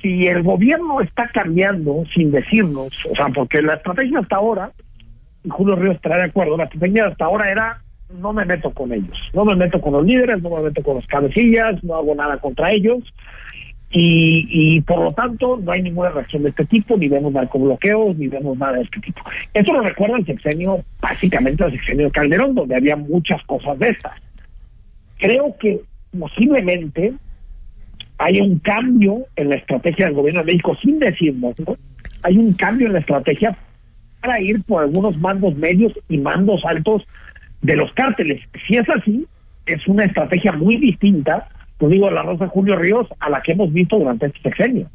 si 0.01 0.25
el 0.25 0.41
gobierno 0.41 0.99
está 0.99 1.27
cambiando 1.27 2.03
sin 2.13 2.31
decirnos, 2.31 3.05
o 3.05 3.15
sea, 3.15 3.27
porque 3.29 3.61
la 3.61 3.75
estrategia 3.75 4.19
hasta 4.19 4.37
ahora, 4.37 4.71
y 5.43 5.49
Julio 5.49 5.75
Ríos 5.75 5.95
estará 5.97 6.17
de 6.17 6.23
acuerdo, 6.23 6.57
la 6.57 6.63
estrategia 6.63 7.05
hasta 7.05 7.25
ahora 7.25 7.51
era 7.51 7.81
no 8.19 8.33
me 8.33 8.45
meto 8.45 8.71
con 8.71 8.91
ellos, 8.93 9.17
no 9.33 9.45
me 9.45 9.55
meto 9.55 9.81
con 9.81 9.93
los 9.93 10.05
líderes, 10.05 10.41
no 10.41 10.49
me 10.49 10.63
meto 10.63 10.81
con 10.83 10.95
los 10.95 11.07
cabecillas, 11.07 11.83
no 11.83 11.95
hago 11.95 12.15
nada 12.15 12.37
contra 12.37 12.71
ellos, 12.71 13.03
y, 13.91 14.81
por 14.81 14.99
lo 14.99 15.11
tanto 15.11 15.57
no 15.57 15.71
hay 15.71 15.81
ninguna 15.81 16.09
reacción 16.09 16.43
de 16.43 16.49
este 16.49 16.65
tipo, 16.65 16.97
ni 16.97 17.07
vemos 17.07 17.31
narcobloqueos, 17.31 18.17
ni 18.17 18.27
vemos 18.27 18.57
nada 18.57 18.73
de 18.73 18.83
este 18.83 18.99
tipo. 18.99 19.21
Esto 19.53 19.73
lo 19.73 19.81
recuerda 19.81 20.17
el 20.17 20.25
sexenio, 20.25 20.83
básicamente 20.99 21.63
el 21.63 21.71
sexenio 21.71 22.05
de 22.07 22.11
Calderón, 22.11 22.55
donde 22.55 22.75
había 22.75 22.97
muchas 22.97 23.41
cosas 23.43 23.79
de 23.79 23.89
estas. 23.89 24.13
Creo 25.17 25.55
que 25.57 25.81
posiblemente 26.17 27.13
hay 28.17 28.39
un 28.41 28.59
cambio 28.59 29.25
en 29.35 29.49
la 29.49 29.55
estrategia 29.55 30.05
del 30.05 30.15
gobierno 30.15 30.41
de 30.41 30.47
México, 30.47 30.75
sin 30.81 30.99
decirnos, 30.99 31.57
¿no? 31.59 31.75
Hay 32.23 32.37
un 32.37 32.53
cambio 32.53 32.87
en 32.87 32.93
la 32.93 32.99
estrategia 32.99 33.57
para 34.21 34.41
ir 34.41 34.61
por 34.63 34.83
algunos 34.83 35.17
mandos 35.17 35.55
medios 35.55 35.93
y 36.09 36.17
mandos 36.17 36.65
altos 36.65 37.05
de 37.61 37.75
los 37.75 37.93
cárteles. 37.93 38.41
Si 38.67 38.75
es 38.75 38.89
así, 38.89 39.25
es 39.65 39.87
una 39.87 40.05
estrategia 40.05 40.51
muy 40.51 40.77
distinta, 40.77 41.47
pues 41.77 41.91
digo, 41.91 42.09
la 42.09 42.23
Rosa 42.23 42.47
Julio 42.47 42.75
Ríos, 42.77 43.07
a 43.19 43.29
la 43.29 43.41
que 43.41 43.51
hemos 43.53 43.71
visto 43.73 43.97
durante 43.97 44.27
este 44.27 44.39
sexenio. 44.41 44.89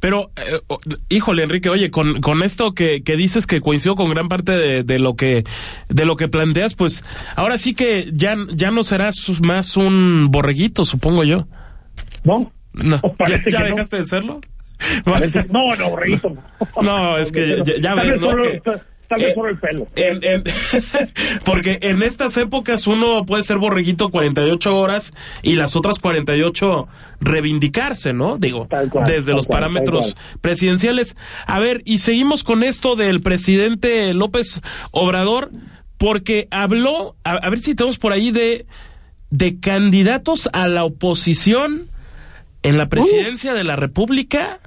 Pero, 0.00 0.30
eh, 0.36 0.60
oh, 0.68 0.78
híjole, 1.08 1.44
Enrique, 1.44 1.70
oye, 1.70 1.90
con, 1.90 2.20
con 2.20 2.42
esto 2.42 2.72
que, 2.72 3.02
que 3.02 3.16
dices 3.16 3.46
que 3.46 3.60
coincidió 3.62 3.94
con 3.94 4.10
gran 4.10 4.28
parte 4.28 4.52
de, 4.52 4.82
de 4.84 4.98
lo 4.98 5.16
que 5.16 5.44
de 5.88 6.04
lo 6.04 6.16
que 6.16 6.28
planteas, 6.28 6.74
pues 6.74 7.02
ahora 7.36 7.56
sí 7.56 7.74
que 7.74 8.10
ya, 8.12 8.34
ya 8.52 8.70
no 8.70 8.82
serás 8.84 9.40
más 9.42 9.76
un 9.78 10.28
borreguito, 10.30 10.84
supongo 10.84 11.24
yo. 11.24 11.46
¿No? 12.22 12.52
No, 12.74 13.00
¿Ya, 13.28 13.40
ya 13.50 13.60
no. 13.60 13.64
dejaste 13.66 13.96
de 13.98 14.04
serlo? 14.04 14.40
Parece- 15.04 15.46
No, 15.50 15.74
no, 15.76 15.90
Borreguito. 15.90 16.34
No, 16.82 17.16
es 17.16 17.32
que 17.32 17.62
ya- 17.80 17.94
ves, 17.94 18.20
¿no? 18.20 18.36
Que- 18.36 18.60
el 19.22 19.58
pelo. 19.58 19.86
porque 21.44 21.78
en 21.82 22.02
estas 22.02 22.36
épocas 22.36 22.86
uno 22.86 23.24
puede 23.24 23.42
ser 23.42 23.58
borreguito 23.58 24.10
48 24.10 24.76
horas 24.76 25.12
y 25.42 25.56
las 25.56 25.76
otras 25.76 25.98
48 25.98 26.88
reivindicarse, 27.20 28.12
¿no? 28.12 28.36
Digo, 28.36 28.68
desde 29.06 29.32
los 29.32 29.46
parámetros 29.46 30.16
presidenciales. 30.40 31.16
A 31.46 31.60
ver, 31.60 31.82
y 31.84 31.98
seguimos 31.98 32.44
con 32.44 32.62
esto 32.62 32.96
del 32.96 33.20
presidente 33.20 34.12
López 34.14 34.60
Obrador, 34.90 35.50
porque 35.98 36.48
habló, 36.50 37.16
a, 37.24 37.48
ver 37.48 37.60
si 37.60 37.74
tenemos 37.74 37.98
por 37.98 38.12
ahí 38.12 38.30
de, 38.30 38.66
de 39.30 39.60
candidatos 39.60 40.48
a 40.52 40.68
la 40.68 40.84
oposición 40.84 41.90
en 42.62 42.78
la 42.78 42.88
presidencia 42.88 43.54
de 43.54 43.64
la 43.64 43.76
República 43.76 44.60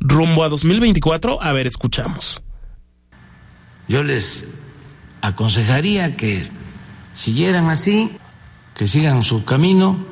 rumbo 0.00 0.44
a 0.44 0.48
2024. 0.48 1.42
A 1.42 1.52
ver, 1.52 1.66
escuchamos. 1.66 2.42
Yo 3.88 4.02
les 4.02 4.48
aconsejaría 5.20 6.16
que 6.16 6.48
siguieran 7.14 7.70
así, 7.70 8.18
que 8.74 8.88
sigan 8.88 9.22
su 9.22 9.44
camino 9.44 10.04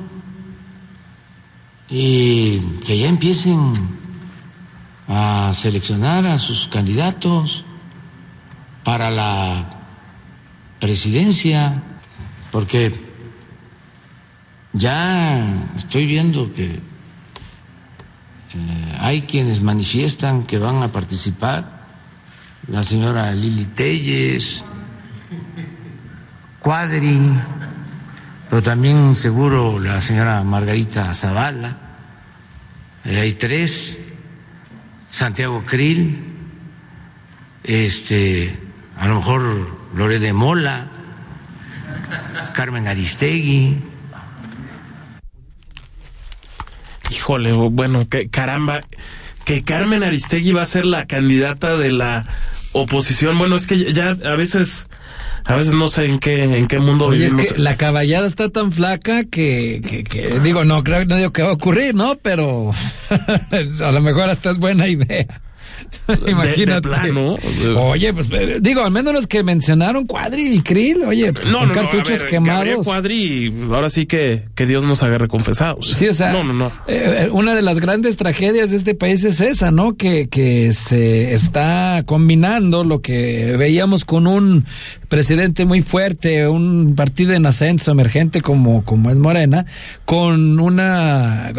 y 1.89 2.59
que 2.85 2.97
ya 2.97 3.07
empiecen 3.07 3.73
a 5.07 5.53
seleccionar 5.53 6.25
a 6.25 6.39
sus 6.39 6.67
candidatos 6.67 7.63
para 8.83 9.09
la 9.09 9.81
presidencia, 10.79 11.83
porque 12.51 12.93
ya 14.73 15.71
estoy 15.77 16.05
viendo 16.05 16.53
que 16.53 16.79
eh, 18.53 18.97
hay 18.99 19.23
quienes 19.23 19.61
manifiestan 19.61 20.43
que 20.43 20.57
van 20.57 20.81
a 20.83 20.91
participar, 20.91 21.74
la 22.67 22.83
señora 22.83 23.31
Lili 23.31 23.65
Telles, 23.65 24.63
Cuadri, 26.59 27.19
pero 28.49 28.61
también 28.61 29.15
seguro 29.15 29.79
la 29.79 30.01
señora 30.01 30.43
Margarita 30.43 31.13
Zavala, 31.13 31.77
hay 33.03 33.33
tres, 33.33 33.99
Santiago 35.09 35.63
Krill, 35.65 36.23
este, 37.63 38.59
a 38.97 39.07
lo 39.07 39.15
mejor 39.15 39.77
Lore 39.95 40.19
de 40.19 40.33
Mola, 40.33 40.87
Carmen 42.53 42.87
Aristegui, 42.87 43.77
híjole, 47.11 47.53
bueno, 47.53 48.07
que 48.09 48.29
caramba, 48.29 48.81
que 49.45 49.63
Carmen 49.63 50.03
Aristegui 50.03 50.51
va 50.51 50.63
a 50.63 50.65
ser 50.65 50.85
la 50.85 51.05
candidata 51.05 51.77
de 51.77 51.91
la 51.91 52.23
oposición. 52.73 53.37
Bueno, 53.37 53.55
es 53.55 53.67
que 53.67 53.93
ya 53.93 54.09
a 54.09 54.35
veces 54.35 54.87
a 55.45 55.55
veces 55.55 55.73
no 55.73 55.87
sé 55.87 56.05
en 56.05 56.19
qué 56.19 56.43
en 56.43 56.67
qué 56.67 56.79
mundo 56.79 57.09
vivimos. 57.09 57.41
Es 57.41 57.53
que 57.53 57.59
la 57.59 57.77
caballada 57.77 58.27
está 58.27 58.49
tan 58.49 58.71
flaca 58.71 59.23
que, 59.23 60.03
que, 60.09 60.39
digo, 60.41 60.65
no 60.65 60.83
creo 60.83 61.05
no 61.05 61.15
digo 61.15 61.31
que 61.31 61.43
va 61.43 61.49
a 61.49 61.53
ocurrir, 61.53 61.93
¿no? 61.93 62.17
Pero 62.21 62.71
a 63.81 63.91
lo 63.91 64.01
mejor 64.01 64.29
hasta 64.29 64.49
es 64.49 64.57
buena 64.57 64.87
idea. 64.87 65.27
Imagínate. 66.27 66.89
Oye, 67.77 68.13
pues 68.13 68.27
eh, 68.31 68.59
digo, 68.61 68.83
al 68.83 68.91
menos 68.91 69.13
los 69.13 69.27
que 69.27 69.43
mencionaron 69.43 70.05
Cuadri 70.05 70.53
y 70.53 70.61
Krill, 70.61 71.03
oye, 71.03 71.33
pues, 71.33 71.47
no, 71.47 71.59
son 71.59 71.69
cartuchos 71.69 72.23
quemados. 72.23 72.85
Cuadri, 72.85 73.53
ahora 73.71 73.89
sí 73.89 74.05
que, 74.05 74.43
que 74.55 74.65
Dios 74.65 74.83
nos 74.83 75.03
agarre 75.03 75.27
confesados. 75.27 75.87
Sí, 75.89 76.07
o 76.07 76.13
sea, 76.13 76.31
no, 76.31 76.43
no, 76.43 76.53
no. 76.53 76.67
Eh, 76.87 77.25
eh, 77.25 77.29
una 77.31 77.55
de 77.55 77.61
las 77.61 77.79
grandes 77.79 78.17
tragedias 78.17 78.69
de 78.69 78.77
este 78.77 78.95
país 78.95 79.23
es 79.23 79.41
esa, 79.41 79.71
¿no? 79.71 79.95
Que, 79.95 80.27
que 80.27 80.73
se 80.73 81.33
está 81.33 82.03
combinando 82.05 82.83
lo 82.83 83.01
que 83.01 83.55
veíamos 83.57 84.05
con 84.05 84.27
un 84.27 84.65
presidente 85.07 85.65
muy 85.65 85.81
fuerte, 85.81 86.47
un 86.47 86.93
partido 86.95 87.33
en 87.33 87.45
ascenso 87.45 87.91
emergente 87.91 88.41
como, 88.41 88.83
como 88.83 89.09
es 89.09 89.17
Morena, 89.17 89.65
con 90.05 90.59
una 90.59 91.53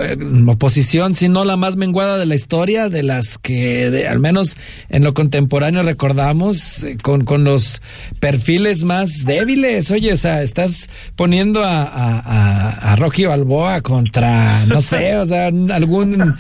oposición, 0.47 1.14
si 1.14 1.29
no 1.29 1.45
la 1.45 1.57
más 1.57 1.77
menguada 1.77 2.18
de 2.18 2.27
la 2.27 2.35
historia, 2.35 2.89
de 2.89 3.03
las 3.03 3.39
que 3.39 3.91
de, 3.91 4.09
al 4.17 4.21
menos 4.23 4.57
en 4.89 5.05
lo 5.05 5.14
contemporáneo 5.14 5.83
recordamos, 5.83 6.85
eh, 6.85 6.97
con, 7.01 7.25
con 7.25 7.45
los 7.45 7.83
perfiles 8.19 8.85
más 8.85 9.25
débiles. 9.25 9.91
Oye, 9.91 10.12
o 10.12 10.17
sea, 10.17 10.43
estás 10.43 10.91
poniendo 11.14 11.62
a, 11.62 11.85
a, 11.85 12.93
a 12.93 12.97
Rocky 12.97 13.27
Balboa 13.27 13.83
contra, 13.83 14.67
no 14.67 14.81
sé, 14.81 15.17
o 15.17 15.27
sea, 15.27 15.47
algún... 15.47 16.35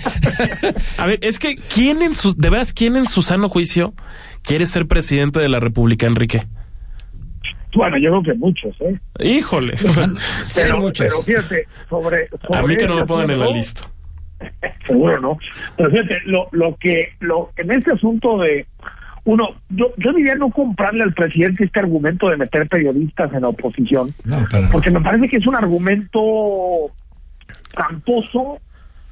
a 0.96 1.06
ver, 1.06 1.18
es 1.22 1.38
que, 1.38 1.56
¿quién 1.56 2.02
en 2.02 2.14
su, 2.14 2.34
de 2.34 2.50
veras, 2.50 2.72
quién 2.72 2.96
en 2.96 3.06
su 3.06 3.22
sano 3.22 3.48
juicio 3.48 3.94
quiere 4.42 4.66
ser 4.66 4.86
presidente 4.86 5.38
de 5.38 5.48
la 5.48 5.60
República, 5.60 6.06
Enrique? 6.06 6.46
Bueno, 7.74 7.98
yo 7.98 8.10
creo 8.10 8.22
que 8.22 8.34
muchos, 8.34 8.74
¿eh? 8.80 8.98
Híjole. 9.20 9.74
pero, 10.54 10.80
muchos. 10.80 11.06
pero 11.06 11.22
fíjate, 11.22 11.68
sobre, 11.90 12.26
A 12.50 12.62
mí 12.62 12.76
que 12.76 12.86
no 12.86 12.96
me 12.96 13.04
pongan 13.04 13.30
en 13.30 13.40
la 13.40 13.48
lista. 13.48 13.82
Seguro 14.86 15.18
no. 15.20 15.38
Pero 15.76 15.90
fíjate, 15.90 16.20
lo, 16.26 16.48
lo 16.52 16.76
que, 16.76 17.12
lo, 17.20 17.50
en 17.56 17.72
este 17.72 17.92
asunto 17.92 18.38
de, 18.38 18.66
uno, 19.26 19.56
yo, 19.70 19.92
yo 19.96 20.12
diría 20.12 20.36
no 20.36 20.50
comprarle 20.50 21.02
al 21.02 21.12
presidente 21.12 21.64
este 21.64 21.80
argumento 21.80 22.30
de 22.30 22.36
meter 22.36 22.68
periodistas 22.68 23.32
en 23.34 23.42
la 23.42 23.48
oposición, 23.48 24.14
porque 24.70 24.90
me 24.90 25.00
parece 25.00 25.28
que 25.28 25.38
es 25.38 25.46
un 25.48 25.56
argumento 25.56 26.92
tramposo 27.74 28.60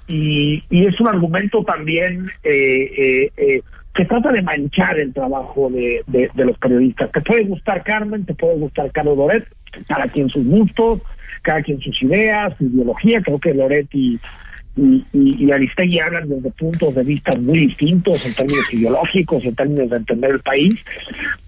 y, 0.06 0.62
y 0.70 0.86
es 0.86 1.00
un 1.00 1.08
argumento 1.08 1.64
también 1.64 2.30
eh, 2.44 2.92
eh, 2.96 3.32
eh, 3.36 3.62
que 3.92 4.04
trata 4.04 4.30
de 4.30 4.42
manchar 4.42 4.98
el 5.00 5.12
trabajo 5.12 5.68
de, 5.70 6.04
de, 6.06 6.30
de, 6.32 6.44
los 6.44 6.58
periodistas. 6.58 7.10
Te 7.10 7.20
puede 7.20 7.44
gustar 7.44 7.82
Carmen, 7.82 8.24
te 8.24 8.34
puede 8.34 8.56
gustar 8.56 8.92
Carlos 8.92 9.16
Loret, 9.16 9.48
cada 9.88 10.06
quien 10.06 10.28
sus 10.28 10.46
gustos, 10.46 11.00
cada 11.42 11.60
quien 11.60 11.80
sus 11.80 12.00
ideas, 12.02 12.54
su 12.56 12.66
ideología. 12.66 13.20
Creo 13.20 13.40
que 13.40 13.52
Loret 13.52 13.88
y, 13.92 14.20
y, 14.76 15.04
y, 15.12 15.52
Aristegui 15.52 16.00
hablan 16.00 16.28
desde 16.28 16.50
puntos 16.50 16.94
de 16.94 17.04
vista 17.04 17.32
muy 17.38 17.58
distintos 17.60 18.26
en 18.26 18.34
términos 18.34 18.74
ideológicos, 18.74 19.44
en 19.44 19.54
términos 19.54 19.88
de 19.88 19.96
entender 19.96 20.30
el 20.32 20.40
país, 20.40 20.84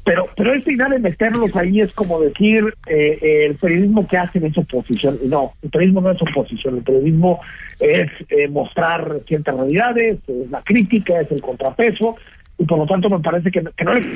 pero 0.04 0.28
pero 0.36 0.54
esta 0.54 0.70
idea 0.70 0.88
de 0.88 1.00
meterlos 1.00 1.54
ahí 1.56 1.80
es 1.80 1.92
como 1.92 2.20
decir 2.20 2.64
eh, 2.86 3.18
eh, 3.20 3.46
el 3.46 3.56
periodismo 3.56 4.06
que 4.06 4.16
hacen 4.16 4.44
es 4.44 4.56
oposición. 4.56 5.18
No, 5.24 5.54
el 5.62 5.70
periodismo 5.70 6.02
no 6.02 6.12
es 6.12 6.22
oposición, 6.22 6.76
el 6.76 6.84
periodismo 6.84 7.40
es 7.80 8.10
eh, 8.28 8.46
mostrar 8.48 9.20
ciertas 9.26 9.56
realidades, 9.56 10.18
es 10.28 10.50
la 10.50 10.62
crítica, 10.62 11.20
es 11.20 11.30
el 11.32 11.40
contrapeso, 11.40 12.16
y 12.58 12.64
por 12.64 12.78
lo 12.78 12.86
tanto 12.86 13.10
me 13.10 13.18
parece 13.18 13.50
que, 13.50 13.64
que 13.76 13.84
no 13.84 13.92
es 13.92 14.06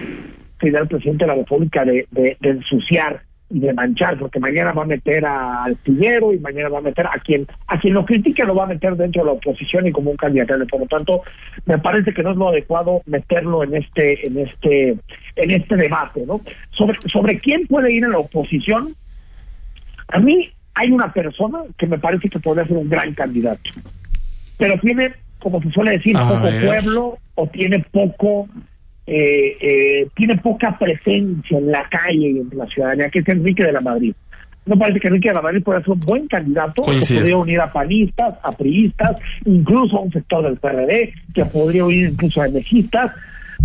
idea 0.63 0.81
del 0.81 0.89
presidente 0.89 1.25
de 1.25 1.29
la 1.29 1.37
República 1.37 1.85
de, 1.85 2.07
de, 2.11 2.37
de 2.39 2.49
ensuciar 2.51 3.23
y 3.23 3.30
de 3.51 3.73
manchar, 3.75 4.17
porque 4.17 4.39
mañana 4.39 4.73
va 4.73 4.85
a 4.85 4.87
meter 4.87 5.27
al 5.27 5.77
Figuero 5.79 6.33
y 6.33 6.39
mañana 6.39 6.69
va 6.69 6.79
a 6.79 6.83
meter 6.83 7.07
a 7.07 7.19
quien 7.19 7.47
a 7.67 7.79
quien 7.79 7.95
lo 7.95 8.07
critique 8.07 8.45
lo 8.45 8.55
va 8.55 8.65
a 8.65 8.69
meter 8.69 8.97
dentro 8.97 9.23
de 9.23 9.27
la 9.27 9.33
oposición 9.33 9.87
y 9.89 9.93
como 9.93 10.13
un 10.13 10.17
candidato. 10.17 10.55
Por 10.69 10.81
lo 10.81 10.87
tanto, 10.87 11.23
me 11.67 11.79
parece 11.79 12.15
que 12.15 12.23
no 12.23 12.31
es 12.31 12.37
lo 12.37 12.49
adecuado 12.49 13.03
meterlo 13.07 13.65
en 13.65 13.75
este 13.75 14.27
en 14.27 14.39
este 14.39 14.97
en 15.37 15.51
este 15.51 15.77
debate, 15.77 16.25
¿no? 16.27 16.41
Sobre 16.71 16.99
sobre 17.09 17.39
quién 17.39 17.67
puede 17.67 17.93
ir 17.93 18.05
en 18.05 18.13
la 18.13 18.19
oposición. 18.19 18.95
A 20.09 20.21
mí 20.21 20.51
hay 20.75 20.93
una 20.93 21.13
persona 21.13 21.59
que 21.77 21.87
me 21.87 21.99
parece 21.99 22.29
que 22.29 22.39
podría 22.39 22.67
ser 22.67 22.77
un 22.77 22.89
gran 22.89 23.13
candidato, 23.15 23.71
pero 24.59 24.79
tiene, 24.81 25.13
como 25.41 25.61
se 25.61 25.71
suele 25.71 25.93
decir, 25.93 26.17
poco 26.17 26.49
pueblo 26.65 27.19
o 27.35 27.47
tiene 27.49 27.81
poco 27.91 28.49
eh, 29.13 29.57
eh, 29.61 30.09
tiene 30.15 30.37
poca 30.37 30.79
presencia 30.79 31.59
en 31.59 31.73
la 31.73 31.83
calle 31.89 32.31
y 32.31 32.39
en 32.39 32.49
la 32.55 32.65
ciudadanía, 32.67 33.11
que 33.11 33.19
es 33.19 33.29
Enrique 33.29 33.65
de 33.65 33.73
la 33.73 33.81
Madrid. 33.81 34.15
No 34.67 34.79
parece 34.79 35.01
que 35.01 35.09
Enrique 35.09 35.31
de 35.31 35.35
la 35.35 35.43
Madrid 35.43 35.65
pueda 35.65 35.81
ser 35.81 35.91
un 35.91 36.01
buen 36.01 36.29
candidato, 36.29 36.83
que 36.83 37.15
podría 37.17 37.37
unir 37.37 37.61
a 37.61 37.73
panistas, 37.73 38.35
a 38.41 38.53
priistas, 38.53 39.21
incluso 39.45 39.97
a 39.97 40.03
un 40.03 40.13
sector 40.13 40.45
del 40.45 40.59
PRD, 40.59 41.13
que 41.35 41.45
podría 41.47 41.87
unir 41.87 42.11
incluso 42.11 42.41
a 42.41 42.47
mejistas, 42.47 43.11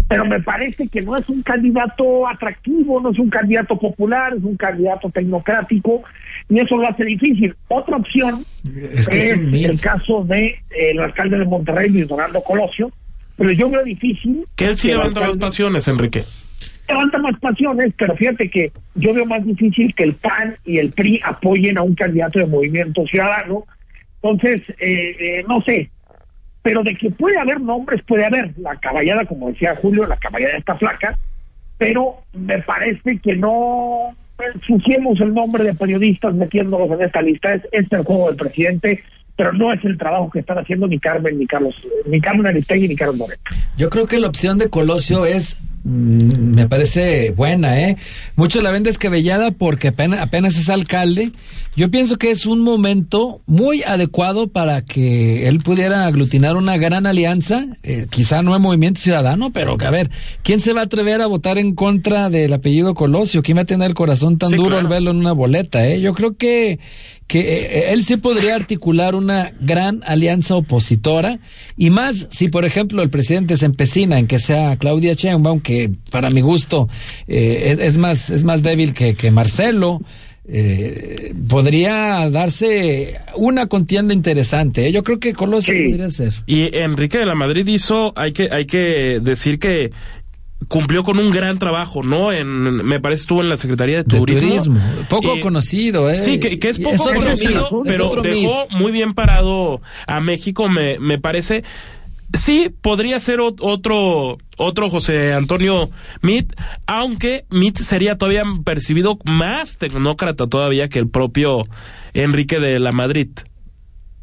pero 0.08 0.26
me 0.26 0.42
parece 0.42 0.88
que 0.88 1.04
no 1.04 1.16
es 1.16 1.30
un 1.30 1.44
candidato 1.44 2.28
atractivo, 2.28 3.00
no 3.00 3.12
es 3.12 3.20
un 3.20 3.30
candidato 3.30 3.78
popular, 3.78 4.34
es 4.36 4.44
un 4.44 4.58
candidato 4.58 5.12
tecnocrático, 5.12 6.02
y 6.50 6.60
eso 6.60 6.76
lo 6.76 6.88
hace 6.88 7.06
difícil. 7.06 7.54
Otra 7.68 7.98
opción 7.98 8.44
es, 8.64 9.08
el 9.10 9.80
caso 9.80 10.24
de 10.24 10.46
eh, 10.48 10.60
el 10.90 11.02
alcalde 11.02 11.38
de 11.38 11.46
Monterrey, 11.46 11.92
Luis 11.92 12.08
Donaldo 12.08 12.42
Colosio, 12.42 12.92
pero 13.38 13.52
yo 13.52 13.70
veo 13.70 13.84
difícil. 13.84 14.46
Que 14.56 14.66
él 14.66 14.78
sí 14.78 14.88
levanta 14.88 15.22
más 15.22 15.38
pasiones, 15.38 15.88
Enrique. 15.88 16.24
Levanta 16.88 17.18
más 17.18 17.40
pasiones, 17.40 17.94
pero 17.98 18.16
fíjate 18.16 18.50
que 18.50 18.72
yo 18.94 19.14
veo 19.14 19.26
más 19.26 19.44
difícil 19.44 19.94
que 19.96 20.04
el 20.04 20.14
PAN 20.14 20.56
y 20.66 20.78
el 20.78 20.92
PRI 20.92 21.20
apoyen 21.24 21.78
a 21.78 21.82
un 21.82 21.96
candidato 21.96 22.40
de 22.40 22.46
movimiento 22.46 23.06
ciudadano. 23.08 23.66
Entonces, 24.22 24.62
eh, 24.80 25.16
eh, 25.20 25.46
no 25.48 25.62
sé, 25.62 25.90
pero 26.62 26.84
de 26.84 26.96
que 26.96 27.12
puede 27.12 27.40
haber 27.40 27.60
nombres, 27.60 28.02
puede 28.08 28.26
haber. 28.26 28.52
La 28.58 28.76
caballada, 28.78 29.26
como 29.26 29.50
decía 29.50 29.76
Julio, 29.76 30.06
la 30.06 30.18
caballada 30.18 30.58
está 30.58 30.76
flaca, 30.76 31.18
pero 31.78 32.22
me 32.34 32.62
parece 32.62 33.18
que 33.20 33.36
no 33.36 34.16
ensuciemos 34.54 35.20
el 35.22 35.34
nombre 35.34 35.64
de 35.64 35.74
periodistas 35.74 36.34
metiéndolos 36.36 36.92
en 36.92 37.06
esta 37.06 37.22
lista. 37.22 37.54
Es, 37.54 37.64
es 37.72 37.92
el 37.92 38.04
juego 38.04 38.28
del 38.28 38.38
presidente 38.38 39.04
pero 39.36 39.54
no 39.54 39.74
es 39.74 39.84
el 39.84 39.98
trabajo 39.98 40.30
que 40.32 40.40
están 40.40 40.58
haciendo 40.58 40.88
ni 40.88 41.00
Carmen, 41.00 41.38
ni 41.38 41.46
Carlos, 41.46 41.76
ni 42.06 42.22
Carmen 42.22 42.48
Aristegui, 42.48 42.88
ni 42.88 42.96
Carlos 42.96 43.18
Moreto. 43.18 43.42
Yo 43.78 43.90
creo 43.90 44.08
que 44.08 44.20
la 44.20 44.28
opción 44.28 44.58
de 44.58 44.70
Colosio 44.70 45.26
es 45.26 45.58
Mm, 45.86 46.56
me 46.56 46.68
parece 46.68 47.30
buena, 47.30 47.80
¿eh? 47.80 47.96
Mucho 48.36 48.64
la 48.64 48.72
ven 48.72 48.82
descabellada 48.82 49.52
porque 49.52 49.90
apenas, 49.90 50.20
apenas 50.20 50.58
es 50.58 50.68
alcalde. 50.72 51.32
Yo 51.76 51.92
pienso 51.92 52.18
que 52.18 52.32
es 52.32 52.48
un 52.48 52.62
momento 52.62 53.40
muy 53.46 53.84
adecuado 53.84 54.48
para 54.48 54.82
que 54.82 55.48
él 55.48 55.60
pudiera 55.60 56.08
aglutinar 56.08 56.56
una 56.56 56.78
gran 56.78 57.06
alianza, 57.06 57.68
eh, 57.84 58.08
quizá 58.10 58.42
no 58.42 58.56
en 58.56 58.64
Movimiento 58.64 59.00
Ciudadano, 59.00 59.52
pero 59.52 59.78
que 59.78 59.86
a 59.86 59.92
ver, 59.92 60.10
¿quién 60.42 60.60
se 60.60 60.74
va 60.74 60.82
a 60.82 60.86
atrever 60.86 61.22
a 61.22 61.28
votar 61.28 61.60
en 61.60 61.76
contra 61.76 62.32
del 62.32 62.54
apellido 62.54 62.96
Colosio? 62.96 63.44
¿Quién 63.44 63.58
va 63.58 63.62
a 63.62 63.66
tener 63.66 63.88
el 63.88 63.94
corazón 63.94 64.40
tan 64.40 64.52
duro 64.52 64.80
al 64.80 64.88
verlo 64.88 65.12
en 65.12 65.18
una 65.18 65.34
boleta? 65.34 65.88
¿eh? 65.88 66.02
Yo 66.02 66.16
creo 66.16 66.36
que, 66.36 66.80
que 67.28 67.40
eh, 67.40 67.94
él 67.94 68.04
sí 68.04 68.18
podría 68.18 68.56
articular 68.56 69.16
una 69.16 69.52
gran 69.60 70.02
alianza 70.06 70.56
opositora 70.56 71.40
y 71.76 71.90
más 71.90 72.28
si, 72.30 72.50
por 72.50 72.66
ejemplo, 72.66 73.02
el 73.02 73.10
presidente 73.10 73.58
se 73.58 73.66
empecina 73.66 74.20
en 74.20 74.28
que 74.28 74.40
sea 74.40 74.78
Claudia 74.78 75.14
Sheinbaum, 75.14 75.60
que 75.60 75.92
para 76.12 76.30
mi 76.30 76.42
gusto 76.42 76.88
eh, 77.28 77.78
es, 77.80 77.98
más, 77.98 78.30
es 78.30 78.44
más 78.44 78.62
débil 78.62 78.94
que, 78.94 79.16
que 79.16 79.32
Marcelo 79.32 80.02
eh, 80.48 81.34
podría 81.48 82.30
darse 82.30 83.20
una 83.36 83.66
contienda 83.66 84.14
interesante. 84.14 84.88
¿eh? 84.88 84.92
Yo 84.92 85.04
creo 85.04 85.20
que 85.20 85.34
Colosio 85.34 85.74
podría 85.74 86.12
ser. 86.12 86.34
Y 86.46 86.78
Enrique 86.78 87.18
de 87.18 87.26
la 87.26 87.34
Madrid 87.34 87.68
hizo, 87.68 88.14
hay 88.16 88.32
que, 88.32 88.50
hay 88.52 88.66
que 88.66 89.20
decir 89.22 89.58
que 89.58 89.92
cumplió 90.68 91.04
con 91.04 91.20
un 91.20 91.32
gran 91.32 91.60
trabajo, 91.60 92.04
¿no? 92.04 92.32
En, 92.32 92.48
me 92.86 93.00
parece 93.00 93.22
estuvo 93.22 93.42
en 93.42 93.50
la 93.50 93.58
Secretaría 93.58 93.98
de 93.98 94.04
Turismo. 94.04 94.80
Poco 95.10 95.40
conocido, 95.42 96.10
¿eh? 96.10 96.18
Sí, 96.18 96.40
que, 96.40 96.60
es 96.68 96.80
poco 96.80 97.06
conocido, 97.06 97.82
pero 97.84 98.10
dejó 98.22 98.68
muy 98.72 98.92
bien 98.92 99.14
parado 99.14 99.82
a 100.08 100.20
México, 100.20 100.70
me, 100.70 101.00
me 101.00 101.20
parece. 101.20 101.64
Sí, 102.34 102.72
podría 102.82 103.20
ser 103.20 103.40
otro, 103.40 104.38
otro 104.58 104.90
José 104.90 105.34
Antonio 105.34 105.90
Mit, 106.22 106.54
aunque 106.86 107.46
Mit 107.50 107.78
sería 107.78 108.18
todavía 108.18 108.44
percibido 108.64 109.20
más 109.26 109.78
tecnócrata 109.78 110.48
todavía 110.48 110.90
que 110.90 111.00
el 111.00 111.08
propio 111.08 111.62
Enrique 112.14 112.60
de 112.60 112.80
la 112.80 112.92
Madrid. 112.92 113.30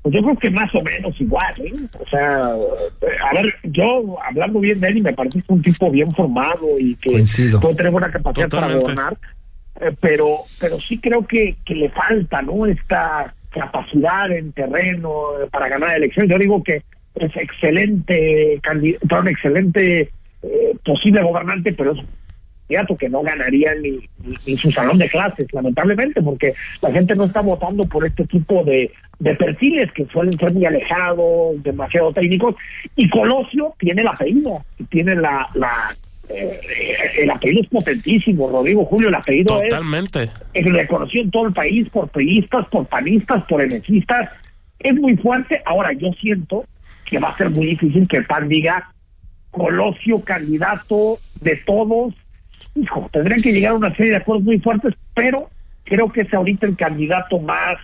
Pues 0.03 0.17
yo 0.17 0.23
creo 0.23 0.37
que 0.37 0.51
más 0.51 0.75
o 0.75 0.83
menos 0.83 1.21
igual, 1.21 1.55
¿eh? 1.59 1.73
O 2.01 2.09
sea, 2.09 2.47
a 2.47 3.35
ver, 3.35 3.55
yo 3.63 4.17
hablando 4.21 4.59
bien 4.59 4.81
de 4.81 4.89
él 4.89 4.97
y 4.97 5.03
me 5.03 5.13
parece 5.13 5.35
que 5.35 5.45
es 5.45 5.49
un 5.49 5.63
tipo 5.63 5.91
bien 5.91 6.11
formado 6.13 6.79
y 6.79 6.97
que 6.97 7.25
puede 7.61 7.75
tener 7.77 7.93
buena 7.93 8.11
capacidad 8.11 8.49
para 8.49 8.75
gobernar, 8.75 9.17
eh, 9.81 9.95
pero, 10.01 10.39
pero 10.61 10.81
sí 10.81 10.99
creo 10.99 11.25
que, 11.25 11.57
que 11.65 11.77
le 11.77 11.89
falta, 11.91 12.43
¿no? 12.43 12.67
Esta 12.67 13.33
capacidad 13.51 14.31
en 14.33 14.53
terreno 14.53 15.11
para 15.53 15.69
ganar 15.69 15.97
elecciones. 15.97 16.31
Yo 16.31 16.39
digo 16.39 16.63
que 16.65 16.83
es 17.15 17.37
excelente 17.37 18.59
candidato, 18.63 19.21
un 19.21 19.29
excelente 19.29 20.11
eh, 20.43 20.77
posible 20.85 21.23
gobernante, 21.23 21.73
pero 21.73 21.93
es 21.93 21.99
un 21.99 22.07
candidato 22.67 22.97
que 22.97 23.09
no 23.09 23.23
ganaría 23.23 23.75
ni, 23.75 24.09
ni, 24.47 24.57
su 24.57 24.71
salón 24.73 24.99
de 24.99 25.09
clases, 25.09 25.47
lamentablemente, 25.53 26.23
porque 26.23 26.55
la 26.81 26.91
gente 26.91 27.15
no 27.15 27.25
está 27.25 27.41
votando 27.41 27.85
por 27.85 28.07
este 28.07 28.25
tipo 28.27 28.65
de, 28.65 28.91
de 29.23 29.37
perfiles 29.37 29.93
que 29.93 30.05
suelen 30.07 30.37
ser 30.37 30.53
muy 30.53 30.65
alejados, 30.65 31.63
demasiado 31.63 32.13
técnicos, 32.13 32.57
y 32.97 33.09
Colosio 33.09 33.73
tiene 33.79 34.03
el 34.03 34.09
apellido, 34.09 34.65
tiene 34.91 35.15
la, 35.15 35.49
la 35.55 35.95
eh, 36.29 36.59
el 37.19 37.31
apellido 37.31 37.63
es 37.63 37.69
potentísimo, 37.69 38.51
Rodrigo 38.51 38.85
Julio, 38.85 39.11
el 39.11 39.15
apellido 39.15 39.61
Totalmente. 39.61 40.25
es, 40.25 40.67
es 40.67 40.73
reconocido 40.73 41.23
en 41.23 41.31
todo 41.31 41.47
el 41.47 41.53
país 41.53 41.89
por 41.91 42.09
periodistas, 42.09 42.67
por 42.67 42.85
panistas, 42.87 43.45
por 43.45 43.63
enecistas, 43.63 44.29
es 44.81 44.95
muy 44.95 45.17
fuerte. 45.17 45.63
Ahora, 45.67 45.93
yo 45.93 46.11
siento 46.21 46.65
que 47.05 47.21
va 47.21 47.29
a 47.29 47.37
ser 47.37 47.51
muy 47.51 47.67
difícil 47.67 48.09
que 48.09 48.17
el 48.17 48.27
PAN 48.27 48.49
diga 48.49 48.91
Colosio 49.53 50.21
candidato 50.25 51.19
de 51.41 51.57
todos. 51.65 52.13
Hijo, 52.75 53.07
tendrían 53.13 53.41
que 53.41 53.53
llegar 53.53 53.73
a 53.73 53.77
una 53.77 53.95
serie 53.95 54.11
de 54.11 54.17
acuerdos 54.17 54.45
muy 54.45 54.59
fuertes, 54.59 54.95
pero 55.15 55.49
creo 55.85 56.11
que 56.11 56.23
es 56.23 56.35
ahorita 56.35 56.67
el 56.67 56.77
candidato 56.77 57.39
más 57.39 57.77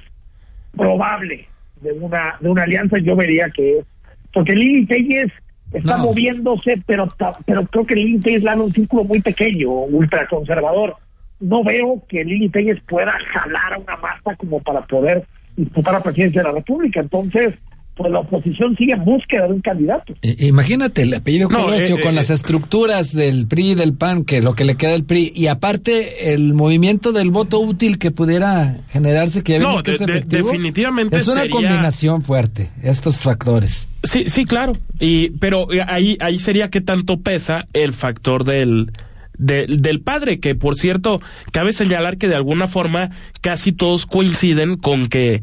probable 0.79 1.47
de 1.83 1.93
una 1.93 2.37
de 2.41 2.49
una 2.49 2.63
alianza. 2.63 2.99
Yo 2.99 3.17
vería 3.17 3.51
que 3.51 3.79
es 3.79 3.87
porque 4.33 4.55
Lili 4.55 4.87
Telles 4.87 5.33
está 5.73 5.97
moviéndose, 5.99 6.83
pero 6.87 7.09
pero 7.45 7.67
creo 7.67 7.87
que 7.87 7.95
Lili 7.95 8.19
Telles 8.21 8.43
le 8.43 8.55
un 8.55 8.73
círculo 8.73 9.05
muy 9.05 9.21
pequeño, 9.21 9.71
ultraconservador. 9.71 10.97
No 11.41 11.63
veo 11.63 12.03
que 12.09 12.25
Lili 12.25 12.49
Telles 12.49 12.81
pueda 12.89 13.13
jalar 13.33 13.75
a 13.75 13.79
una 13.79 13.97
masa 13.97 14.35
como 14.37 14.61
para 14.61 14.83
poder 14.87 15.25
disputar 15.57 15.95
la 15.95 16.03
presidencia 16.03 16.43
de 16.43 16.49
la 16.49 16.55
República. 16.55 17.01
Entonces, 17.01 17.55
pues 17.99 18.13
la 18.13 18.21
oposición 18.21 18.77
sigue 18.77 18.93
en 18.93 19.05
búsqueda 19.05 19.49
de 19.49 19.55
un 19.55 19.61
candidato. 19.61 20.15
imagínate 20.23 21.03
el 21.03 21.13
apellido 21.13 21.49
Colosio 21.49 21.99
eh, 21.99 22.01
con 22.01 22.13
eh, 22.13 22.17
las 22.17 22.31
estructuras 22.31 23.13
del 23.13 23.49
PRI 23.49 23.75
del 23.75 23.93
PAN, 23.93 24.25
que 24.25 24.41
lo 24.41 24.55
que 24.55 24.65
le 24.65 24.77
queda 24.77 24.95
al 24.95 25.03
PRI, 25.03 25.33
y 25.35 25.49
aparte 25.49 26.33
el 26.33 26.55
movimiento 26.55 27.13
del 27.13 27.31
voto 27.31 27.59
útil 27.59 27.99
que 27.99 28.13
pudiera 28.13 28.79
generarse, 28.91 29.43
que 29.43 29.59
ya 29.59 29.83
que 29.83 29.95
es 29.95 30.29
definitivamente 30.29 31.17
es 31.19 31.27
una 31.27 31.49
combinación 31.49 32.23
fuerte, 32.23 32.71
estos 32.83 33.19
factores. 33.19 33.89
Sí, 34.05 34.29
sí, 34.29 34.45
claro, 34.45 34.75
y 35.01 35.31
pero 35.31 35.67
ahí 35.89 36.17
ahí 36.21 36.39
sería 36.39 36.71
que 36.71 36.81
tanto 36.81 37.21
pesa 37.21 37.67
el 37.73 37.93
factor 37.93 38.45
del 38.45 38.93
del 39.39 40.01
padre, 40.01 40.39
que 40.41 40.55
por 40.55 40.77
cierto, 40.77 41.21
cabe 41.53 41.73
señalar 41.73 42.17
que 42.17 42.29
de 42.29 42.37
alguna 42.37 42.69
forma 42.69 43.11
casi 43.41 43.73
todos 43.73 44.07
coinciden 44.07 44.77
con 44.77 45.09
que 45.09 45.43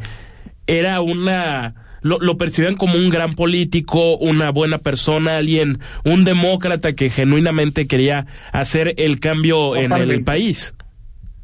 era 0.67 1.01
una 1.01 1.84
lo, 2.05 2.19
lo 2.19 2.37
percibían 2.37 2.75
como 2.75 2.93
un 2.93 3.09
gran 3.09 3.33
político, 3.33 4.15
una 4.17 4.51
buena 4.51 4.77
persona, 4.77 5.37
alguien, 5.37 5.79
un 6.05 6.23
demócrata 6.23 6.93
que 6.93 7.09
genuinamente 7.09 7.87
quería 7.87 8.27
hacer 8.51 8.93
el 8.97 9.19
cambio 9.19 9.75
en 9.75 9.91
el 9.91 10.23
país. 10.23 10.75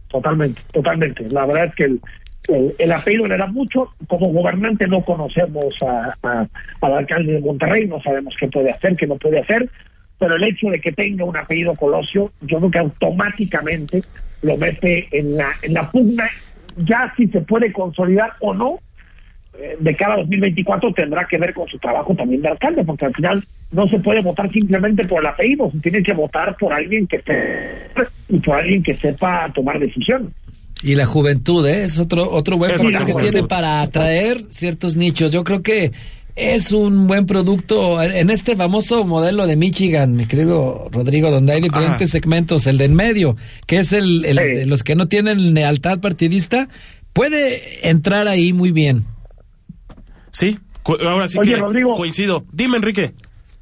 Totalmente, 0.09 0.62
totalmente. 0.72 1.28
La 1.32 1.47
verdad 1.47 1.66
es 1.66 1.76
que 1.76 1.84
el, 1.86 2.76
el, 2.78 2.91
apellido 2.91 3.26
le 3.26 3.38
da 3.38 3.47
mucho. 3.47 3.91
Como 4.05 4.28
gobernante 4.28 4.88
no 4.88 5.03
conocemos 5.03 5.74
a, 5.82 6.16
al 6.22 6.93
alcalde 6.93 7.34
de 7.34 7.39
Monterrey, 7.39 7.88
no 7.88 7.99
sabemos 8.03 8.36
qué 8.39 8.47
puede 8.47 8.70
hacer, 8.70 8.95
qué 8.95 9.07
no 9.07 9.16
puede 9.16 9.39
hacer, 9.39 9.68
pero 10.20 10.36
el 10.36 10.43
hecho 10.43 10.68
de 10.68 10.80
que 10.80 10.91
tenga 10.91 11.26
un 11.26 11.36
apellido 11.36 11.74
Colosio, 11.74 12.32
yo 12.41 12.59
creo 12.59 12.70
que 12.70 12.80
automáticamente 12.80 14.03
lo 14.43 14.57
mete 14.57 15.07
en 15.12 15.38
la, 15.38 15.53
en 15.64 15.74
la 15.74 15.89
pugna, 15.89 16.30
ya 16.78 17.12
si 17.18 17.26
se 17.30 17.41
puede 17.41 17.74
consolidar 17.74 18.34
o 18.41 18.53
no, 18.53 18.80
de 19.80 19.95
cada 19.95 20.18
2024 20.18 20.93
tendrá 20.93 21.28
que 21.28 21.38
ver 21.38 21.54
con 21.54 21.68
su 21.68 21.78
trabajo 21.78 22.16
también 22.16 22.41
de 22.41 22.49
alcalde, 22.49 22.84
porque 22.84 23.06
al 23.06 23.14
final 23.14 23.43
no 23.72 23.88
se 23.88 23.99
puede 23.99 24.22
votar 24.22 24.52
simplemente 24.52 25.06
por 25.06 25.22
el 25.22 25.28
apellido, 25.28 25.72
se 25.72 25.80
tiene 25.80 26.04
que 26.04 26.14
votar 26.14 26.56
por 26.58 26.74
alguien 26.74 27.08
que 27.08 27.22
y 28.30 28.39
por 28.39 28.58
alguien 28.58 28.84
que 28.84 28.95
sepa 28.95 29.52
tomar 29.54 29.80
decisiones. 29.80 30.30
Y 30.84 30.95
la 30.95 31.06
juventud 31.06 31.66
¿eh? 31.68 31.84
es 31.84 31.99
otro 31.99 32.30
otro 32.32 32.58
buen 32.58 32.76
punto 32.76 33.06
que 33.06 33.14
tiene 33.14 33.43
para 33.43 33.82
atraer 33.82 34.38
ciertos 34.49 34.95
nichos. 34.95 35.32
Yo 35.32 35.43
creo 35.43 35.62
que 35.62 35.91
es 36.36 36.72
un 36.72 37.08
buen 37.08 37.26
producto 37.26 38.02
en 38.02 38.30
este 38.30 38.56
famoso 38.56 39.06
modelo 39.06 39.47
de 39.47 39.58
Michigan, 39.58 40.16
mi 40.16 40.26
querido 40.26 40.89
Rodrigo, 40.91 41.30
donde 41.30 41.54
hay 41.54 41.62
diferentes 41.62 42.10
segmentos, 42.10 42.68
el 42.68 42.78
de 42.78 42.86
en 42.86 42.95
medio, 42.95 43.36
que 43.68 43.80
es 43.80 43.93
el, 43.93 44.26
el 44.26 44.38
de 44.38 44.66
los 44.66 44.84
que 44.84 44.95
no 44.95 45.08
tienen 45.08 45.54
lealtad 45.54 45.99
partidista, 45.99 46.68
puede 47.14 47.88
entrar 47.89 48.28
ahí 48.28 48.54
muy 48.54 48.72
bien. 48.72 49.06
Sí, 50.32 50.57
ahora 51.05 51.27
sí 51.27 51.39
que 51.39 51.59
coincido. 51.59 52.43
Dime, 52.51 52.77
Enrique. 52.77 53.13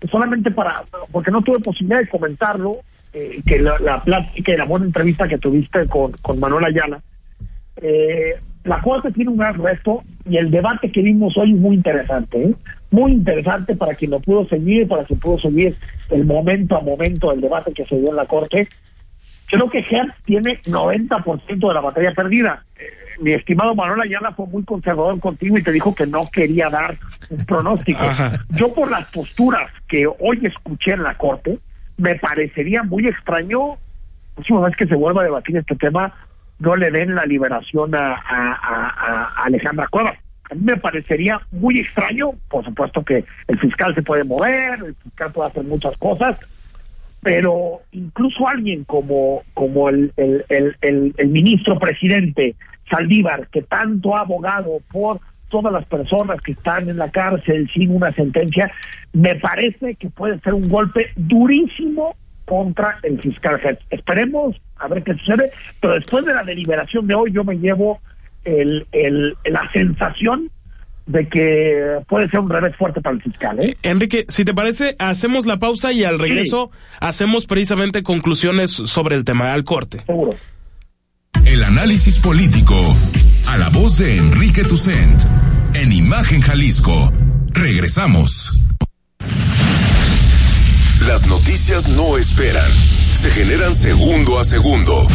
Solamente 0.09 0.51
para, 0.51 0.83
porque 1.11 1.31
no 1.31 1.41
tuve 1.41 1.59
posibilidad 1.59 1.99
de 1.99 2.07
comentarlo, 2.07 2.77
eh, 3.13 3.41
que 3.45 3.59
la, 3.59 3.77
la, 3.79 4.01
plática 4.01 4.53
y 4.53 4.57
la 4.57 4.65
buena 4.65 4.85
entrevista 4.85 5.27
que 5.27 5.37
tuviste 5.37 5.87
con, 5.87 6.13
con 6.21 6.39
Manuel 6.39 6.65
Ayala, 6.65 7.01
eh, 7.77 8.35
la 8.63 8.81
Corte 8.81 9.11
tiene 9.11 9.31
un 9.31 9.37
gran 9.37 9.61
reto 9.61 10.03
y 10.29 10.37
el 10.37 10.51
debate 10.51 10.91
que 10.91 11.01
vimos 11.01 11.35
hoy 11.37 11.51
es 11.51 11.57
muy 11.57 11.75
interesante, 11.75 12.43
¿eh? 12.43 12.55
muy 12.91 13.11
interesante 13.11 13.75
para 13.75 13.95
quien 13.95 14.11
lo 14.11 14.19
pudo 14.19 14.47
seguir, 14.47 14.87
para 14.87 15.03
quien 15.03 15.19
pudo 15.19 15.39
seguir 15.39 15.75
el 16.09 16.25
momento 16.25 16.77
a 16.77 16.81
momento 16.81 17.31
del 17.31 17.41
debate 17.41 17.73
que 17.73 17.85
se 17.85 17.99
dio 17.99 18.09
en 18.09 18.15
la 18.15 18.25
Corte. 18.25 18.67
Creo 19.47 19.69
que 19.69 19.79
Hertz 19.79 20.13
tiene 20.25 20.61
90% 20.61 21.67
de 21.67 21.73
la 21.73 21.81
batalla 21.81 22.13
perdida 22.13 22.63
mi 23.21 23.33
estimado 23.33 23.75
Manuel 23.75 24.01
Ayala 24.01 24.31
fue 24.31 24.47
muy 24.47 24.63
conservador 24.63 25.19
contigo 25.19 25.57
y 25.57 25.63
te 25.63 25.71
dijo 25.71 25.93
que 25.93 26.05
no 26.05 26.21
quería 26.31 26.69
dar 26.69 26.97
un 27.29 27.45
pronóstico. 27.45 28.01
Yo 28.51 28.73
por 28.73 28.89
las 28.89 29.05
posturas 29.11 29.71
que 29.87 30.07
hoy 30.07 30.39
escuché 30.43 30.93
en 30.93 31.03
la 31.03 31.15
corte, 31.15 31.59
me 31.97 32.15
parecería 32.15 32.83
muy 32.83 33.07
extraño, 33.07 33.77
próxima 34.35 34.61
vez 34.61 34.75
que 34.75 34.87
se 34.87 34.95
vuelva 34.95 35.21
a 35.21 35.25
debatir 35.25 35.57
este 35.57 35.75
tema, 35.75 36.13
no 36.59 36.75
le 36.75 36.91
den 36.91 37.15
la 37.15 37.25
liberación 37.25 37.93
a, 37.95 38.13
a, 38.13 39.43
Alejandra 39.43 39.87
Cuevas. 39.87 40.17
A 40.49 40.55
mí 40.55 40.61
me 40.63 40.77
parecería 40.77 41.39
muy 41.51 41.79
extraño, 41.79 42.31
por 42.49 42.65
supuesto 42.65 43.03
que 43.03 43.23
el 43.47 43.59
fiscal 43.59 43.93
se 43.95 44.01
puede 44.01 44.23
mover, 44.23 44.79
el 44.79 44.95
fiscal 44.95 45.31
puede 45.31 45.49
hacer 45.49 45.63
muchas 45.65 45.95
cosas, 45.97 46.39
pero 47.21 47.81
incluso 47.91 48.47
alguien 48.47 48.83
como, 48.85 49.43
como 49.53 49.89
el, 49.89 50.11
el, 50.17 50.45
el, 50.81 51.13
el 51.17 51.27
ministro 51.27 51.77
presidente 51.77 52.55
Saldívar, 52.89 53.47
que 53.47 53.61
tanto 53.61 54.15
ha 54.15 54.21
abogado 54.21 54.79
por 54.91 55.19
todas 55.49 55.73
las 55.73 55.85
personas 55.85 56.41
que 56.41 56.53
están 56.53 56.89
en 56.89 56.97
la 56.97 57.09
cárcel 57.09 57.69
sin 57.73 57.91
una 57.95 58.11
sentencia, 58.13 58.71
me 59.13 59.35
parece 59.35 59.95
que 59.95 60.09
puede 60.09 60.39
ser 60.39 60.53
un 60.53 60.67
golpe 60.67 61.07
durísimo 61.15 62.15
contra 62.45 62.97
el 63.03 63.19
fiscal 63.21 63.59
Esperemos 63.89 64.59
a 64.77 64.87
ver 64.87 65.03
qué 65.03 65.13
sucede, 65.15 65.51
pero 65.79 65.93
después 65.93 66.25
de 66.25 66.33
la 66.33 66.43
deliberación 66.43 67.05
de 67.05 67.15
hoy 67.15 67.31
yo 67.31 67.43
me 67.43 67.55
llevo 67.55 67.99
el, 68.43 68.87
el, 68.91 69.35
la 69.45 69.69
sensación 69.71 70.49
de 71.05 71.27
que 71.27 71.97
puede 72.07 72.29
ser 72.29 72.39
un 72.39 72.49
revés 72.49 72.75
fuerte 72.75 73.01
para 73.01 73.15
el 73.15 73.21
fiscal. 73.21 73.59
¿eh? 73.59 73.75
Enrique, 73.81 74.25
si 74.27 74.45
te 74.45 74.53
parece, 74.53 74.95
hacemos 74.99 75.47
la 75.47 75.57
pausa 75.57 75.91
y 75.91 76.03
al 76.03 76.19
regreso 76.19 76.69
hacemos 76.99 77.47
precisamente 77.47 78.03
conclusiones 78.03 78.71
sobre 78.71 79.15
el 79.15 79.25
tema 79.25 79.53
al 79.53 79.63
corte. 79.63 79.99
Seguro. 80.05 80.31
El 81.45 81.63
análisis 81.63 82.17
político 82.17 82.95
a 83.47 83.57
la 83.57 83.69
voz 83.69 83.97
de 83.97 84.17
Enrique 84.17 84.63
Tucent 84.63 85.23
en 85.73 85.91
Imagen 85.91 86.41
Jalisco. 86.41 87.11
Regresamos. 87.51 88.59
Las 91.07 91.27
noticias 91.27 91.87
no 91.89 92.17
esperan, 92.17 92.69
se 93.15 93.31
generan 93.31 93.73
segundo 93.73 94.39
a 94.39 94.43
segundo. 94.43 95.07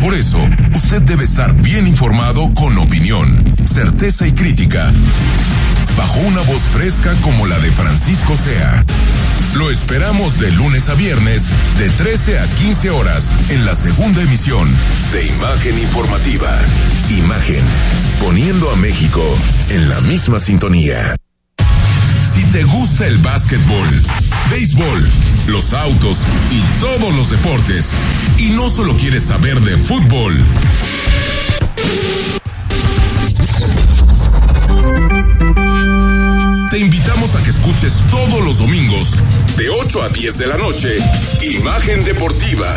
Por 0.00 0.14
eso, 0.14 0.38
usted 0.74 1.02
debe 1.02 1.24
estar 1.24 1.54
bien 1.54 1.86
informado 1.86 2.52
con 2.54 2.78
opinión, 2.78 3.44
certeza 3.64 4.26
y 4.26 4.32
crítica, 4.32 4.92
bajo 5.98 6.20
una 6.20 6.40
voz 6.42 6.62
fresca 6.68 7.12
como 7.22 7.46
la 7.48 7.58
de 7.58 7.72
Francisco 7.72 8.36
Sea. 8.36 8.84
Lo 9.54 9.68
esperamos 9.68 10.38
de 10.38 10.52
lunes 10.52 10.88
a 10.88 10.94
viernes, 10.94 11.50
de 11.76 11.90
13 11.90 12.38
a 12.38 12.46
15 12.46 12.90
horas, 12.90 13.34
en 13.50 13.66
la 13.66 13.74
segunda 13.74 14.22
emisión 14.22 14.72
de 15.12 15.26
Imagen 15.26 15.76
Informativa. 15.76 16.56
Imagen, 17.10 17.64
poniendo 18.20 18.70
a 18.70 18.76
México 18.76 19.20
en 19.70 19.88
la 19.88 20.00
misma 20.02 20.38
sintonía. 20.38 21.16
Si 22.22 22.44
te 22.44 22.62
gusta 22.62 23.04
el 23.08 23.18
básquetbol, 23.18 23.88
béisbol, 24.52 25.10
los 25.48 25.72
autos 25.72 26.20
y 26.52 26.60
todos 26.78 27.12
los 27.16 27.30
deportes, 27.30 27.90
y 28.38 28.50
no 28.50 28.68
solo 28.68 28.96
quieres 28.96 29.24
saber 29.24 29.60
de 29.62 29.76
fútbol, 29.76 30.44
te 36.70 36.78
invitamos 36.78 37.34
a 37.34 37.42
que 37.42 37.50
escuches 37.50 38.02
todos 38.10 38.44
los 38.44 38.58
domingos, 38.58 39.14
de 39.56 39.70
8 39.70 40.02
a 40.02 40.08
10 40.10 40.38
de 40.38 40.46
la 40.46 40.56
noche, 40.56 40.98
Imagen 41.42 42.04
Deportiva, 42.04 42.68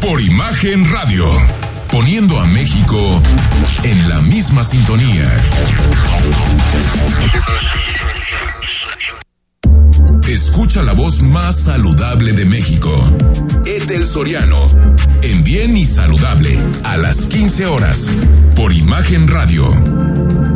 por 0.00 0.20
Imagen 0.20 0.90
Radio, 0.90 1.24
poniendo 1.90 2.40
a 2.40 2.46
México 2.46 3.22
en 3.84 4.08
la 4.08 4.20
misma 4.20 4.64
sintonía. 4.64 5.30
Escucha 10.28 10.82
la 10.82 10.92
voz 10.92 11.22
más 11.22 11.64
saludable 11.64 12.32
de 12.32 12.44
México. 12.44 12.90
Etel 13.64 14.04
Soriano. 14.04 14.66
En 15.22 15.44
Bien 15.44 15.76
y 15.76 15.86
Saludable. 15.86 16.58
A 16.82 16.96
las 16.96 17.26
15 17.26 17.66
horas. 17.66 18.08
Por 18.56 18.72
Imagen 18.72 19.28
Radio. 19.28 20.55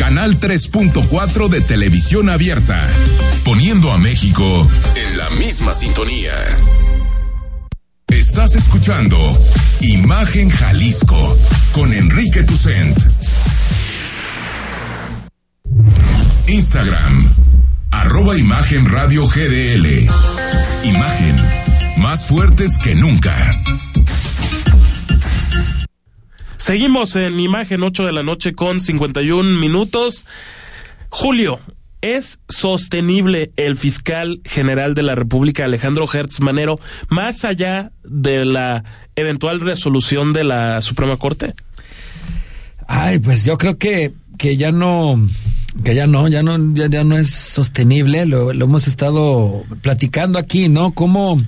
Canal 0.00 0.40
3.4 0.40 1.48
de 1.50 1.60
televisión 1.60 2.30
abierta, 2.30 2.88
poniendo 3.44 3.92
a 3.92 3.98
México 3.98 4.66
en 4.96 5.18
la 5.18 5.28
misma 5.28 5.74
sintonía. 5.74 6.32
Estás 8.08 8.54
escuchando 8.54 9.18
Imagen 9.80 10.48
Jalisco 10.48 11.36
con 11.72 11.92
Enrique 11.92 12.42
Tucent. 12.44 12.98
Instagram, 16.46 17.34
arroba 17.90 18.38
Imagen 18.38 18.86
GDL. 18.86 20.08
Imagen, 20.82 21.36
más 21.98 22.26
fuertes 22.26 22.78
que 22.78 22.94
nunca. 22.94 23.62
Seguimos 26.60 27.16
en 27.16 27.40
imagen 27.40 27.82
8 27.82 28.04
de 28.04 28.12
la 28.12 28.22
noche 28.22 28.52
con 28.52 28.80
51 28.80 29.58
minutos. 29.58 30.26
Julio, 31.08 31.58
¿es 32.02 32.38
sostenible 32.50 33.50
el 33.56 33.76
fiscal 33.76 34.42
general 34.44 34.92
de 34.92 35.02
la 35.02 35.14
República, 35.14 35.64
Alejandro 35.64 36.04
Hertz 36.12 36.40
Manero, 36.40 36.76
más 37.08 37.46
allá 37.46 37.92
de 38.04 38.44
la 38.44 38.84
eventual 39.16 39.60
resolución 39.60 40.34
de 40.34 40.44
la 40.44 40.82
Suprema 40.82 41.16
Corte? 41.16 41.54
Ay, 42.86 43.20
pues 43.20 43.46
yo 43.46 43.56
creo 43.56 43.78
que, 43.78 44.12
que 44.36 44.58
ya 44.58 44.70
no, 44.70 45.18
que 45.82 45.94
ya 45.94 46.06
no, 46.06 46.28
ya 46.28 46.42
no, 46.42 46.74
ya, 46.74 46.88
ya 46.88 47.04
no 47.04 47.16
es 47.16 47.30
sostenible. 47.30 48.26
Lo, 48.26 48.50
hemos 48.50 48.86
estado 48.86 49.64
platicando 49.80 50.38
aquí, 50.38 50.68
¿no? 50.68 50.92
Cómo 50.92 51.40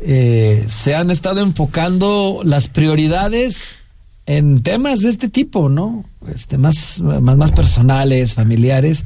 eh, 0.00 0.64
se 0.66 0.96
han 0.96 1.12
estado 1.12 1.42
enfocando 1.42 2.40
las 2.42 2.66
prioridades 2.66 3.85
en 4.26 4.62
temas 4.62 5.00
de 5.00 5.08
este 5.08 5.28
tipo, 5.28 5.68
¿no? 5.68 6.04
Este, 6.28 6.58
más, 6.58 7.00
más, 7.00 7.36
más 7.36 7.52
personales, 7.52 8.34
familiares, 8.34 9.04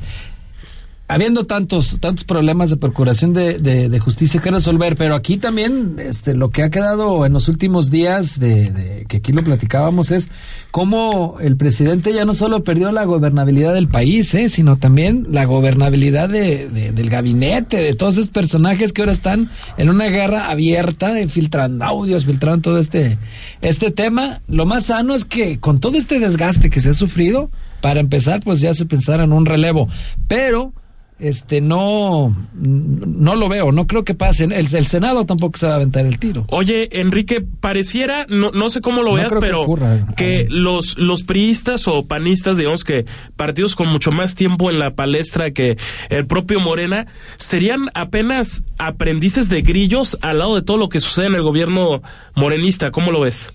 habiendo 1.11 1.45
tantos, 1.45 1.99
tantos 2.01 2.25
problemas 2.25 2.71
de 2.71 2.77
procuración 2.77 3.33
de, 3.33 3.59
de, 3.59 3.89
de, 3.89 3.99
justicia 3.99 4.41
que 4.41 4.51
resolver, 4.51 4.95
pero 4.97 5.17
aquí 5.17 5.39
también 5.39 5.97
este, 5.99 6.35
lo 6.35 6.51
que 6.51 6.63
ha 6.63 6.71
quedado 6.71 7.27
en 7.27 7.33
los 7.33 7.49
últimos 7.49 7.91
días, 7.91 8.39
de, 8.39 8.71
de, 8.71 9.07
que 9.09 9.17
aquí 9.17 9.33
lo 9.33 9.43
platicábamos, 9.43 10.13
es 10.13 10.31
cómo 10.71 11.39
el 11.41 11.57
presidente 11.57 12.13
ya 12.13 12.25
no 12.25 12.33
solo 12.33 12.63
perdió 12.63 12.93
la 12.93 13.05
gobernabilidad 13.05 13.75
del 13.75 13.89
país, 13.89 14.33
¿eh? 14.35 14.49
sino 14.49 14.77
también 14.77 15.27
la 15.31 15.45
gobernabilidad 15.47 16.29
de, 16.29 16.69
del 16.69 17.11
gabinete, 17.11 17.79
de 17.79 17.95
todos 17.95 18.15
esos 18.15 18.31
personajes 18.31 18.93
que 18.93 19.03
ahora 19.03 19.13
están 19.13 19.51
en 19.79 19.91
una 19.91 20.07
guerra 20.07 20.49
abierta, 20.49 21.15
filtrando 21.29 21.85
audios, 21.85 22.25
filtrando 22.25 22.71
todo 22.71 22.79
este, 22.79 23.19
este 23.63 23.91
tema. 23.91 24.43
Lo 24.47 24.65
más 24.65 24.87
sano 24.87 25.15
es 25.15 25.25
que 25.25 25.59
con 25.59 25.81
todo 25.81 25.99
este 25.99 26.21
desgaste 26.21 26.71
que 26.71 26.81
se 26.81 26.91
ha 26.91 26.95
sufrido, 26.95 27.51
para 27.81 28.01
empezar, 28.01 28.41
pues 28.41 28.61
ya 28.61 28.75
se 28.75 28.85
pensara 28.85 29.25
en 29.25 29.33
un 29.33 29.47
relevo. 29.47 29.89
Pero 30.29 30.73
este 31.21 31.61
no 31.61 32.35
no 32.55 33.35
lo 33.35 33.49
veo, 33.49 33.73
no 33.73 33.87
creo 33.87 34.05
que 34.05 34.15
pase. 34.15 34.45
El, 34.45 34.53
el, 34.53 34.87
Senado 34.87 35.25
tampoco 35.27 35.59
se 35.59 35.67
va 35.67 35.73
a 35.73 35.77
aventar 35.77 36.07
el 36.07 36.19
tiro. 36.19 36.45
Oye, 36.49 37.01
Enrique, 37.01 37.41
pareciera, 37.61 38.27
no, 38.29 38.51
no 38.51 38.69
sé 38.69 38.81
cómo 38.81 39.03
lo 39.03 39.11
No 39.11 39.17
veas, 39.17 39.35
que 39.35 39.41
pero 39.41 39.63
ocurra. 39.63 40.07
que 40.17 40.47
los, 40.49 40.99
los 40.99 41.23
priistas 41.23 41.87
o 41.89 42.07
panistas, 42.07 42.57
digamos 42.57 42.85
que 42.85 43.07
partidos 43.37 43.77
con 43.77 43.89
mucho 43.89 44.13
más 44.13 44.35
tiempo 44.35 44.71
en 44.71 44.79
la 44.79 44.95
palestra 44.95 45.51
que 45.51 45.77
el 46.09 46.27
propio 46.27 46.61
Morena, 46.61 47.07
serían 47.37 47.89
apenas 47.95 48.65
aprendices 48.79 49.49
de 49.49 49.63
grillos 49.63 50.19
al 50.21 50.39
lado 50.39 50.55
de 50.55 50.63
todo 50.63 50.77
lo 50.77 50.89
que 50.89 51.01
sucede 51.01 51.27
en 51.27 51.35
el 51.35 51.43
gobierno 51.43 52.03
morenista. 52.35 52.91
¿Cómo 52.91 53.13
lo 53.13 53.21
ves? 53.21 53.53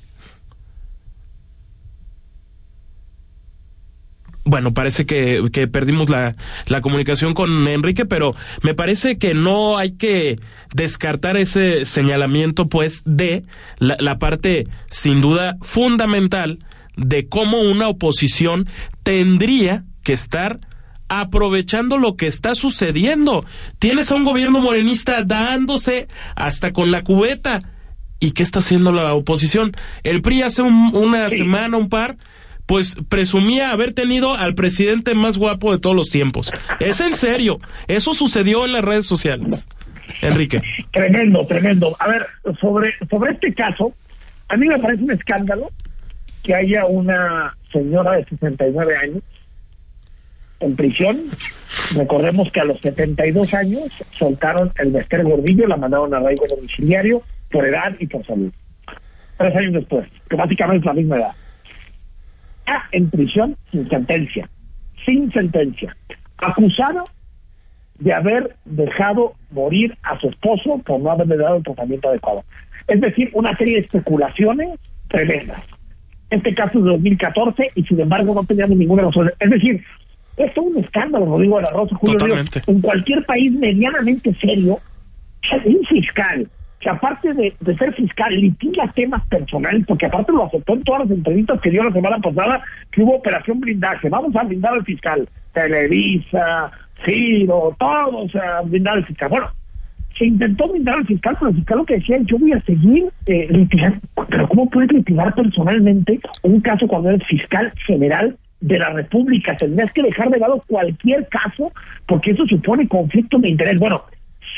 Bueno, 4.45 4.73
parece 4.73 5.07
que, 5.07 5.41
que 5.51 5.67
perdimos 5.67 6.09
la, 6.09 6.35
la, 6.67 6.81
comunicación 6.81 7.33
con 7.33 7.67
Enrique, 7.67 8.05
pero 8.05 8.35
me 8.61 8.75
parece 8.75 9.17
que 9.17 9.33
no 9.33 9.77
hay 9.77 9.93
que 9.97 10.39
descartar 10.73 11.35
ese 11.35 11.85
señalamiento, 11.85 12.69
pues, 12.69 13.01
de 13.05 13.43
la, 13.79 13.95
la 13.99 14.19
parte, 14.19 14.67
sin 14.85 15.19
duda, 15.19 15.57
fundamental 15.61 16.59
de 16.95 17.27
cómo 17.27 17.59
una 17.59 17.87
oposición 17.87 18.67
tendría 19.01 19.83
que 20.03 20.13
estar 20.13 20.59
aprovechando 21.09 21.97
lo 21.97 22.15
que 22.15 22.27
está 22.27 22.53
sucediendo. 22.53 23.43
Tienes 23.79 24.11
a 24.11 24.15
un 24.15 24.25
gobierno 24.25 24.61
morenista 24.61 25.23
dándose 25.23 26.07
hasta 26.35 26.71
con 26.71 26.91
la 26.91 27.03
cubeta 27.03 27.61
¿Y 28.19 28.31
qué 28.31 28.43
está 28.43 28.59
haciendo 28.59 28.91
la 28.91 29.13
oposición? 29.13 29.73
El 30.03 30.21
PRI 30.21 30.43
hace 30.43 30.61
una 30.61 31.29
semana, 31.29 31.77
un 31.77 31.89
par, 31.89 32.17
pues 32.65 32.97
presumía 33.09 33.71
haber 33.71 33.93
tenido 33.93 34.35
al 34.35 34.55
presidente 34.55 35.15
más 35.15 35.37
guapo 35.37 35.71
de 35.71 35.79
todos 35.79 35.95
los 35.95 36.09
tiempos. 36.09 36.51
Es 36.79 36.99
en 37.01 37.15
serio. 37.15 37.57
Eso 37.87 38.13
sucedió 38.13 38.65
en 38.65 38.73
las 38.73 38.83
redes 38.83 39.05
sociales. 39.05 39.67
Enrique. 40.21 40.61
Tremendo, 40.91 41.45
tremendo. 41.45 41.95
A 41.99 42.07
ver, 42.07 42.25
sobre, 42.59 42.93
sobre 43.09 43.33
este 43.33 43.53
caso, 43.53 43.93
a 44.47 44.57
mí 44.57 44.67
me 44.67 44.79
parece 44.79 45.03
un 45.03 45.11
escándalo 45.11 45.71
que 46.43 46.55
haya 46.55 46.85
una 46.85 47.55
señora 47.71 48.13
de 48.13 48.25
69 48.25 48.97
años 48.97 49.23
en 50.59 50.75
prisión. 50.75 51.21
Recordemos 51.95 52.51
que 52.51 52.61
a 52.61 52.65
los 52.65 52.79
72 52.81 53.53
años 53.53 53.83
soltaron 54.11 54.71
el 54.77 54.91
Bester 54.91 55.23
Gordillo, 55.23 55.67
la 55.67 55.77
mandaron 55.77 56.13
a 56.13 56.17
arraigo 56.17 56.45
domiciliario 56.47 57.21
por 57.51 57.65
edad 57.65 57.93
y 57.99 58.07
por 58.07 58.25
salud. 58.25 58.51
Tres 59.37 59.55
años 59.55 59.73
después, 59.73 60.07
que 60.29 60.35
básicamente 60.35 60.79
es 60.79 60.85
la 60.85 60.93
misma 60.93 61.17
edad. 61.17 61.31
En 62.91 63.09
prisión 63.09 63.55
sin 63.71 63.87
sentencia, 63.89 64.49
sin 65.05 65.31
sentencia, 65.31 65.95
acusado 66.37 67.03
de 67.99 68.13
haber 68.13 68.55
dejado 68.65 69.33
morir 69.51 69.97
a 70.03 70.19
su 70.19 70.29
esposo 70.29 70.79
por 70.79 70.99
no 70.99 71.11
haberle 71.11 71.37
dado 71.37 71.57
el 71.57 71.63
tratamiento 71.63 72.09
adecuado. 72.09 72.43
Es 72.87 72.99
decir, 73.01 73.29
una 73.33 73.55
serie 73.57 73.75
de 73.75 73.81
especulaciones 73.81 74.79
tremendas. 75.07 75.61
Este 76.29 76.53
caso 76.53 76.79
es 76.79 76.85
de 76.85 76.91
2014 76.91 77.71
y 77.75 77.83
sin 77.83 77.99
embargo 77.99 78.33
no 78.33 78.43
teníamos 78.43 78.77
ninguna 78.77 79.03
razón. 79.03 79.31
Es 79.39 79.49
decir, 79.49 79.83
esto 80.37 80.61
es 80.61 80.67
un 80.67 80.83
escándalo, 80.83 81.25
lo 81.25 81.39
digo 81.39 81.57
a 81.57 81.61
la 81.61 81.69
Rosa 81.69 81.95
Julio. 81.95 82.35
en 82.67 82.81
cualquier 82.81 83.23
país 83.25 83.51
medianamente 83.53 84.33
serio, 84.35 84.79
un 85.63 85.85
fiscal 85.85 86.49
que 86.85 86.91
aparte 86.91 87.33
de, 87.33 87.51
ser 87.79 87.95
fiscal 87.95 88.31
litiga 88.39 88.87
temas 88.93 89.25
personales, 89.25 89.83
porque 89.87 90.05
aparte 90.05 90.31
lo 90.31 90.45
aceptó 90.45 90.73
en 90.73 90.83
todas 90.83 91.01
las 91.01 91.17
entrevistas 91.17 91.59
que 91.59 91.71
dio 91.71 91.83
la 91.83 91.91
semana 91.91 92.19
pasada, 92.19 92.61
que 92.91 93.01
hubo 93.01 93.15
operación 93.15 93.59
blindaje. 93.59 94.07
Vamos 94.07 94.35
a 94.35 94.43
blindar 94.43 94.73
al 94.73 94.85
fiscal. 94.85 95.27
Televisa, 95.51 96.69
Giro, 97.03 97.75
todos 97.79 98.35
a 98.35 98.61
blindar 98.61 98.97
al 98.97 99.05
fiscal. 99.07 99.29
Bueno, 99.29 99.47
se 100.15 100.27
intentó 100.27 100.67
blindar 100.67 100.97
al 100.97 101.07
fiscal, 101.07 101.35
pero 101.39 101.49
el 101.49 101.55
fiscal 101.55 101.77
lo 101.79 101.85
que 101.85 101.95
decía, 101.95 102.19
yo 102.21 102.37
voy 102.37 102.51
a 102.51 102.61
seguir 102.61 103.09
eh, 103.25 103.47
litigando. 103.49 103.97
Pero 104.29 104.47
¿cómo 104.47 104.69
puedes 104.69 104.91
litigar 104.91 105.33
personalmente 105.33 106.19
un 106.43 106.61
caso 106.61 106.87
cuando 106.87 107.09
eres 107.09 107.25
fiscal 107.25 107.73
general 107.87 108.37
de 108.61 108.77
la 108.77 108.91
República? 108.91 109.57
Tendrías 109.57 109.91
que 109.91 110.03
dejar 110.03 110.29
de 110.29 110.37
lado 110.37 110.63
cualquier 110.67 111.27
caso, 111.29 111.73
porque 112.05 112.29
eso 112.29 112.45
supone 112.45 112.87
conflicto 112.87 113.39
de 113.39 113.49
interés. 113.49 113.79
Bueno, 113.79 114.03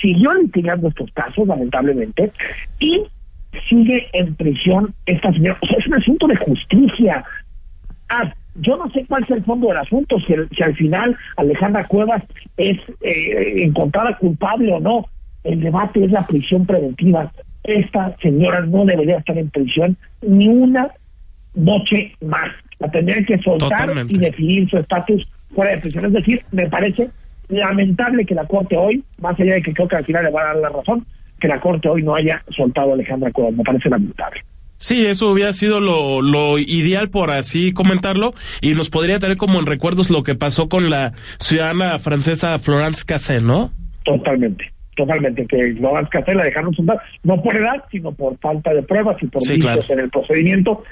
siguió 0.01 0.33
litigando 0.33 0.89
estos 0.89 1.11
casos, 1.11 1.47
lamentablemente, 1.47 2.31
y 2.79 3.03
sigue 3.67 4.07
en 4.13 4.35
prisión 4.35 4.93
esta 5.05 5.31
señora. 5.31 5.57
O 5.61 5.67
sea, 5.67 5.77
es 5.77 5.87
un 5.87 5.93
asunto 5.95 6.27
de 6.27 6.35
justicia. 6.35 7.23
Ah, 8.09 8.33
yo 8.55 8.77
no 8.77 8.89
sé 8.91 9.05
cuál 9.07 9.23
es 9.23 9.31
el 9.31 9.43
fondo 9.43 9.67
del 9.67 9.77
asunto, 9.77 10.19
si, 10.19 10.33
si 10.55 10.63
al 10.63 10.75
final 10.75 11.15
Alejandra 11.35 11.85
Cuevas 11.85 12.23
es 12.57 12.77
eh, 13.01 13.63
encontrada 13.63 14.17
culpable 14.17 14.73
o 14.73 14.79
no. 14.79 15.05
El 15.43 15.61
debate 15.61 16.03
es 16.03 16.11
la 16.11 16.25
prisión 16.25 16.65
preventiva. 16.65 17.31
Esta 17.63 18.15
señora 18.21 18.61
no 18.61 18.85
debería 18.85 19.17
estar 19.17 19.37
en 19.37 19.49
prisión 19.49 19.97
ni 20.21 20.47
una 20.47 20.89
noche 21.53 22.13
más. 22.21 22.49
La 22.79 22.89
tendrían 22.89 23.25
que 23.25 23.37
soltar 23.39 23.91
y 24.07 24.17
definir 24.17 24.69
su 24.69 24.77
estatus 24.77 25.27
fuera 25.53 25.71
de 25.71 25.77
prisión. 25.79 26.05
Es 26.05 26.13
decir, 26.13 26.43
me 26.51 26.67
parece 26.67 27.09
lamentable 27.49 28.25
que 28.25 28.35
la 28.35 28.45
Corte 28.45 28.77
hoy, 28.77 29.03
más 29.19 29.39
allá 29.39 29.55
de 29.55 29.61
que 29.61 29.73
creo 29.73 29.87
que 29.87 29.95
al 29.95 30.05
final 30.05 30.25
le 30.25 30.31
va 30.31 30.41
a 30.41 30.45
dar 30.45 30.55
la 30.57 30.69
razón, 30.69 31.05
que 31.39 31.47
la 31.47 31.59
Corte 31.59 31.87
hoy 31.89 32.03
no 32.03 32.15
haya 32.15 32.43
soltado 32.49 32.91
a 32.91 32.93
Alejandra 32.93 33.31
Cuevas. 33.31 33.53
Me 33.53 33.63
parece 33.63 33.89
lamentable. 33.89 34.41
Sí, 34.79 35.05
eso 35.05 35.31
hubiera 35.31 35.53
sido 35.53 35.79
lo, 35.79 36.21
lo 36.21 36.59
ideal 36.59 37.09
por 37.09 37.31
así 37.31 37.73
comentarlo 37.73 38.33
y 38.61 38.73
nos 38.73 38.89
podría 38.89 39.17
tener 39.17 39.37
como 39.37 39.59
en 39.59 39.65
recuerdos 39.65 40.11
lo 40.11 40.21
que 40.21 40.35
pasó 40.35 40.69
con 40.69 40.89
la 40.89 41.13
ciudadana 41.39 41.97
francesa 41.97 42.59
Florence 42.59 43.03
Cassé, 43.03 43.41
¿no? 43.41 43.71
Totalmente, 44.03 44.71
totalmente, 44.95 45.47
que 45.47 45.73
Florence 45.73 46.09
Cassé 46.11 46.35
la 46.35 46.45
dejaron 46.45 46.75
soltar, 46.75 46.99
no 47.23 47.41
por 47.41 47.55
edad, 47.55 47.83
sino 47.89 48.11
por 48.11 48.37
falta 48.37 48.71
de 48.71 48.83
pruebas 48.83 49.17
y 49.21 49.27
por 49.27 49.41
sí, 49.41 49.57
en 49.89 49.99
el 49.99 50.09
procedimiento, 50.11 50.83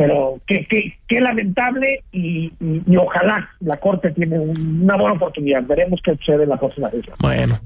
pero 0.00 0.40
qué, 0.46 0.66
qué, 0.66 0.94
qué 1.06 1.20
lamentable 1.20 2.04
y, 2.10 2.50
y, 2.58 2.96
ojalá 2.96 3.50
la 3.60 3.76
Corte 3.76 4.10
tiene 4.12 4.38
una 4.38 4.96
buena 4.96 5.12
oportunidad. 5.12 5.62
Veremos 5.64 6.00
qué 6.02 6.16
sucede 6.16 6.44
en 6.44 6.48
la 6.48 6.56
próxima 6.56 6.90
sesión. 6.90 7.14
Bueno, 7.18 7.58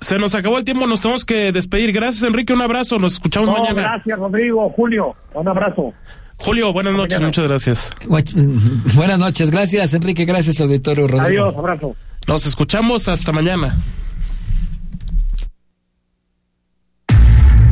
se 0.00 0.16
nos 0.16 0.34
acabó 0.34 0.56
el 0.56 0.64
tiempo, 0.64 0.86
nos 0.86 1.02
tenemos 1.02 1.26
que 1.26 1.52
despedir. 1.52 1.92
Gracias, 1.92 2.26
Enrique, 2.26 2.54
un 2.54 2.62
abrazo, 2.62 2.98
nos 2.98 3.12
escuchamos 3.12 3.50
mañana. 3.50 3.82
Gracias, 3.82 4.18
Rodrigo, 4.18 4.70
Julio, 4.70 5.14
un 5.34 5.46
abrazo. 5.46 5.92
Julio, 6.38 6.72
buenas 6.72 6.94
noches, 6.94 7.20
muchas 7.20 7.46
gracias. 7.46 7.92
Buenas 8.96 9.18
noches, 9.18 9.50
gracias, 9.50 9.92
Enrique, 9.92 10.24
gracias, 10.24 10.62
auditorio 10.62 11.06
Rodrigo. 11.06 11.44
Adiós, 11.44 11.54
abrazo. 11.54 11.96
Nos 12.26 12.46
escuchamos 12.46 13.08
hasta 13.10 13.30
mañana. 13.30 13.76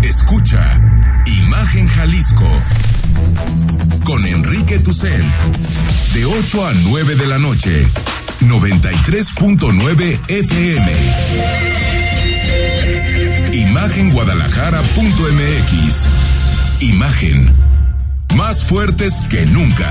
Escucha 0.03 0.61
Imagen 1.25 1.87
Jalisco 1.89 2.51
con 4.05 4.25
Enrique 4.27 4.79
Tucent 4.79 5.35
de 6.15 6.25
8 6.25 6.67
a 6.67 6.73
9 6.75 7.17
de 7.17 7.27
la 7.27 7.39
noche, 7.39 7.87
93.9 8.41 10.21
FM 10.29 10.93
imagenguadalajara.mx. 13.53 16.07
Imagen. 16.81 17.55
Más 18.35 18.65
fuertes 18.65 19.13
que 19.29 19.45
nunca. 19.47 19.91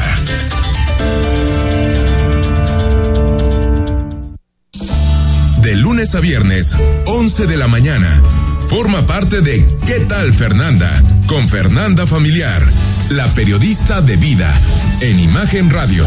De 5.61 5.75
lunes 5.75 6.15
a 6.15 6.21
viernes, 6.21 6.75
11 7.05 7.47
de 7.47 7.57
la 7.57 7.67
mañana. 7.67 8.21
Forma 8.71 9.05
parte 9.05 9.41
de 9.41 9.67
¿Qué 9.85 9.99
tal 10.07 10.33
Fernanda? 10.33 10.89
Con 11.27 11.49
Fernanda 11.49 12.07
Familiar, 12.07 12.63
la 13.09 13.27
periodista 13.27 14.01
de 14.01 14.15
vida, 14.15 14.49
en 15.01 15.19
Imagen 15.19 15.69
Radio. 15.69 16.05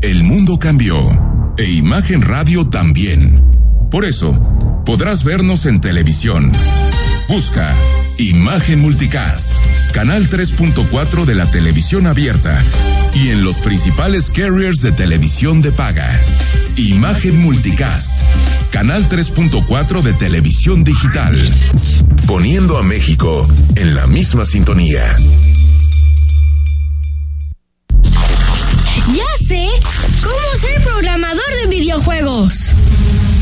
El 0.00 0.24
mundo 0.24 0.58
cambió 0.58 1.54
e 1.58 1.64
Imagen 1.72 2.22
Radio 2.22 2.66
también. 2.70 3.44
Por 3.90 4.06
eso, 4.06 4.32
podrás 4.86 5.24
vernos 5.24 5.66
en 5.66 5.82
televisión. 5.82 6.50
Busca 7.28 7.70
Imagen 8.20 8.80
Multicast, 8.80 9.54
canal 9.94 10.28
3.4 10.28 11.24
de 11.24 11.34
la 11.34 11.50
televisión 11.50 12.06
abierta 12.06 12.62
y 13.14 13.30
en 13.30 13.42
los 13.42 13.60
principales 13.60 14.28
carriers 14.28 14.82
de 14.82 14.92
televisión 14.92 15.62
de 15.62 15.72
paga. 15.72 16.20
Imagen 16.76 17.40
Multicast, 17.40 18.22
canal 18.72 19.08
3.4 19.08 20.02
de 20.02 20.12
televisión 20.12 20.84
digital, 20.84 21.50
poniendo 22.26 22.76
a 22.76 22.82
México 22.82 23.48
en 23.76 23.94
la 23.94 24.06
misma 24.06 24.44
sintonía. 24.44 25.16
Ya 29.14 29.46
sé 29.46 29.66
cómo 30.22 30.58
ser 30.60 30.82
programador 30.82 31.56
de 31.62 31.68
videojuegos. 31.70 32.72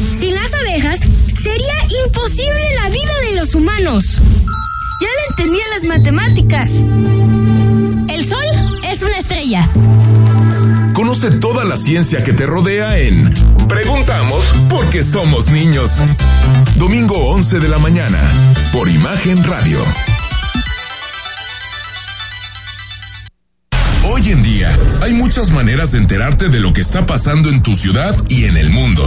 Sin 0.09 0.37
las 0.37 0.55
abejas, 0.55 1.01
sería 1.35 1.75
imposible 2.07 2.75
la 2.81 2.91
vida 2.91 3.15
de 3.29 3.35
los 3.35 3.57
humanos. 3.57 4.23
Ya 5.01 5.07
le 5.07 5.27
entendí 5.31 5.59
las 5.75 5.85
matemáticas. 5.85 6.73
El 8.09 8.27
sol 8.27 8.45
es 8.85 9.03
una 9.03 9.19
estrella. 9.19 9.69
Conoce 10.93 11.31
toda 11.33 11.65
la 11.65 11.77
ciencia 11.77 12.23
que 12.23 12.33
te 12.33 12.47
rodea 12.47 12.99
en 12.99 13.33
Preguntamos 13.69 14.43
porque 14.71 15.03
somos 15.03 15.51
niños. 15.51 15.93
Domingo 16.77 17.15
11 17.15 17.61
de 17.61 17.69
la 17.69 17.79
mañana, 17.79 18.19
por 18.73 18.89
Imagen 18.89 19.45
Radio. 19.45 19.85
Hoy 24.05 24.31
en 24.31 24.43
día 24.43 24.77
hay 25.03 25.13
muchas 25.13 25.51
maneras 25.51 25.93
de 25.93 25.99
enterarte 25.99 26.49
de 26.49 26.61
lo 26.61 26.73
que 26.73 26.81
está 26.81 27.05
pasando 27.05 27.51
en 27.51 27.63
tu 27.63 27.75
ciudad 27.75 28.17
y 28.29 28.47
en 28.47 28.57
el 28.57 28.71
mundo. 28.71 29.07